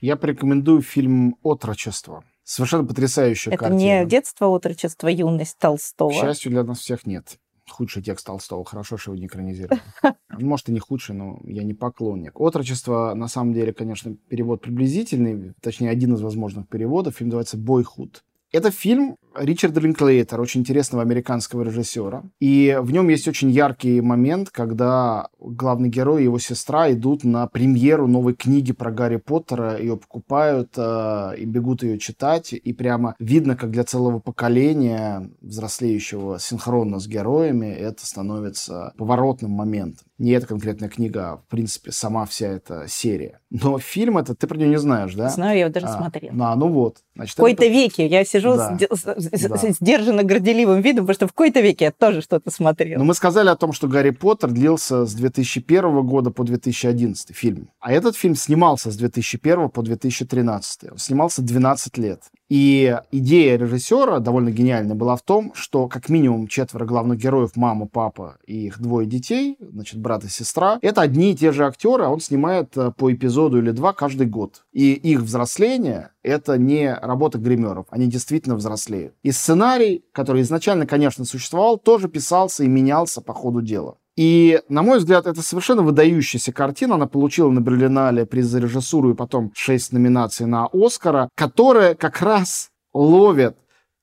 Я 0.00 0.16
порекомендую 0.16 0.82
фильм 0.82 1.36
«Отрочество». 1.42 2.24
Совершенно 2.44 2.84
потрясающая 2.84 3.52
Это 3.52 3.64
картина. 3.64 3.78
не 3.78 4.06
детство, 4.06 4.46
отрочество, 4.46 5.08
юность 5.08 5.58
Толстого. 5.58 6.10
К 6.10 6.14
счастью, 6.14 6.52
для 6.52 6.62
нас 6.62 6.78
всех 6.78 7.04
нет 7.04 7.38
худший 7.76 8.02
текст 8.02 8.26
Толстого. 8.26 8.64
Хорошо, 8.64 8.96
что 8.96 9.12
его 9.12 9.20
не 9.20 9.26
экранизировали. 9.26 9.80
Может, 10.30 10.68
и 10.68 10.72
не 10.72 10.80
худший, 10.80 11.14
но 11.14 11.38
я 11.44 11.62
не 11.62 11.74
поклонник. 11.74 12.40
«Отрочество», 12.40 13.14
на 13.14 13.28
самом 13.28 13.52
деле, 13.52 13.72
конечно, 13.72 14.16
перевод 14.28 14.62
приблизительный, 14.62 15.52
точнее, 15.60 15.90
один 15.90 16.14
из 16.14 16.22
возможных 16.22 16.68
переводов. 16.68 17.16
Фильм 17.16 17.28
называется 17.28 17.58
«Бойхуд». 17.58 18.24
Это 18.52 18.70
фильм 18.70 19.16
Ричарда 19.38 19.80
Линклейтера, 19.80 20.40
очень 20.40 20.60
интересного 20.60 21.02
американского 21.02 21.62
режиссера. 21.62 22.22
И 22.40 22.78
в 22.80 22.90
нем 22.90 23.08
есть 23.08 23.28
очень 23.28 23.50
яркий 23.50 24.00
момент, 24.00 24.50
когда 24.50 25.28
главный 25.38 25.88
герой 25.88 26.22
и 26.22 26.24
его 26.24 26.38
сестра 26.38 26.90
идут 26.92 27.24
на 27.24 27.46
премьеру 27.46 28.06
новой 28.06 28.34
книги 28.34 28.72
про 28.72 28.90
Гарри 28.90 29.16
Поттера, 29.16 29.78
ее 29.78 29.96
покупают 29.96 30.72
э, 30.76 31.34
и 31.38 31.44
бегут 31.44 31.82
ее 31.82 31.98
читать. 31.98 32.52
И 32.52 32.72
прямо 32.72 33.14
видно, 33.18 33.56
как 33.56 33.70
для 33.70 33.84
целого 33.84 34.20
поколения 34.20 35.30
взрослеющего 35.40 36.38
синхронно 36.38 36.98
с 36.98 37.06
героями 37.06 37.66
это 37.66 38.06
становится 38.06 38.94
поворотным 38.96 39.50
моментом. 39.50 40.06
Не 40.18 40.30
эта 40.30 40.46
конкретная 40.46 40.88
книга, 40.88 41.32
а, 41.32 41.36
в 41.36 41.46
принципе, 41.48 41.92
сама 41.92 42.24
вся 42.24 42.48
эта 42.48 42.86
серия. 42.88 43.40
Но 43.50 43.78
фильм 43.78 44.16
этот, 44.16 44.38
ты 44.38 44.46
про 44.46 44.56
нее 44.56 44.68
не 44.68 44.78
знаешь, 44.78 45.14
да? 45.14 45.28
Знаю, 45.28 45.58
я 45.58 45.64
его 45.64 45.72
даже 45.72 45.86
а, 45.86 45.98
смотрела. 45.98 46.34
А, 46.40 46.56
ну 46.56 46.68
вот. 46.68 46.98
Значит, 47.14 47.34
в 47.34 47.36
какой-то 47.36 47.64
это... 47.64 47.72
веке 47.72 48.06
я 48.06 48.24
сижу 48.36 48.56
да. 48.56 48.76
с, 48.90 49.04
с, 49.04 49.48
да. 49.48 49.72
сдержанно 49.72 50.22
горделивым 50.22 50.80
видом, 50.80 51.06
потому 51.06 51.14
что 51.14 51.26
в 51.26 51.32
какой-то 51.32 51.60
веке 51.60 51.86
я 51.86 51.92
тоже 51.92 52.22
что-то 52.22 52.50
смотрела. 52.50 52.98
Но 52.98 53.04
мы 53.04 53.14
сказали 53.14 53.48
о 53.48 53.56
том, 53.56 53.72
что 53.72 53.88
«Гарри 53.88 54.10
Поттер» 54.10 54.50
длился 54.50 55.06
с 55.06 55.14
2001 55.14 56.06
года 56.06 56.30
по 56.30 56.44
2011 56.44 57.34
фильм. 57.34 57.68
А 57.80 57.92
этот 57.92 58.16
фильм 58.16 58.34
снимался 58.34 58.90
с 58.90 58.96
2001 58.96 59.70
по 59.70 59.82
2013. 59.82 60.92
Он 60.92 60.98
снимался 60.98 61.42
12 61.42 61.98
лет. 61.98 62.22
И 62.48 62.96
идея 63.10 63.58
режиссера, 63.58 64.20
довольно 64.20 64.50
гениальная, 64.50 64.94
была 64.94 65.16
в 65.16 65.22
том, 65.22 65.52
что 65.54 65.88
как 65.88 66.08
минимум 66.08 66.46
четверо 66.46 66.84
главных 66.84 67.18
героев, 67.18 67.56
мама, 67.56 67.86
папа 67.86 68.38
и 68.46 68.66
их 68.66 68.80
двое 68.80 69.06
детей, 69.06 69.56
значит, 69.60 70.00
брат 70.00 70.24
и 70.24 70.28
сестра, 70.28 70.78
это 70.82 71.00
одни 71.00 71.32
и 71.32 71.36
те 71.36 71.52
же 71.52 71.66
актеры, 71.66 72.04
а 72.04 72.08
он 72.08 72.20
снимает 72.20 72.76
э, 72.76 72.92
по 72.96 73.12
эпизоду 73.12 73.58
или 73.58 73.72
два 73.72 73.92
каждый 73.92 74.26
год. 74.26 74.64
И 74.72 74.92
их 74.92 75.20
взросление— 75.20 76.10
это 76.22 76.56
не 76.56 76.94
работа 76.94 77.38
гримеров, 77.38 77.86
они 77.90 78.06
действительно 78.06 78.54
взрослеют. 78.54 79.14
И 79.22 79.32
сценарий, 79.32 80.04
который 80.12 80.42
изначально, 80.42 80.86
конечно, 80.86 81.24
существовал, 81.24 81.78
тоже 81.78 82.08
писался 82.08 82.64
и 82.64 82.68
менялся 82.68 83.20
по 83.20 83.34
ходу 83.34 83.60
дела. 83.60 83.96
И, 84.16 84.62
на 84.68 84.82
мой 84.82 84.98
взгляд, 84.98 85.26
это 85.26 85.42
совершенно 85.42 85.82
выдающаяся 85.82 86.52
картина. 86.52 86.94
Она 86.94 87.06
получила 87.06 87.50
на 87.50 87.60
Берлинале 87.60 88.24
приз 88.24 88.46
за 88.46 88.60
режиссуру 88.60 89.10
и 89.10 89.14
потом 89.14 89.52
шесть 89.54 89.92
номинаций 89.92 90.46
на 90.46 90.68
Оскара, 90.72 91.28
которая 91.34 91.94
как 91.94 92.22
раз 92.22 92.70
ловит 92.94 93.56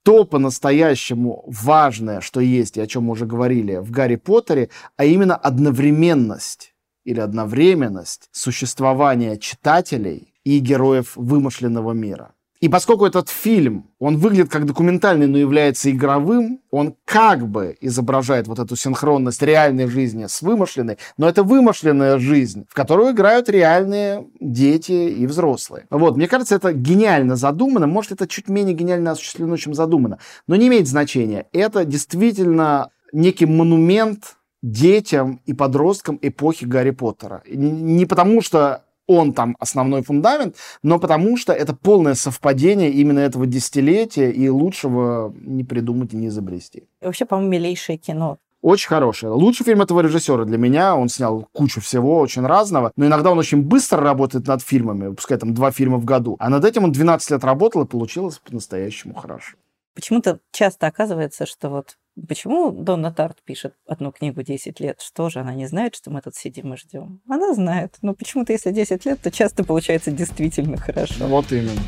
то 0.04 0.26
по-настоящему 0.26 1.46
важное, 1.48 2.20
что 2.22 2.42
есть, 2.42 2.78
и 2.78 2.82
о 2.82 2.88
чем 2.88 3.04
мы 3.04 3.14
уже 3.14 3.26
говорили 3.26 3.78
в 3.78 3.90
Гарри 3.90 4.18
Поттере, 4.18 4.70
а 4.98 5.06
именно 5.06 5.36
одновременность 5.36 6.74
или 7.06 7.20
одновременность 7.20 8.30
существования 8.32 9.38
читателей 9.38 10.34
и 10.44 10.60
героев 10.60 11.14
вымышленного 11.16 11.94
мира. 11.94 12.33
И 12.64 12.70
поскольку 12.70 13.06
этот 13.06 13.28
фильм, 13.28 13.90
он 14.00 14.16
выглядит 14.16 14.50
как 14.50 14.66
документальный, 14.66 15.28
но 15.28 15.38
является 15.38 15.92
игровым, 15.92 16.62
он 16.72 16.96
как 17.04 17.46
бы 17.46 17.76
изображает 17.82 18.48
вот 18.48 18.58
эту 18.58 18.78
синхронность 18.78 19.42
реальной 19.42 19.88
жизни 19.88 20.28
с 20.30 20.42
вымышленной, 20.42 20.98
но 21.18 21.28
это 21.28 21.44
вымышленная 21.44 22.20
жизнь, 22.20 22.66
в 22.70 22.74
которую 22.74 23.12
играют 23.12 23.50
реальные 23.50 24.28
дети 24.40 24.94
и 24.94 25.28
взрослые. 25.28 25.88
Вот, 25.90 26.16
мне 26.16 26.30
кажется, 26.30 26.56
это 26.56 26.72
гениально 26.72 27.36
задумано, 27.36 27.86
может, 27.86 28.14
это 28.14 28.30
чуть 28.30 28.48
менее 28.48 28.74
гениально 28.74 29.12
осуществлено, 29.12 29.58
чем 29.58 29.74
задумано, 29.74 30.20
но 30.48 30.56
не 30.56 30.68
имеет 30.68 30.88
значения. 30.88 31.48
Это 31.52 31.84
действительно 31.84 32.92
некий 33.12 33.46
монумент 33.46 34.38
детям 34.62 35.42
и 35.46 35.52
подросткам 35.52 36.18
эпохи 36.22 36.64
Гарри 36.64 36.92
Поттера. 36.92 37.44
Не 37.46 38.06
потому, 38.06 38.42
что 38.42 38.84
он 39.08 39.34
там 39.34 39.56
основной 39.60 40.04
фундамент, 40.04 40.56
но 40.82 41.00
потому 41.00 41.38
что 41.38 41.54
это 41.54 41.76
полное 41.76 42.16
совпадение 42.16 42.92
именно 42.92 43.20
этого 43.20 43.46
десятилетия, 43.46 44.32
и 44.32 44.50
лучшего 44.50 45.34
не 45.40 45.64
придумать 45.64 46.14
и 46.14 46.18
не 46.18 46.28
изобрести. 46.28 46.84
И 47.02 47.06
вообще, 47.06 47.26
по-моему, 47.26 47.52
милейшее 47.52 47.98
кино. 47.98 48.38
Очень 48.64 48.88
хорошее. 48.88 49.34
Лучший 49.34 49.66
фильм 49.66 49.82
этого 49.82 50.00
режиссера 50.00 50.46
для 50.46 50.58
меня. 50.58 50.96
Он 50.96 51.10
снял 51.10 51.50
кучу 51.52 51.82
всего 51.82 52.20
очень 52.20 52.46
разного. 52.46 52.94
Но 52.96 53.06
иногда 53.06 53.30
он 53.32 53.38
очень 53.38 53.62
быстро 53.62 54.02
работает 54.02 54.48
над 54.48 54.62
фильмами, 54.62 55.08
выпускает 55.08 55.42
там 55.42 55.54
два 55.54 55.72
фильма 55.72 55.98
в 55.98 56.06
году. 56.06 56.38
А 56.40 56.50
над 56.50 56.64
этим 56.64 56.86
он 56.86 56.94
12 56.94 57.32
лет 57.32 57.44
работал, 57.44 57.82
и 57.82 57.86
получилось 57.86 58.40
по-настоящему 58.40 59.16
хорошо. 59.16 59.58
Почему-то 59.96 60.40
часто 60.54 60.88
оказывается, 60.88 61.46
что 61.46 61.70
вот 61.70 61.98
Почему 62.28 62.72
Донна 62.72 63.12
Тарт 63.12 63.42
пишет 63.44 63.74
одну 63.88 64.12
книгу 64.12 64.44
10 64.44 64.80
лет? 64.80 65.02
Что 65.02 65.30
же, 65.30 65.40
она 65.40 65.56
не 65.56 65.66
знает, 65.66 65.96
что 65.96 66.12
мы 66.12 66.22
тут 66.22 66.36
сидим 66.36 66.74
и 66.74 66.78
ждем? 66.78 67.22
Она 67.28 67.54
знает. 67.54 67.98
Но 68.02 68.14
почему-то, 68.14 68.54
если 68.54 68.72
10 68.72 69.06
лет, 69.06 69.20
то 69.22 69.32
часто 69.32 69.64
получается 69.64 70.12
действительно 70.12 70.78
хорошо. 70.78 71.28
Вот 71.28 71.52
именно. 71.52 71.82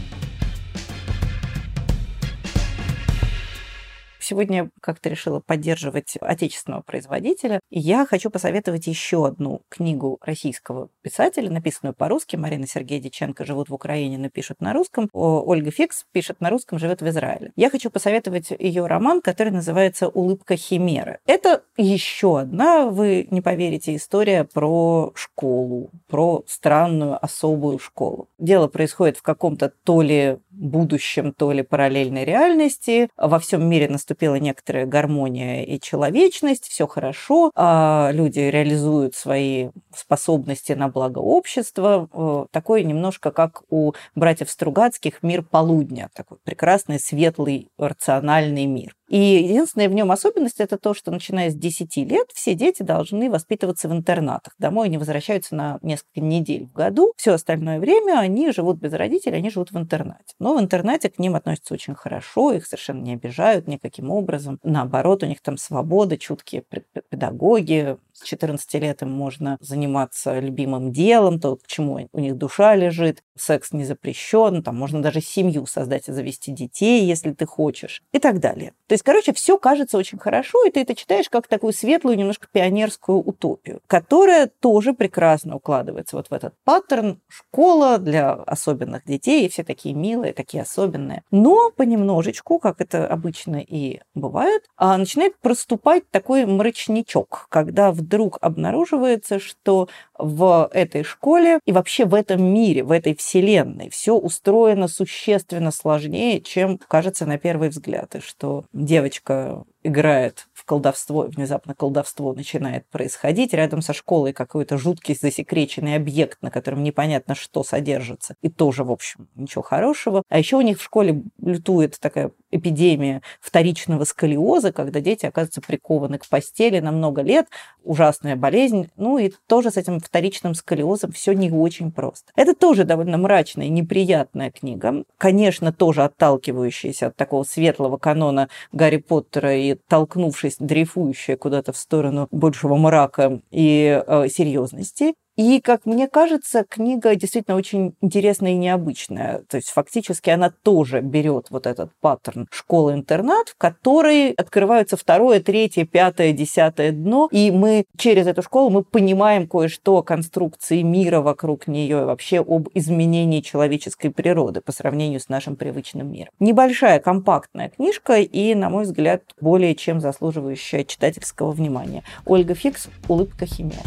Сегодня 4.27 4.71
как-то 4.81 5.07
решила 5.07 5.39
поддерживать 5.39 6.17
отечественного 6.19 6.81
производителя. 6.81 7.59
И 7.69 7.79
я 7.79 8.07
хочу 8.07 8.31
посоветовать 8.31 8.87
еще 8.87 9.27
одну 9.27 9.61
книгу 9.69 10.17
российского 10.19 10.89
писателя, 11.03 11.51
написанную 11.51 11.93
по-русски. 11.93 12.35
Марина 12.35 12.65
Сергея 12.65 12.99
Диченко 12.99 13.45
живут 13.45 13.69
в 13.69 13.75
Украине, 13.75 14.17
но 14.17 14.31
пишут 14.31 14.61
на 14.61 14.73
русском. 14.73 15.09
Ольга 15.13 15.69
Фикс 15.69 16.05
пишет 16.11 16.41
на 16.41 16.49
русском, 16.49 16.79
живет 16.79 17.03
в 17.03 17.07
Израиле. 17.07 17.51
Я 17.55 17.69
хочу 17.69 17.91
посоветовать 17.91 18.49
ее 18.49 18.87
роман, 18.87 19.21
который 19.21 19.51
называется 19.51 20.07
«Улыбка 20.07 20.55
Химеры». 20.57 21.19
Это 21.27 21.61
еще 21.77 22.39
одна, 22.39 22.87
вы 22.87 23.27
не 23.29 23.41
поверите, 23.41 23.95
история 23.95 24.43
про 24.43 25.11
школу, 25.13 25.91
про 26.07 26.43
странную 26.47 27.23
особую 27.23 27.77
школу. 27.77 28.27
Дело 28.39 28.69
происходит 28.69 29.17
в 29.17 29.21
каком-то 29.21 29.71
то 29.83 30.01
ли 30.01 30.39
будущем, 30.57 31.33
то 31.33 31.51
ли 31.51 31.63
параллельной 31.63 32.25
реальности. 32.25 33.09
Во 33.17 33.39
всем 33.39 33.67
мире 33.67 33.87
наступила 33.87 34.35
некоторая 34.35 34.85
гармония 34.85 35.63
и 35.63 35.79
человечность, 35.79 36.67
все 36.67 36.87
хорошо, 36.87 37.51
а 37.55 38.09
люди 38.13 38.39
реализуют 38.39 39.15
свои 39.15 39.69
способности 39.95 40.73
на 40.73 40.87
благо 40.87 41.19
общества. 41.19 42.09
Э, 42.13 42.45
такое 42.51 42.83
немножко 42.83 43.31
как 43.31 43.63
у 43.69 43.93
братьев 44.15 44.49
Стругацких 44.49 45.23
мир 45.23 45.43
полудня, 45.43 46.09
такой 46.13 46.37
прекрасный, 46.43 46.99
светлый, 46.99 47.69
рациональный 47.77 48.65
мир. 48.65 48.95
И 49.07 49.17
единственная 49.17 49.89
в 49.89 49.93
нем 49.93 50.11
особенность 50.11 50.59
это 50.59 50.77
то, 50.77 50.93
что 50.93 51.11
начиная 51.11 51.49
с 51.49 51.55
10 51.55 51.95
лет 51.97 52.27
все 52.33 52.55
дети 52.55 52.83
должны 52.83 53.29
воспитываться 53.29 53.87
в 53.87 53.93
интернатах. 53.93 54.53
Домой 54.57 54.87
они 54.87 54.97
возвращаются 54.97 55.55
на 55.55 55.79
несколько 55.81 56.21
недель 56.21 56.65
в 56.65 56.73
году. 56.73 57.13
Все 57.17 57.33
остальное 57.33 57.79
время 57.79 58.19
они 58.19 58.51
живут 58.51 58.79
без 58.79 58.93
родителей, 58.93 59.37
они 59.37 59.49
живут 59.49 59.71
в 59.71 59.77
интернате. 59.77 60.33
Но 60.39 60.55
в 60.55 60.59
интернате 60.59 61.09
к 61.09 61.19
ним 61.19 61.35
относятся 61.35 61.73
очень 61.73 61.95
хорошо, 61.95 62.51
их 62.51 62.65
совершенно 62.65 63.01
не 63.01 63.13
обижают 63.13 63.67
никаким 63.67 64.09
образом. 64.09 64.59
Наоборот, 64.63 65.23
у 65.23 65.27
них 65.27 65.41
там 65.41 65.57
свобода, 65.57 66.17
чуткие 66.17 66.63
педагоги, 67.09 67.97
с 68.15 68.23
14 68.23 68.73
лет 68.75 69.01
им 69.01 69.11
можно 69.11 69.57
заниматься 69.59 70.39
любимым 70.39 70.91
делом, 70.91 71.39
то, 71.39 71.57
к 71.57 71.67
чему 71.67 72.07
у 72.11 72.19
них 72.19 72.37
душа 72.37 72.75
лежит, 72.75 73.21
секс 73.37 73.73
не 73.73 73.83
запрещен, 73.83 74.63
там 74.63 74.75
можно 74.77 75.01
даже 75.01 75.19
семью 75.21 75.65
создать 75.65 76.07
и 76.07 76.13
завести 76.13 76.51
детей, 76.51 77.05
если 77.05 77.33
ты 77.33 77.45
хочешь, 77.45 78.01
и 78.13 78.19
так 78.19 78.39
далее. 78.39 78.73
То 78.87 78.93
есть, 78.93 79.03
короче, 79.03 79.33
все 79.33 79.57
кажется 79.57 79.97
очень 79.97 80.17
хорошо, 80.17 80.65
и 80.65 80.71
ты 80.71 80.81
это 80.81 80.95
читаешь 80.95 81.29
как 81.29 81.47
такую 81.47 81.73
светлую, 81.73 82.17
немножко 82.17 82.47
пионерскую 82.51 83.19
утопию, 83.19 83.81
которая 83.87 84.49
тоже 84.59 84.93
прекрасно 84.93 85.57
укладывается 85.57 86.15
вот 86.15 86.27
в 86.29 86.33
этот 86.33 86.53
паттерн 86.63 87.19
школа 87.27 87.97
для 87.97 88.31
особенных 88.31 89.03
детей, 89.05 89.45
и 89.45 89.49
все 89.49 89.63
такие 89.63 89.93
милые, 89.93 90.33
такие 90.33 90.63
особенные. 90.63 91.23
Но 91.31 91.71
понемножечку, 91.71 92.59
как 92.59 92.79
это 92.79 93.07
обычно 93.07 93.57
и 93.57 93.99
бывает, 94.13 94.63
а, 94.77 94.97
начинает 94.97 95.37
проступать 95.39 96.09
такой 96.09 96.45
мрачничок, 96.45 97.47
когда 97.49 97.91
в 97.91 98.04
вдруг 98.05 98.37
обнаруживается, 98.41 99.39
что 99.39 99.89
в 100.17 100.69
этой 100.71 101.03
школе 101.03 101.59
и 101.65 101.71
вообще 101.71 102.05
в 102.05 102.13
этом 102.13 102.43
мире, 102.43 102.83
в 102.83 102.91
этой 102.91 103.15
вселенной 103.15 103.89
все 103.89 104.15
устроено 104.15 104.87
существенно 104.87 105.71
сложнее, 105.71 106.39
чем 106.41 106.79
кажется 106.87 107.25
на 107.25 107.37
первый 107.37 107.69
взгляд, 107.69 108.15
и 108.15 108.19
что 108.19 108.65
девочка 108.73 109.63
играет 109.83 110.47
в 110.55 110.63
колдовство, 110.63 111.23
внезапно 111.23 111.75
колдовство 111.75 112.33
начинает 112.33 112.87
происходить. 112.87 113.53
Рядом 113.53 113.81
со 113.81 113.93
школой 113.93 114.31
какой-то 114.31 114.77
жуткий 114.77 115.13
засекреченный 115.13 115.95
объект, 115.95 116.41
на 116.41 116.49
котором 116.49 116.81
непонятно, 116.81 117.35
что 117.35 117.63
содержится. 117.63 118.35
И 118.41 118.49
тоже, 118.49 118.85
в 118.85 118.91
общем, 118.91 119.27
ничего 119.35 119.61
хорошего. 119.61 120.23
А 120.29 120.39
еще 120.39 120.55
у 120.55 120.61
них 120.61 120.79
в 120.79 120.83
школе 120.83 121.23
лютует 121.41 121.99
такая 121.99 122.31
эпидемия 122.51 123.21
вторичного 123.41 124.05
сколиоза, 124.05 124.71
когда 124.71 125.01
дети 125.01 125.25
оказываются 125.25 125.59
прикованы 125.59 126.17
к 126.17 126.27
постели 126.27 126.79
на 126.79 126.91
много 126.91 127.21
лет. 127.21 127.47
Ужасная 127.83 128.37
болезнь. 128.37 128.89
Ну 128.95 129.17
и 129.17 129.33
тоже 129.47 129.71
с 129.71 129.77
этим 129.77 129.99
вторичным 129.99 130.55
сколиозом 130.55 131.11
все 131.11 131.33
не 131.33 131.51
очень 131.51 131.91
просто. 131.91 132.31
Это 132.37 132.55
тоже 132.55 132.85
довольно 132.85 133.17
мрачная 133.17 133.65
и 133.65 133.69
неприятная 133.69 134.51
книга. 134.51 135.03
Конечно, 135.17 135.73
тоже 135.73 136.03
отталкивающаяся 136.03 137.07
от 137.07 137.17
такого 137.17 137.43
светлого 137.43 137.97
канона 137.97 138.47
Гарри 138.71 138.97
Поттера 138.97 139.53
и 139.53 139.75
толкнувшись, 139.87 140.44
дрейфующая 140.59 141.37
куда-то 141.37 141.73
в 141.73 141.77
сторону 141.77 142.27
большего 142.31 142.75
мрака 142.75 143.41
и 143.51 144.03
э, 144.05 144.27
серьезности. 144.29 145.13
И, 145.35 145.59
как 145.59 145.85
мне 145.85 146.07
кажется, 146.07 146.63
книга 146.63 147.15
действительно 147.15 147.57
очень 147.57 147.93
интересная 148.01 148.51
и 148.51 148.55
необычная. 148.55 149.43
То 149.49 149.57
есть 149.57 149.69
фактически 149.69 150.29
она 150.29 150.49
тоже 150.49 151.01
берет 151.01 151.47
вот 151.49 151.67
этот 151.67 151.91
паттерн 151.99 152.47
школы-интернат, 152.51 153.49
в 153.49 153.57
которой 153.57 154.31
открываются 154.31 154.95
второе, 154.95 155.41
третье, 155.41 155.85
пятое, 155.85 156.31
десятое 156.31 156.91
дно, 156.91 157.27
и 157.31 157.51
мы 157.51 157.85
через 157.97 158.27
эту 158.27 158.43
школу 158.43 158.69
мы 158.69 158.83
понимаем 158.83 159.47
кое-что 159.47 159.97
о 159.97 160.03
конструкции 160.03 160.81
мира 160.81 161.19
вокруг 161.19 161.67
нее 161.67 162.01
и 162.01 162.05
вообще 162.05 162.39
об 162.39 162.69
изменении 162.73 163.41
человеческой 163.41 164.09
природы 164.09 164.61
по 164.61 164.71
сравнению 164.71 165.19
с 165.19 165.27
нашим 165.27 165.57
привычным 165.57 166.11
миром. 166.11 166.29
Небольшая, 166.39 166.99
компактная 166.99 167.69
книжка 167.69 168.19
и, 168.21 168.55
на 168.55 168.69
мой 168.69 168.83
взгляд, 168.83 169.23
более 169.41 169.75
чем 169.75 169.99
заслуживающая 169.99 170.85
читательского 170.85 171.51
внимания. 171.51 172.03
Ольга 172.25 172.55
Фикс 172.55 172.87
«Улыбка 173.09 173.45
химера». 173.45 173.83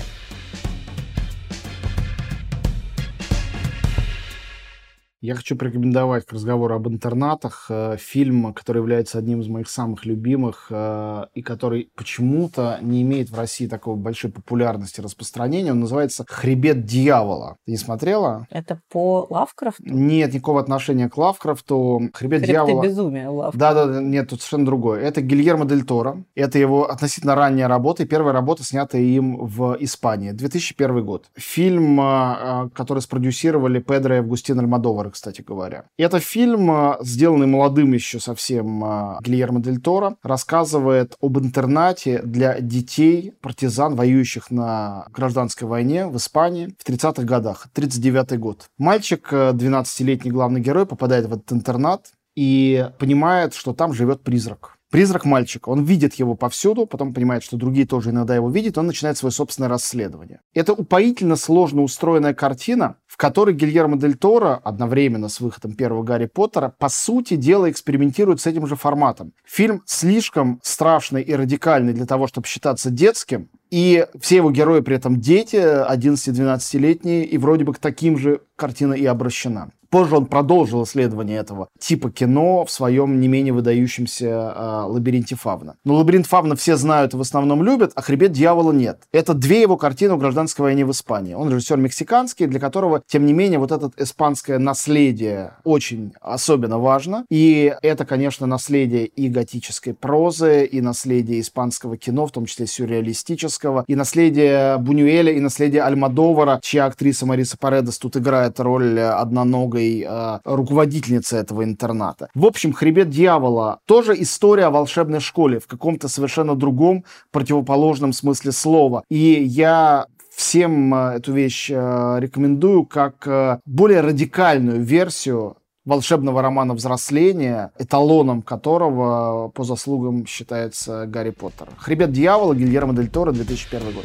Я 5.21 5.35
хочу 5.35 5.57
порекомендовать 5.57 6.27
к 6.27 6.33
разговору 6.33 6.77
об 6.77 6.87
интернатах 6.87 7.66
э, 7.71 7.97
фильм, 7.99 8.55
который 8.55 8.79
является 8.79 9.19
одним 9.19 9.41
из 9.41 9.49
моих 9.49 9.69
самых 9.69 10.07
любимых 10.07 10.69
э, 10.71 11.25
и 11.35 11.43
который 11.43 11.91
почему-то 11.97 12.79
не 12.83 13.03
имеет 13.03 13.29
в 13.29 13.35
России 13.35 13.66
такой 13.66 13.97
большой 13.97 14.31
популярности 14.31 15.01
распространения. 15.01 15.73
Он 15.73 15.81
называется 15.81 16.25
«Хребет 16.29 16.85
дьявола». 16.85 17.57
Ты 17.66 17.73
не 17.73 17.79
смотрела? 17.79 18.47
Это 18.51 18.81
по 18.93 19.27
Лавкрафту? 19.29 19.83
Нет 19.85 20.35
никакого 20.35 20.61
отношения 20.61 21.09
к 21.09 21.19
Лавкрафту. 21.19 22.11
«Хребет 22.14 22.43
Хребты 22.43 22.47
дьявола». 22.47 22.83
безумие 22.85 23.27
Лавкрафт. 23.27 23.59
Да-да, 23.59 24.01
нет, 24.01 24.29
тут 24.29 24.41
совершенно 24.41 24.66
другое. 24.66 25.01
Это 25.01 25.21
Гильермо 25.21 25.64
Дель 25.64 25.85
Торо. 25.85 26.23
Это 26.37 26.61
его 26.61 26.89
относительно 26.89 27.35
ранняя 27.35 27.66
работа 27.66 28.05
и 28.05 28.07
первая 28.07 28.33
работа, 28.33 28.62
снятая 28.62 29.03
им 29.03 29.37
в 29.37 29.77
Испании. 29.81 30.31
2001 30.31 31.05
год. 31.05 31.27
Фильм, 31.35 32.01
э, 32.01 32.71
который 32.73 33.01
спродюсировали 33.01 33.81
Педро 33.81 34.14
и 34.14 34.19
Августин 34.19 34.61
Альмадовар 34.61 35.07
Торо, 35.09 35.11
кстати 35.11 35.42
говоря. 35.42 35.84
Это 35.98 36.20
фильм, 36.20 36.70
а, 36.70 36.98
сделанный 37.00 37.46
молодым 37.46 37.92
еще 37.92 38.20
совсем 38.20 38.84
а, 38.84 39.18
Гильермо 39.22 39.61
Дель 39.61 39.80
Торо, 39.80 40.16
рассказывает 40.22 41.16
об 41.20 41.38
интернате 41.38 42.20
для 42.22 42.61
детей, 42.61 43.32
партизан, 43.40 43.94
воюющих 43.94 44.50
на 44.50 45.06
гражданской 45.12 45.66
войне 45.66 46.06
в 46.06 46.16
Испании 46.16 46.74
в 46.78 46.88
30-х 46.88 47.22
годах, 47.24 47.68
39-й 47.74 48.38
год. 48.38 48.68
Мальчик, 48.78 49.32
12-летний 49.32 50.30
а, 50.30 50.34
главный 50.34 50.61
герой, 50.61 50.86
попадает 50.86 51.26
в 51.26 51.32
этот 51.32 51.52
интернат, 51.52 52.12
и 52.36 52.88
понимает, 53.00 53.52
что 53.52 53.72
там 53.72 53.92
живет 53.92 54.22
призрак. 54.22 54.78
Призрак 54.91 55.26
мальчика. 55.26 55.68
Он 55.68 55.84
видит 55.84 56.14
его 56.14 56.34
повсюду, 56.34 56.86
потом 56.86 57.12
понимает, 57.12 57.43
что 57.43 57.59
другие 57.59 57.86
тоже 57.86 58.11
иногда 58.11 58.34
его 58.34 58.49
видят, 58.49 58.78
он 58.78 58.86
начинает 58.86 59.18
свое 59.18 59.32
собственное 59.32 59.68
расследование. 59.68 60.41
Это 60.55 60.72
упоительно 60.72 61.36
сложно 61.36 61.82
устроенная 61.82 62.32
картина, 62.32 62.97
в 63.07 63.18
которой 63.18 63.55
Гильермо 63.55 63.99
Дель 63.99 64.16
Торо 64.16 64.57
одновременно 64.57 65.28
с 65.28 65.41
выходом 65.41 65.74
первого 65.74 66.03
Гарри 66.03 66.26
Поттера, 66.26 66.74
по 66.78 66.89
сути 66.89 67.36
дела, 67.36 67.70
экспериментирует 67.70 68.41
с 68.41 68.47
этим 68.47 68.66
же 68.66 68.76
форматом. 68.76 69.32
Фильм 69.45 69.82
слишком 69.84 70.59
страшный 70.62 71.22
и 71.22 71.34
радикальный 71.34 71.93
для 71.93 72.07
того, 72.07 72.26
чтобы 72.26 72.47
считаться 72.47 72.91
детским, 72.91 73.51
и 73.70 74.07
все 74.18 74.36
его 74.36 74.51
герои 74.51 74.80
при 74.80 74.97
этом 74.97 75.20
дети, 75.20 75.57
11-12-летние, 75.57 77.26
и 77.26 77.36
вроде 77.36 77.64
бы 77.64 77.74
к 77.74 77.78
таким 77.78 78.16
же 78.16 78.41
картина 78.57 78.95
и 78.95 79.05
обращена. 79.05 79.70
Позже 79.91 80.16
он 80.16 80.26
продолжил 80.26 80.84
исследование 80.84 81.39
этого 81.39 81.68
типа 81.78 82.11
кино 82.11 82.64
в 82.64 82.70
своем 82.70 83.20
не 83.20 83.28
менее 83.28 83.53
выдающемся 83.55 84.26
э, 84.26 84.82
«Лабиринте 84.86 85.34
Фавна». 85.34 85.76
Но 85.84 85.95
«Лабиринт 85.95 86.26
Фавна» 86.26 86.57
все 86.57 86.76
знают 86.76 87.14
и 87.14 87.16
в 87.16 87.20
основном 87.20 87.62
любят, 87.62 87.93
а 87.95 88.03
«Хребет 88.03 88.32
дьявола» 88.32 88.72
нет. 88.72 89.03
Это 89.12 89.32
две 89.32 89.62
его 89.62 89.76
картины 89.76 90.14
в 90.14 90.18
гражданской 90.18 90.64
войне 90.64 90.84
в 90.84 90.91
Испании. 90.91 91.34
Он 91.34 91.49
режиссер 91.49 91.78
мексиканский, 91.78 92.47
для 92.47 92.61
которого, 92.61 93.03
тем 93.07 93.24
не 93.24 93.32
менее, 93.32 93.59
вот 93.59 93.72
это 93.72 93.91
испанское 93.97 94.59
наследие 94.59 95.55
очень 95.64 96.12
особенно 96.20 96.78
важно. 96.78 97.24
И 97.30 97.74
это, 97.82 98.05
конечно, 98.05 98.47
наследие 98.47 99.07
и 99.07 99.28
готической 99.28 99.95
прозы, 99.95 100.66
и 100.66 100.80
наследие 100.80 101.41
испанского 101.41 101.97
кино, 101.97 102.26
в 102.26 102.32
том 102.32 102.47
числе 102.47 102.66
сюрреалистического, 102.66 103.84
и 103.86 103.95
наследие 103.95 104.76
Бунюэля, 104.78 105.32
и 105.32 105.41
наследие 105.41 105.82
Альмадовара, 105.82 106.61
чья 106.62 106.86
актриса 106.86 107.24
Мариса 107.24 107.57
Паредес 107.57 107.99
тут 107.99 108.16
играет 108.16 108.61
роль 108.61 109.01
одноногой 109.01 109.78
строгой 109.79 110.05
э, 110.07 110.39
руководительницы 110.45 111.37
этого 111.37 111.64
интерната. 111.64 112.29
В 112.35 112.45
общем, 112.47 112.72
«Хребет 112.72 113.11
дьявола» 113.11 113.81
тоже 113.87 114.20
история 114.20 114.66
о 114.66 114.70
волшебной 114.70 115.20
школе 115.20 115.61
в 115.61 115.66
каком-то 115.66 116.09
совершенно 116.09 116.55
другом, 116.55 117.05
противоположном 117.31 118.12
смысле 118.12 118.53
слова. 118.53 119.05
И 119.09 119.43
я 119.43 120.07
всем 120.35 120.95
э, 120.95 121.16
эту 121.16 121.33
вещь 121.33 121.70
э, 121.70 122.16
рекомендую 122.20 122.85
как 122.87 123.26
э, 123.26 123.59
более 123.64 124.01
радикальную 124.01 124.83
версию 124.83 125.57
волшебного 125.85 126.43
романа 126.43 126.74
взросления, 126.74 127.70
эталоном 127.79 128.43
которого 128.43 129.49
по 129.49 129.64
заслугам 129.64 130.26
считается 130.26 131.07
Гарри 131.07 131.31
Поттер. 131.31 131.68
«Хребет 131.79 132.12
дьявола» 132.12 132.55
Гильермо 132.55 132.95
Дель 132.95 133.09
Торо, 133.09 133.33
2001 133.33 133.95
год. 133.95 134.05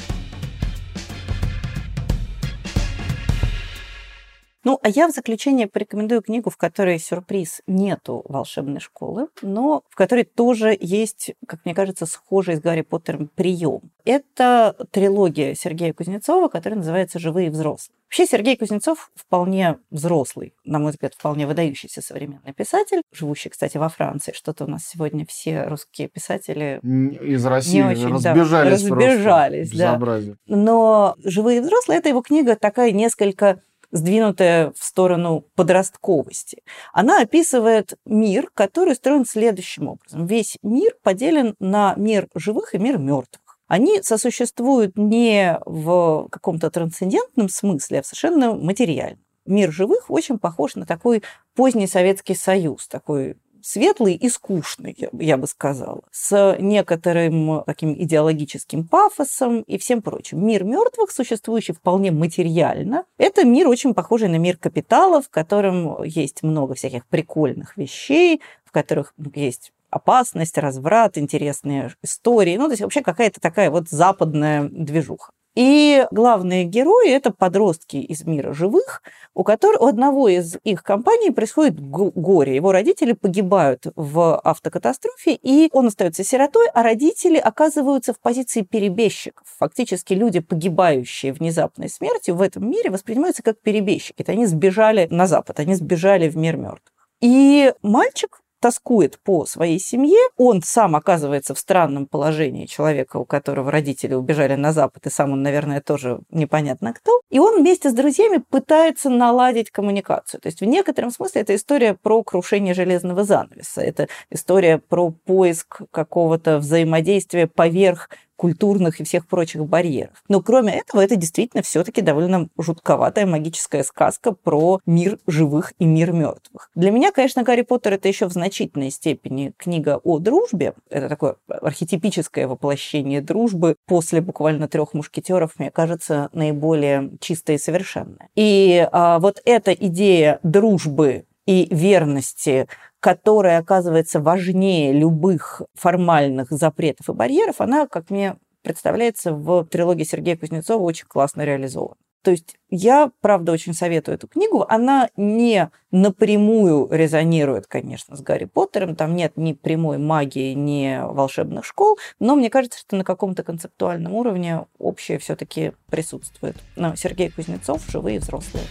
Ну, 4.63 4.79
а 4.81 4.89
я 4.89 5.07
в 5.07 5.11
заключение 5.11 5.67
порекомендую 5.67 6.21
книгу, 6.21 6.49
в 6.49 6.57
которой 6.57 6.99
сюрприз 6.99 7.61
нету 7.67 8.23
волшебной 8.27 8.79
школы, 8.79 9.27
но 9.41 9.83
в 9.89 9.95
которой 9.95 10.23
тоже 10.23 10.77
есть, 10.79 11.33
как 11.47 11.65
мне 11.65 11.75
кажется, 11.75 12.05
схожий 12.05 12.55
с 12.55 12.61
Гарри 12.61 12.81
Поттером 12.81 13.29
прием. 13.33 13.91
Это 14.05 14.75
трилогия 14.91 15.53
Сергея 15.55 15.93
Кузнецова, 15.93 16.47
которая 16.47 16.77
называется 16.77 17.19
«Живые 17.19 17.49
взрослые». 17.49 17.97
Вообще 18.05 18.27
Сергей 18.27 18.55
Кузнецов 18.55 19.09
вполне 19.15 19.79
взрослый, 19.89 20.53
на 20.65 20.77
мой 20.77 20.91
взгляд, 20.91 21.15
вполне 21.15 21.47
выдающийся 21.47 22.01
современный 22.01 22.53
писатель, 22.53 23.01
живущий, 23.11 23.49
кстати, 23.49 23.77
во 23.77 23.89
Франции. 23.89 24.33
Что-то 24.33 24.65
у 24.65 24.67
нас 24.67 24.85
сегодня 24.85 25.25
все 25.25 25.63
русские 25.63 26.09
писатели 26.09 26.79
из 26.83 27.43
России 27.45 27.77
не 27.77 27.83
очень, 27.85 28.13
разбежались, 28.13 28.83
да, 28.83 28.95
разбежались, 28.95 29.71
да. 29.71 29.99
Но 30.45 31.15
«Живые 31.23 31.61
взрослые»— 31.61 31.97
это 31.99 32.09
его 32.09 32.21
книга 32.21 32.55
такая 32.55 32.91
несколько 32.91 33.61
сдвинутая 33.93 34.73
в 34.77 34.83
сторону 34.83 35.45
подростковости. 35.55 36.63
Она 36.91 37.21
описывает 37.21 37.97
мир, 38.05 38.49
который 38.53 38.93
устроен 38.93 39.25
следующим 39.25 39.87
образом. 39.87 40.25
Весь 40.25 40.57
мир 40.63 40.97
поделен 41.03 41.55
на 41.59 41.93
мир 41.95 42.27
живых 42.35 42.73
и 42.73 42.79
мир 42.79 42.97
мертвых. 42.97 43.59
Они 43.67 44.01
сосуществуют 44.01 44.97
не 44.97 45.59
в 45.65 46.27
каком-то 46.29 46.69
трансцендентном 46.69 47.49
смысле, 47.49 47.99
а 47.99 48.01
в 48.01 48.07
совершенно 48.07 48.53
материальном. 48.53 49.23
Мир 49.45 49.71
живых 49.71 50.09
очень 50.09 50.39
похож 50.39 50.75
на 50.75 50.85
такой 50.85 51.21
поздний 51.55 51.87
Советский 51.87 52.35
Союз, 52.35 52.87
такой 52.87 53.37
светлый 53.63 54.15
и 54.15 54.29
скучный, 54.29 54.95
я 55.13 55.37
бы 55.37 55.47
сказала, 55.47 56.01
с 56.11 56.57
некоторым 56.59 57.63
таким 57.65 57.93
идеологическим 57.93 58.87
пафосом 58.87 59.61
и 59.61 59.77
всем 59.77 60.01
прочим. 60.01 60.45
Мир 60.45 60.63
мертвых, 60.63 61.11
существующий 61.11 61.73
вполне 61.73 62.11
материально, 62.11 63.05
это 63.17 63.45
мир 63.45 63.67
очень 63.67 63.93
похожий 63.93 64.27
на 64.27 64.37
мир 64.37 64.57
капитала, 64.57 65.21
в 65.21 65.29
котором 65.29 66.03
есть 66.03 66.43
много 66.43 66.75
всяких 66.75 67.07
прикольных 67.07 67.77
вещей, 67.77 68.41
в 68.65 68.71
которых 68.71 69.13
есть 69.33 69.71
опасность, 69.89 70.57
разврат, 70.57 71.17
интересные 71.17 71.93
истории. 72.01 72.57
Ну, 72.57 72.65
то 72.65 72.71
есть 72.71 72.81
вообще 72.81 73.01
какая-то 73.01 73.39
такая 73.39 73.69
вот 73.69 73.89
западная 73.89 74.67
движуха. 74.69 75.31
И 75.55 76.07
главные 76.09 76.63
герои– 76.63 77.09
это 77.11 77.31
подростки 77.31 77.97
из 77.97 78.25
мира 78.25 78.53
живых, 78.53 79.03
у 79.35 79.43
которых 79.43 79.81
у 79.81 79.85
одного 79.85 80.27
из 80.27 80.57
их 80.63 80.83
компаний 80.83 81.29
происходит 81.29 81.79
горе. 81.79 82.55
Его 82.55 82.71
родители 82.71 83.13
погибают 83.13 83.85
в 83.95 84.39
автокатастрофе, 84.39 85.35
и 85.35 85.69
он 85.71 85.87
остается 85.87 86.23
сиротой, 86.23 86.67
а 86.73 86.81
родители 86.81 87.37
оказываются 87.37 88.13
в 88.13 88.19
позиции 88.19 88.61
перебежчиков. 88.61 89.45
Фактически 89.59 90.13
люди, 90.13 90.39
погибающие 90.39 91.33
внезапной 91.33 91.89
смертью 91.89 92.35
в 92.35 92.41
этом 92.41 92.69
мире, 92.69 92.89
воспринимаются 92.89 93.43
как 93.43 93.59
перебежчики. 93.59 94.21
Это 94.21 94.31
они 94.31 94.47
сбежали 94.47 95.07
на 95.11 95.27
Запад, 95.27 95.59
они 95.59 95.75
сбежали 95.75 96.29
в 96.29 96.35
мир 96.35 96.57
мертвых. 96.57 96.93
И 97.21 97.73
мальчик 97.81 98.41
тоскует 98.63 99.19
по 99.19 99.45
своей 99.45 99.77
семье, 99.77 100.29
он 100.37 100.61
сам 100.63 100.95
оказывается 100.95 101.53
в 101.53 101.59
странном 101.59 102.05
положении 102.05 102.65
человека, 102.65 103.17
у 103.17 103.25
которого 103.25 103.69
родители 103.69 104.13
убежали 104.13 104.55
на 104.55 104.71
Запад, 104.71 105.05
и 105.05 105.09
сам 105.09 105.33
он, 105.33 105.43
наверное, 105.43 105.81
тоже 105.81 106.21
непонятно 106.29 106.93
кто. 106.93 107.19
И 107.29 107.39
он 107.39 107.59
вместе 107.59 107.89
с 107.89 107.93
друзьями 107.93 108.37
пытается 108.37 109.09
наладить 109.09 109.69
коммуникацию. 109.69 110.39
То 110.39 110.47
есть 110.47 110.61
в 110.61 110.65
некотором 110.65 111.11
смысле 111.11 111.41
это 111.41 111.53
история 111.55 111.93
про 111.93 112.23
крушение 112.23 112.73
железного 112.73 113.25
занавеса, 113.25 113.81
это 113.81 114.07
история 114.29 114.77
про 114.77 115.11
поиск 115.11 115.81
какого-то 115.91 116.59
взаимодействия 116.59 117.47
поверх 117.47 118.09
культурных 118.35 118.99
и 118.99 119.03
всех 119.03 119.27
прочих 119.27 119.65
барьеров. 119.65 120.23
Но 120.27 120.41
кроме 120.41 120.79
этого, 120.79 121.01
это 121.01 121.15
действительно 121.15 121.63
все-таки 121.63 122.01
довольно 122.01 122.49
жутковатая 122.57 123.25
магическая 123.25 123.83
сказка 123.83 124.31
про 124.31 124.79
мир 124.85 125.19
живых 125.27 125.73
и 125.79 125.85
мир 125.85 126.11
мертвых. 126.11 126.69
Для 126.75 126.91
меня, 126.91 127.11
конечно, 127.11 127.43
Гарри 127.43 127.61
Поттер 127.61 127.93
это 127.93 128.07
еще 128.07 128.27
в 128.27 128.33
значительной 128.33 128.91
степени 128.91 129.53
книга 129.57 129.99
о 130.03 130.19
дружбе. 130.19 130.73
Это 130.89 131.09
такое 131.09 131.35
архетипическое 131.47 132.47
воплощение 132.47 133.21
дружбы 133.21 133.75
после 133.85 134.21
буквально 134.21 134.67
трех 134.67 134.93
мушкетеров, 134.93 135.59
мне 135.59 135.71
кажется, 135.71 136.29
наиболее 136.33 137.11
чистое 137.19 137.57
и 137.57 137.59
совершенное. 137.59 138.29
И 138.35 138.87
а, 138.91 139.19
вот 139.19 139.41
эта 139.45 139.73
идея 139.73 140.39
дружбы 140.43 141.25
и 141.45 141.67
верности 141.73 142.67
которая 143.03 143.59
оказывается 143.59 144.21
важнее 144.21 144.93
любых 144.93 145.61
формальных 145.73 146.51
запретов 146.51 147.09
и 147.09 147.13
барьеров, 147.13 147.59
она, 147.59 147.85
как 147.85 148.09
мне 148.09 148.37
представляется, 148.61 149.33
в 149.33 149.65
трилогии 149.65 150.05
Сергея 150.05 150.37
Кузнецова 150.37 150.81
очень 150.81 151.05
классно 151.05 151.41
реализована. 151.41 151.97
То 152.21 152.31
есть 152.31 152.55
я, 152.69 153.11
правда, 153.19 153.51
очень 153.51 153.73
советую 153.73 154.15
эту 154.15 154.29
книгу. 154.29 154.65
Она 154.69 155.09
не 155.17 155.69
напрямую 155.91 156.87
резонирует, 156.89 157.67
конечно, 157.67 158.15
с 158.15 158.21
Гарри 158.21 158.45
Поттером. 158.45 158.95
Там 158.95 159.17
нет 159.17 159.33
ни 159.35 159.51
прямой 159.51 159.97
магии, 159.97 160.53
ни 160.53 160.97
волшебных 161.03 161.65
школ. 161.65 161.97
Но 162.19 162.37
мне 162.37 162.49
кажется, 162.49 162.79
что 162.79 162.95
на 162.95 163.03
каком-то 163.03 163.43
концептуальном 163.43 164.13
уровне 164.13 164.65
общее 164.79 165.19
все-таки 165.19 165.73
присутствует. 165.91 166.55
Но 166.77 166.95
Сергей 166.95 167.29
Кузнецов 167.29 167.83
«Живые 167.89 168.19
взрослые». 168.19 168.63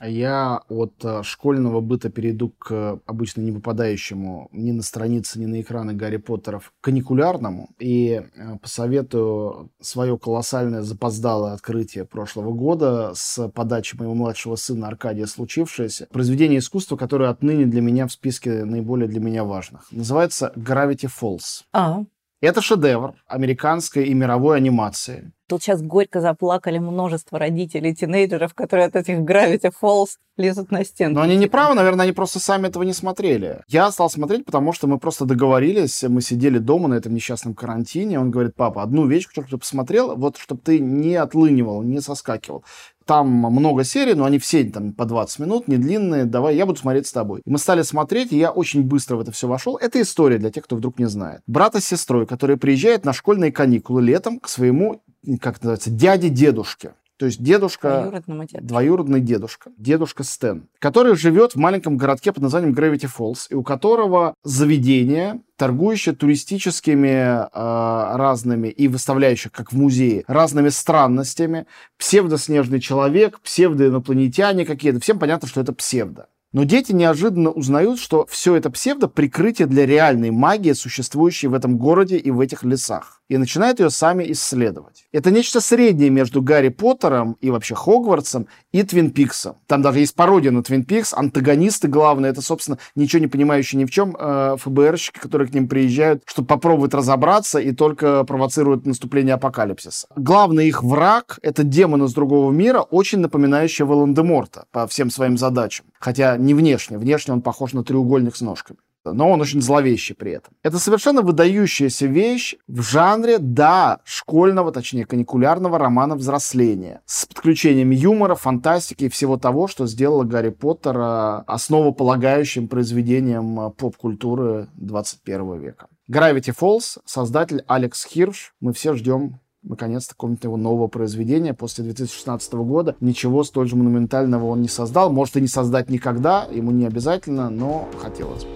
Я 0.00 0.62
от 0.68 1.04
э, 1.04 1.22
школьного 1.22 1.80
быта 1.80 2.10
перейду 2.10 2.50
к 2.50 3.00
обычно 3.06 3.40
не 3.40 3.52
попадающему 3.52 4.48
ни 4.52 4.72
на 4.72 4.82
страницы, 4.82 5.38
ни 5.38 5.46
на 5.46 5.60
экраны 5.60 5.94
Гарри 5.94 6.18
Поттеров 6.18 6.72
каникулярному 6.80 7.70
и 7.78 8.22
э, 8.22 8.58
посоветую 8.60 9.70
свое 9.80 10.18
колоссальное 10.18 10.82
запоздалое 10.82 11.54
открытие 11.54 12.04
прошлого 12.04 12.52
года 12.52 13.12
с 13.14 13.48
подачи 13.48 13.96
моего 13.96 14.14
младшего 14.14 14.56
сына 14.56 14.88
Аркадия 14.88 15.26
случившееся. 15.26 16.08
Произведение 16.12 16.58
искусства, 16.58 16.96
которое 16.96 17.30
отныне 17.30 17.66
для 17.66 17.80
меня 17.80 18.06
в 18.06 18.12
списке 18.12 18.64
наиболее 18.64 19.08
для 19.08 19.20
меня 19.20 19.44
важных. 19.44 19.90
Называется 19.90 20.52
Gravity 20.56 21.08
Falls. 21.08 21.62
А. 21.72 22.04
Это 22.42 22.60
шедевр 22.60 23.14
американской 23.26 24.04
и 24.04 24.14
мировой 24.14 24.58
анимации 24.58 25.32
Тут 25.48 25.62
сейчас 25.62 25.80
горько 25.80 26.20
заплакали 26.20 26.78
множество 26.78 27.38
родителей, 27.38 27.94
тинейджеров, 27.94 28.52
которые 28.54 28.86
от 28.86 28.96
этих 28.96 29.18
Gravity 29.18 29.72
Falls 29.80 30.16
лезут 30.36 30.70
на 30.70 30.84
стену. 30.84 31.14
Но 31.14 31.20
они 31.22 31.36
не 31.36 31.46
правы, 31.46 31.74
наверное, 31.74 32.04
они 32.04 32.12
просто 32.12 32.40
сами 32.40 32.66
этого 32.66 32.82
не 32.82 32.92
смотрели. 32.92 33.62
Я 33.68 33.90
стал 33.90 34.10
смотреть, 34.10 34.44
потому 34.44 34.72
что 34.72 34.86
мы 34.86 34.98
просто 34.98 35.24
договорились, 35.24 36.02
мы 36.02 36.20
сидели 36.20 36.58
дома 36.58 36.88
на 36.88 36.94
этом 36.94 37.14
несчастном 37.14 37.54
карантине, 37.54 38.20
он 38.20 38.30
говорит, 38.30 38.54
папа, 38.56 38.82
одну 38.82 39.06
вещь, 39.06 39.26
которую 39.28 39.50
ты 39.50 39.58
посмотрел, 39.58 40.16
вот 40.16 40.36
чтобы 40.36 40.60
ты 40.62 40.78
не 40.78 41.14
отлынивал, 41.14 41.82
не 41.82 42.00
соскакивал. 42.00 42.64
Там 43.06 43.28
много 43.28 43.84
серий, 43.84 44.14
но 44.14 44.24
они 44.24 44.40
все 44.40 44.64
там 44.64 44.92
по 44.92 45.04
20 45.04 45.38
минут, 45.38 45.68
не 45.68 45.76
длинные. 45.76 46.24
Давай, 46.24 46.56
я 46.56 46.66
буду 46.66 46.80
смотреть 46.80 47.06
с 47.06 47.12
тобой. 47.12 47.40
Мы 47.44 47.58
стали 47.58 47.82
смотреть, 47.82 48.32
и 48.32 48.36
я 48.36 48.50
очень 48.50 48.82
быстро 48.82 49.14
в 49.14 49.20
это 49.20 49.30
все 49.30 49.46
вошел. 49.46 49.76
Это 49.76 50.02
история 50.02 50.38
для 50.38 50.50
тех, 50.50 50.64
кто 50.64 50.74
вдруг 50.74 50.98
не 50.98 51.06
знает. 51.06 51.40
Брата 51.46 51.80
с 51.80 51.84
сестрой, 51.84 52.26
которые 52.26 52.56
приезжают 52.56 53.04
на 53.04 53.12
школьные 53.12 53.52
каникулы 53.52 54.02
летом 54.02 54.40
к 54.40 54.48
своему, 54.48 55.02
как 55.40 55.60
называется, 55.60 55.90
дяде-дедушке. 55.90 56.92
То 57.18 57.24
есть 57.24 57.42
дедушка, 57.42 58.22
двоюродный 58.60 59.20
дедушка, 59.20 59.70
дедушка 59.78 60.22
Стэн, 60.22 60.68
который 60.78 61.16
живет 61.16 61.52
в 61.52 61.56
маленьком 61.56 61.96
городке 61.96 62.30
под 62.30 62.42
названием 62.42 62.74
Gravity 62.74 63.08
Falls, 63.10 63.46
и 63.48 63.54
у 63.54 63.62
которого 63.62 64.34
заведение, 64.44 65.40
торгующее 65.56 66.14
туристическими 66.14 67.46
э, 67.46 68.16
разными 68.16 68.68
и 68.68 68.86
выставляющее, 68.86 69.50
как 69.50 69.72
в 69.72 69.78
музее, 69.78 70.24
разными 70.26 70.68
странностями, 70.68 71.66
псевдоснежный 71.96 72.80
человек, 72.80 73.40
псевдоинопланетяне 73.40 74.66
какие-то. 74.66 75.00
Всем 75.00 75.18
понятно, 75.18 75.48
что 75.48 75.62
это 75.62 75.72
псевдо. 75.72 76.28
Но 76.56 76.64
дети 76.64 76.92
неожиданно 76.92 77.50
узнают, 77.50 78.00
что 78.00 78.24
все 78.30 78.54
это 78.54 78.70
псевдо 78.70 79.08
прикрытие 79.08 79.68
для 79.68 79.84
реальной 79.84 80.30
магии, 80.30 80.72
существующей 80.72 81.48
в 81.48 81.52
этом 81.52 81.76
городе 81.76 82.16
и 82.16 82.30
в 82.30 82.40
этих 82.40 82.64
лесах 82.64 83.16
и 83.28 83.36
начинают 83.38 83.80
ее 83.80 83.90
сами 83.90 84.30
исследовать. 84.32 85.06
Это 85.12 85.30
нечто 85.30 85.60
среднее 85.60 86.10
между 86.10 86.42
Гарри 86.42 86.68
Поттером 86.68 87.36
и 87.40 87.50
вообще 87.50 87.74
Хогвартсом 87.74 88.46
и 88.72 88.82
Твин 88.82 89.10
Пиксом. 89.10 89.56
Там 89.66 89.82
даже 89.82 90.00
есть 90.00 90.14
пародия 90.14 90.50
на 90.50 90.62
Твин 90.62 90.84
Пикс, 90.84 91.12
антагонисты 91.12 91.88
главные, 91.88 92.30
это, 92.30 92.42
собственно, 92.42 92.78
ничего 92.94 93.20
не 93.20 93.26
понимающие 93.26 93.80
ни 93.80 93.84
в 93.84 93.90
чем 93.90 94.16
э, 94.18 94.56
ФБРщики, 94.58 95.18
которые 95.18 95.48
к 95.48 95.54
ним 95.54 95.68
приезжают, 95.68 96.22
чтобы 96.26 96.48
попробовать 96.48 96.94
разобраться 96.94 97.58
и 97.58 97.72
только 97.72 98.24
провоцируют 98.24 98.86
наступление 98.86 99.34
апокалипсиса. 99.34 100.06
Главный 100.14 100.68
их 100.68 100.82
враг— 100.82 101.38
это 101.42 101.64
демон 101.64 102.04
из 102.04 102.14
другого 102.14 102.52
мира, 102.52 102.80
очень 102.80 103.18
напоминающий 103.18 103.84
Волан-де-Морта 103.84 104.66
по 104.70 104.86
всем 104.86 105.10
своим 105.10 105.36
задачам. 105.36 105.86
Хотя 105.98 106.36
не 106.46 106.54
внешне, 106.54 106.98
внешне 106.98 107.34
он 107.34 107.42
похож 107.42 107.74
на 107.74 107.84
треугольник 107.84 108.36
с 108.36 108.40
ножками 108.40 108.78
но 109.12 109.30
он 109.30 109.40
очень 109.40 109.62
зловещий 109.62 110.14
при 110.14 110.32
этом. 110.32 110.54
Это 110.62 110.78
совершенно 110.78 111.22
выдающаяся 111.22 112.06
вещь 112.06 112.56
в 112.66 112.82
жанре, 112.82 113.38
да, 113.38 114.00
школьного, 114.04 114.72
точнее, 114.72 115.06
каникулярного 115.06 115.78
романа 115.78 116.16
взросления, 116.16 117.00
с 117.06 117.26
подключением 117.26 117.90
юмора, 117.90 118.34
фантастики 118.34 119.04
и 119.04 119.08
всего 119.08 119.36
того, 119.36 119.68
что 119.68 119.86
сделало 119.86 120.24
Гарри 120.24 120.50
Поттера 120.50 121.40
основополагающим 121.46 122.68
произведением 122.68 123.60
э, 123.60 123.70
поп-культуры 123.70 124.68
21 124.74 125.60
века. 125.60 125.88
Gravity 126.10 126.54
Falls, 126.58 126.98
создатель 127.04 127.64
Алекс 127.66 128.04
Хирш. 128.04 128.54
Мы 128.60 128.72
все 128.72 128.94
ждем 128.94 129.40
наконец-то 129.66 130.14
какого-то 130.14 130.48
его 130.48 130.56
нового 130.56 130.86
произведения 130.86 131.54
после 131.54 131.84
2016 131.84 132.52
года. 132.54 132.96
Ничего 133.00 133.44
столь 133.44 133.68
же 133.68 133.76
монументального 133.76 134.46
он 134.46 134.62
не 134.62 134.68
создал. 134.68 135.12
Может 135.12 135.36
и 135.36 135.40
не 135.40 135.48
создать 135.48 135.90
никогда, 135.90 136.46
ему 136.50 136.70
не 136.70 136.86
обязательно, 136.86 137.50
но 137.50 137.88
хотелось 138.00 138.44
бы. 138.44 138.50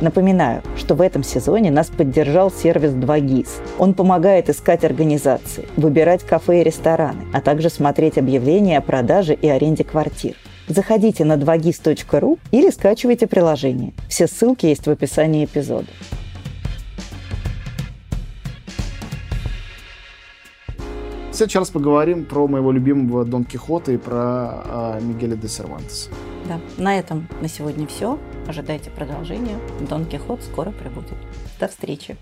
Напоминаю, 0.00 0.62
что 0.76 0.96
в 0.96 1.00
этом 1.00 1.22
сезоне 1.22 1.70
нас 1.70 1.86
поддержал 1.86 2.50
сервис 2.50 2.90
2GIS. 2.90 3.48
Он 3.78 3.94
помогает 3.94 4.50
искать 4.50 4.82
организации, 4.84 5.68
выбирать 5.76 6.24
кафе 6.24 6.60
и 6.60 6.64
рестораны, 6.64 7.22
а 7.32 7.40
также 7.40 7.70
смотреть 7.70 8.18
объявления 8.18 8.78
о 8.78 8.80
продаже 8.80 9.34
и 9.34 9.48
аренде 9.48 9.84
квартир. 9.84 10.34
Заходите 10.66 11.24
на 11.24 11.34
2gis.ru 11.34 12.38
или 12.50 12.70
скачивайте 12.70 13.28
приложение. 13.28 13.92
Все 14.08 14.26
ссылки 14.26 14.66
есть 14.66 14.86
в 14.86 14.90
описании 14.90 15.44
эпизода. 15.44 15.86
Сейчас 21.32 21.70
поговорим 21.70 22.26
про 22.26 22.46
моего 22.46 22.72
любимого 22.72 23.24
Дон 23.24 23.44
Кихота 23.44 23.90
и 23.92 23.96
про 23.96 24.98
э, 24.98 25.00
Мигеля 25.02 25.34
де 25.34 25.48
Сервантеса. 25.48 26.10
Да, 26.46 26.60
на 26.76 26.98
этом 26.98 27.26
на 27.40 27.48
сегодня 27.48 27.86
все. 27.86 28.18
Ожидайте 28.46 28.90
продолжения. 28.90 29.56
Дон 29.88 30.04
Кихот 30.04 30.42
скоро 30.42 30.72
прибудет. 30.72 31.16
До 31.58 31.68
встречи. 31.68 32.18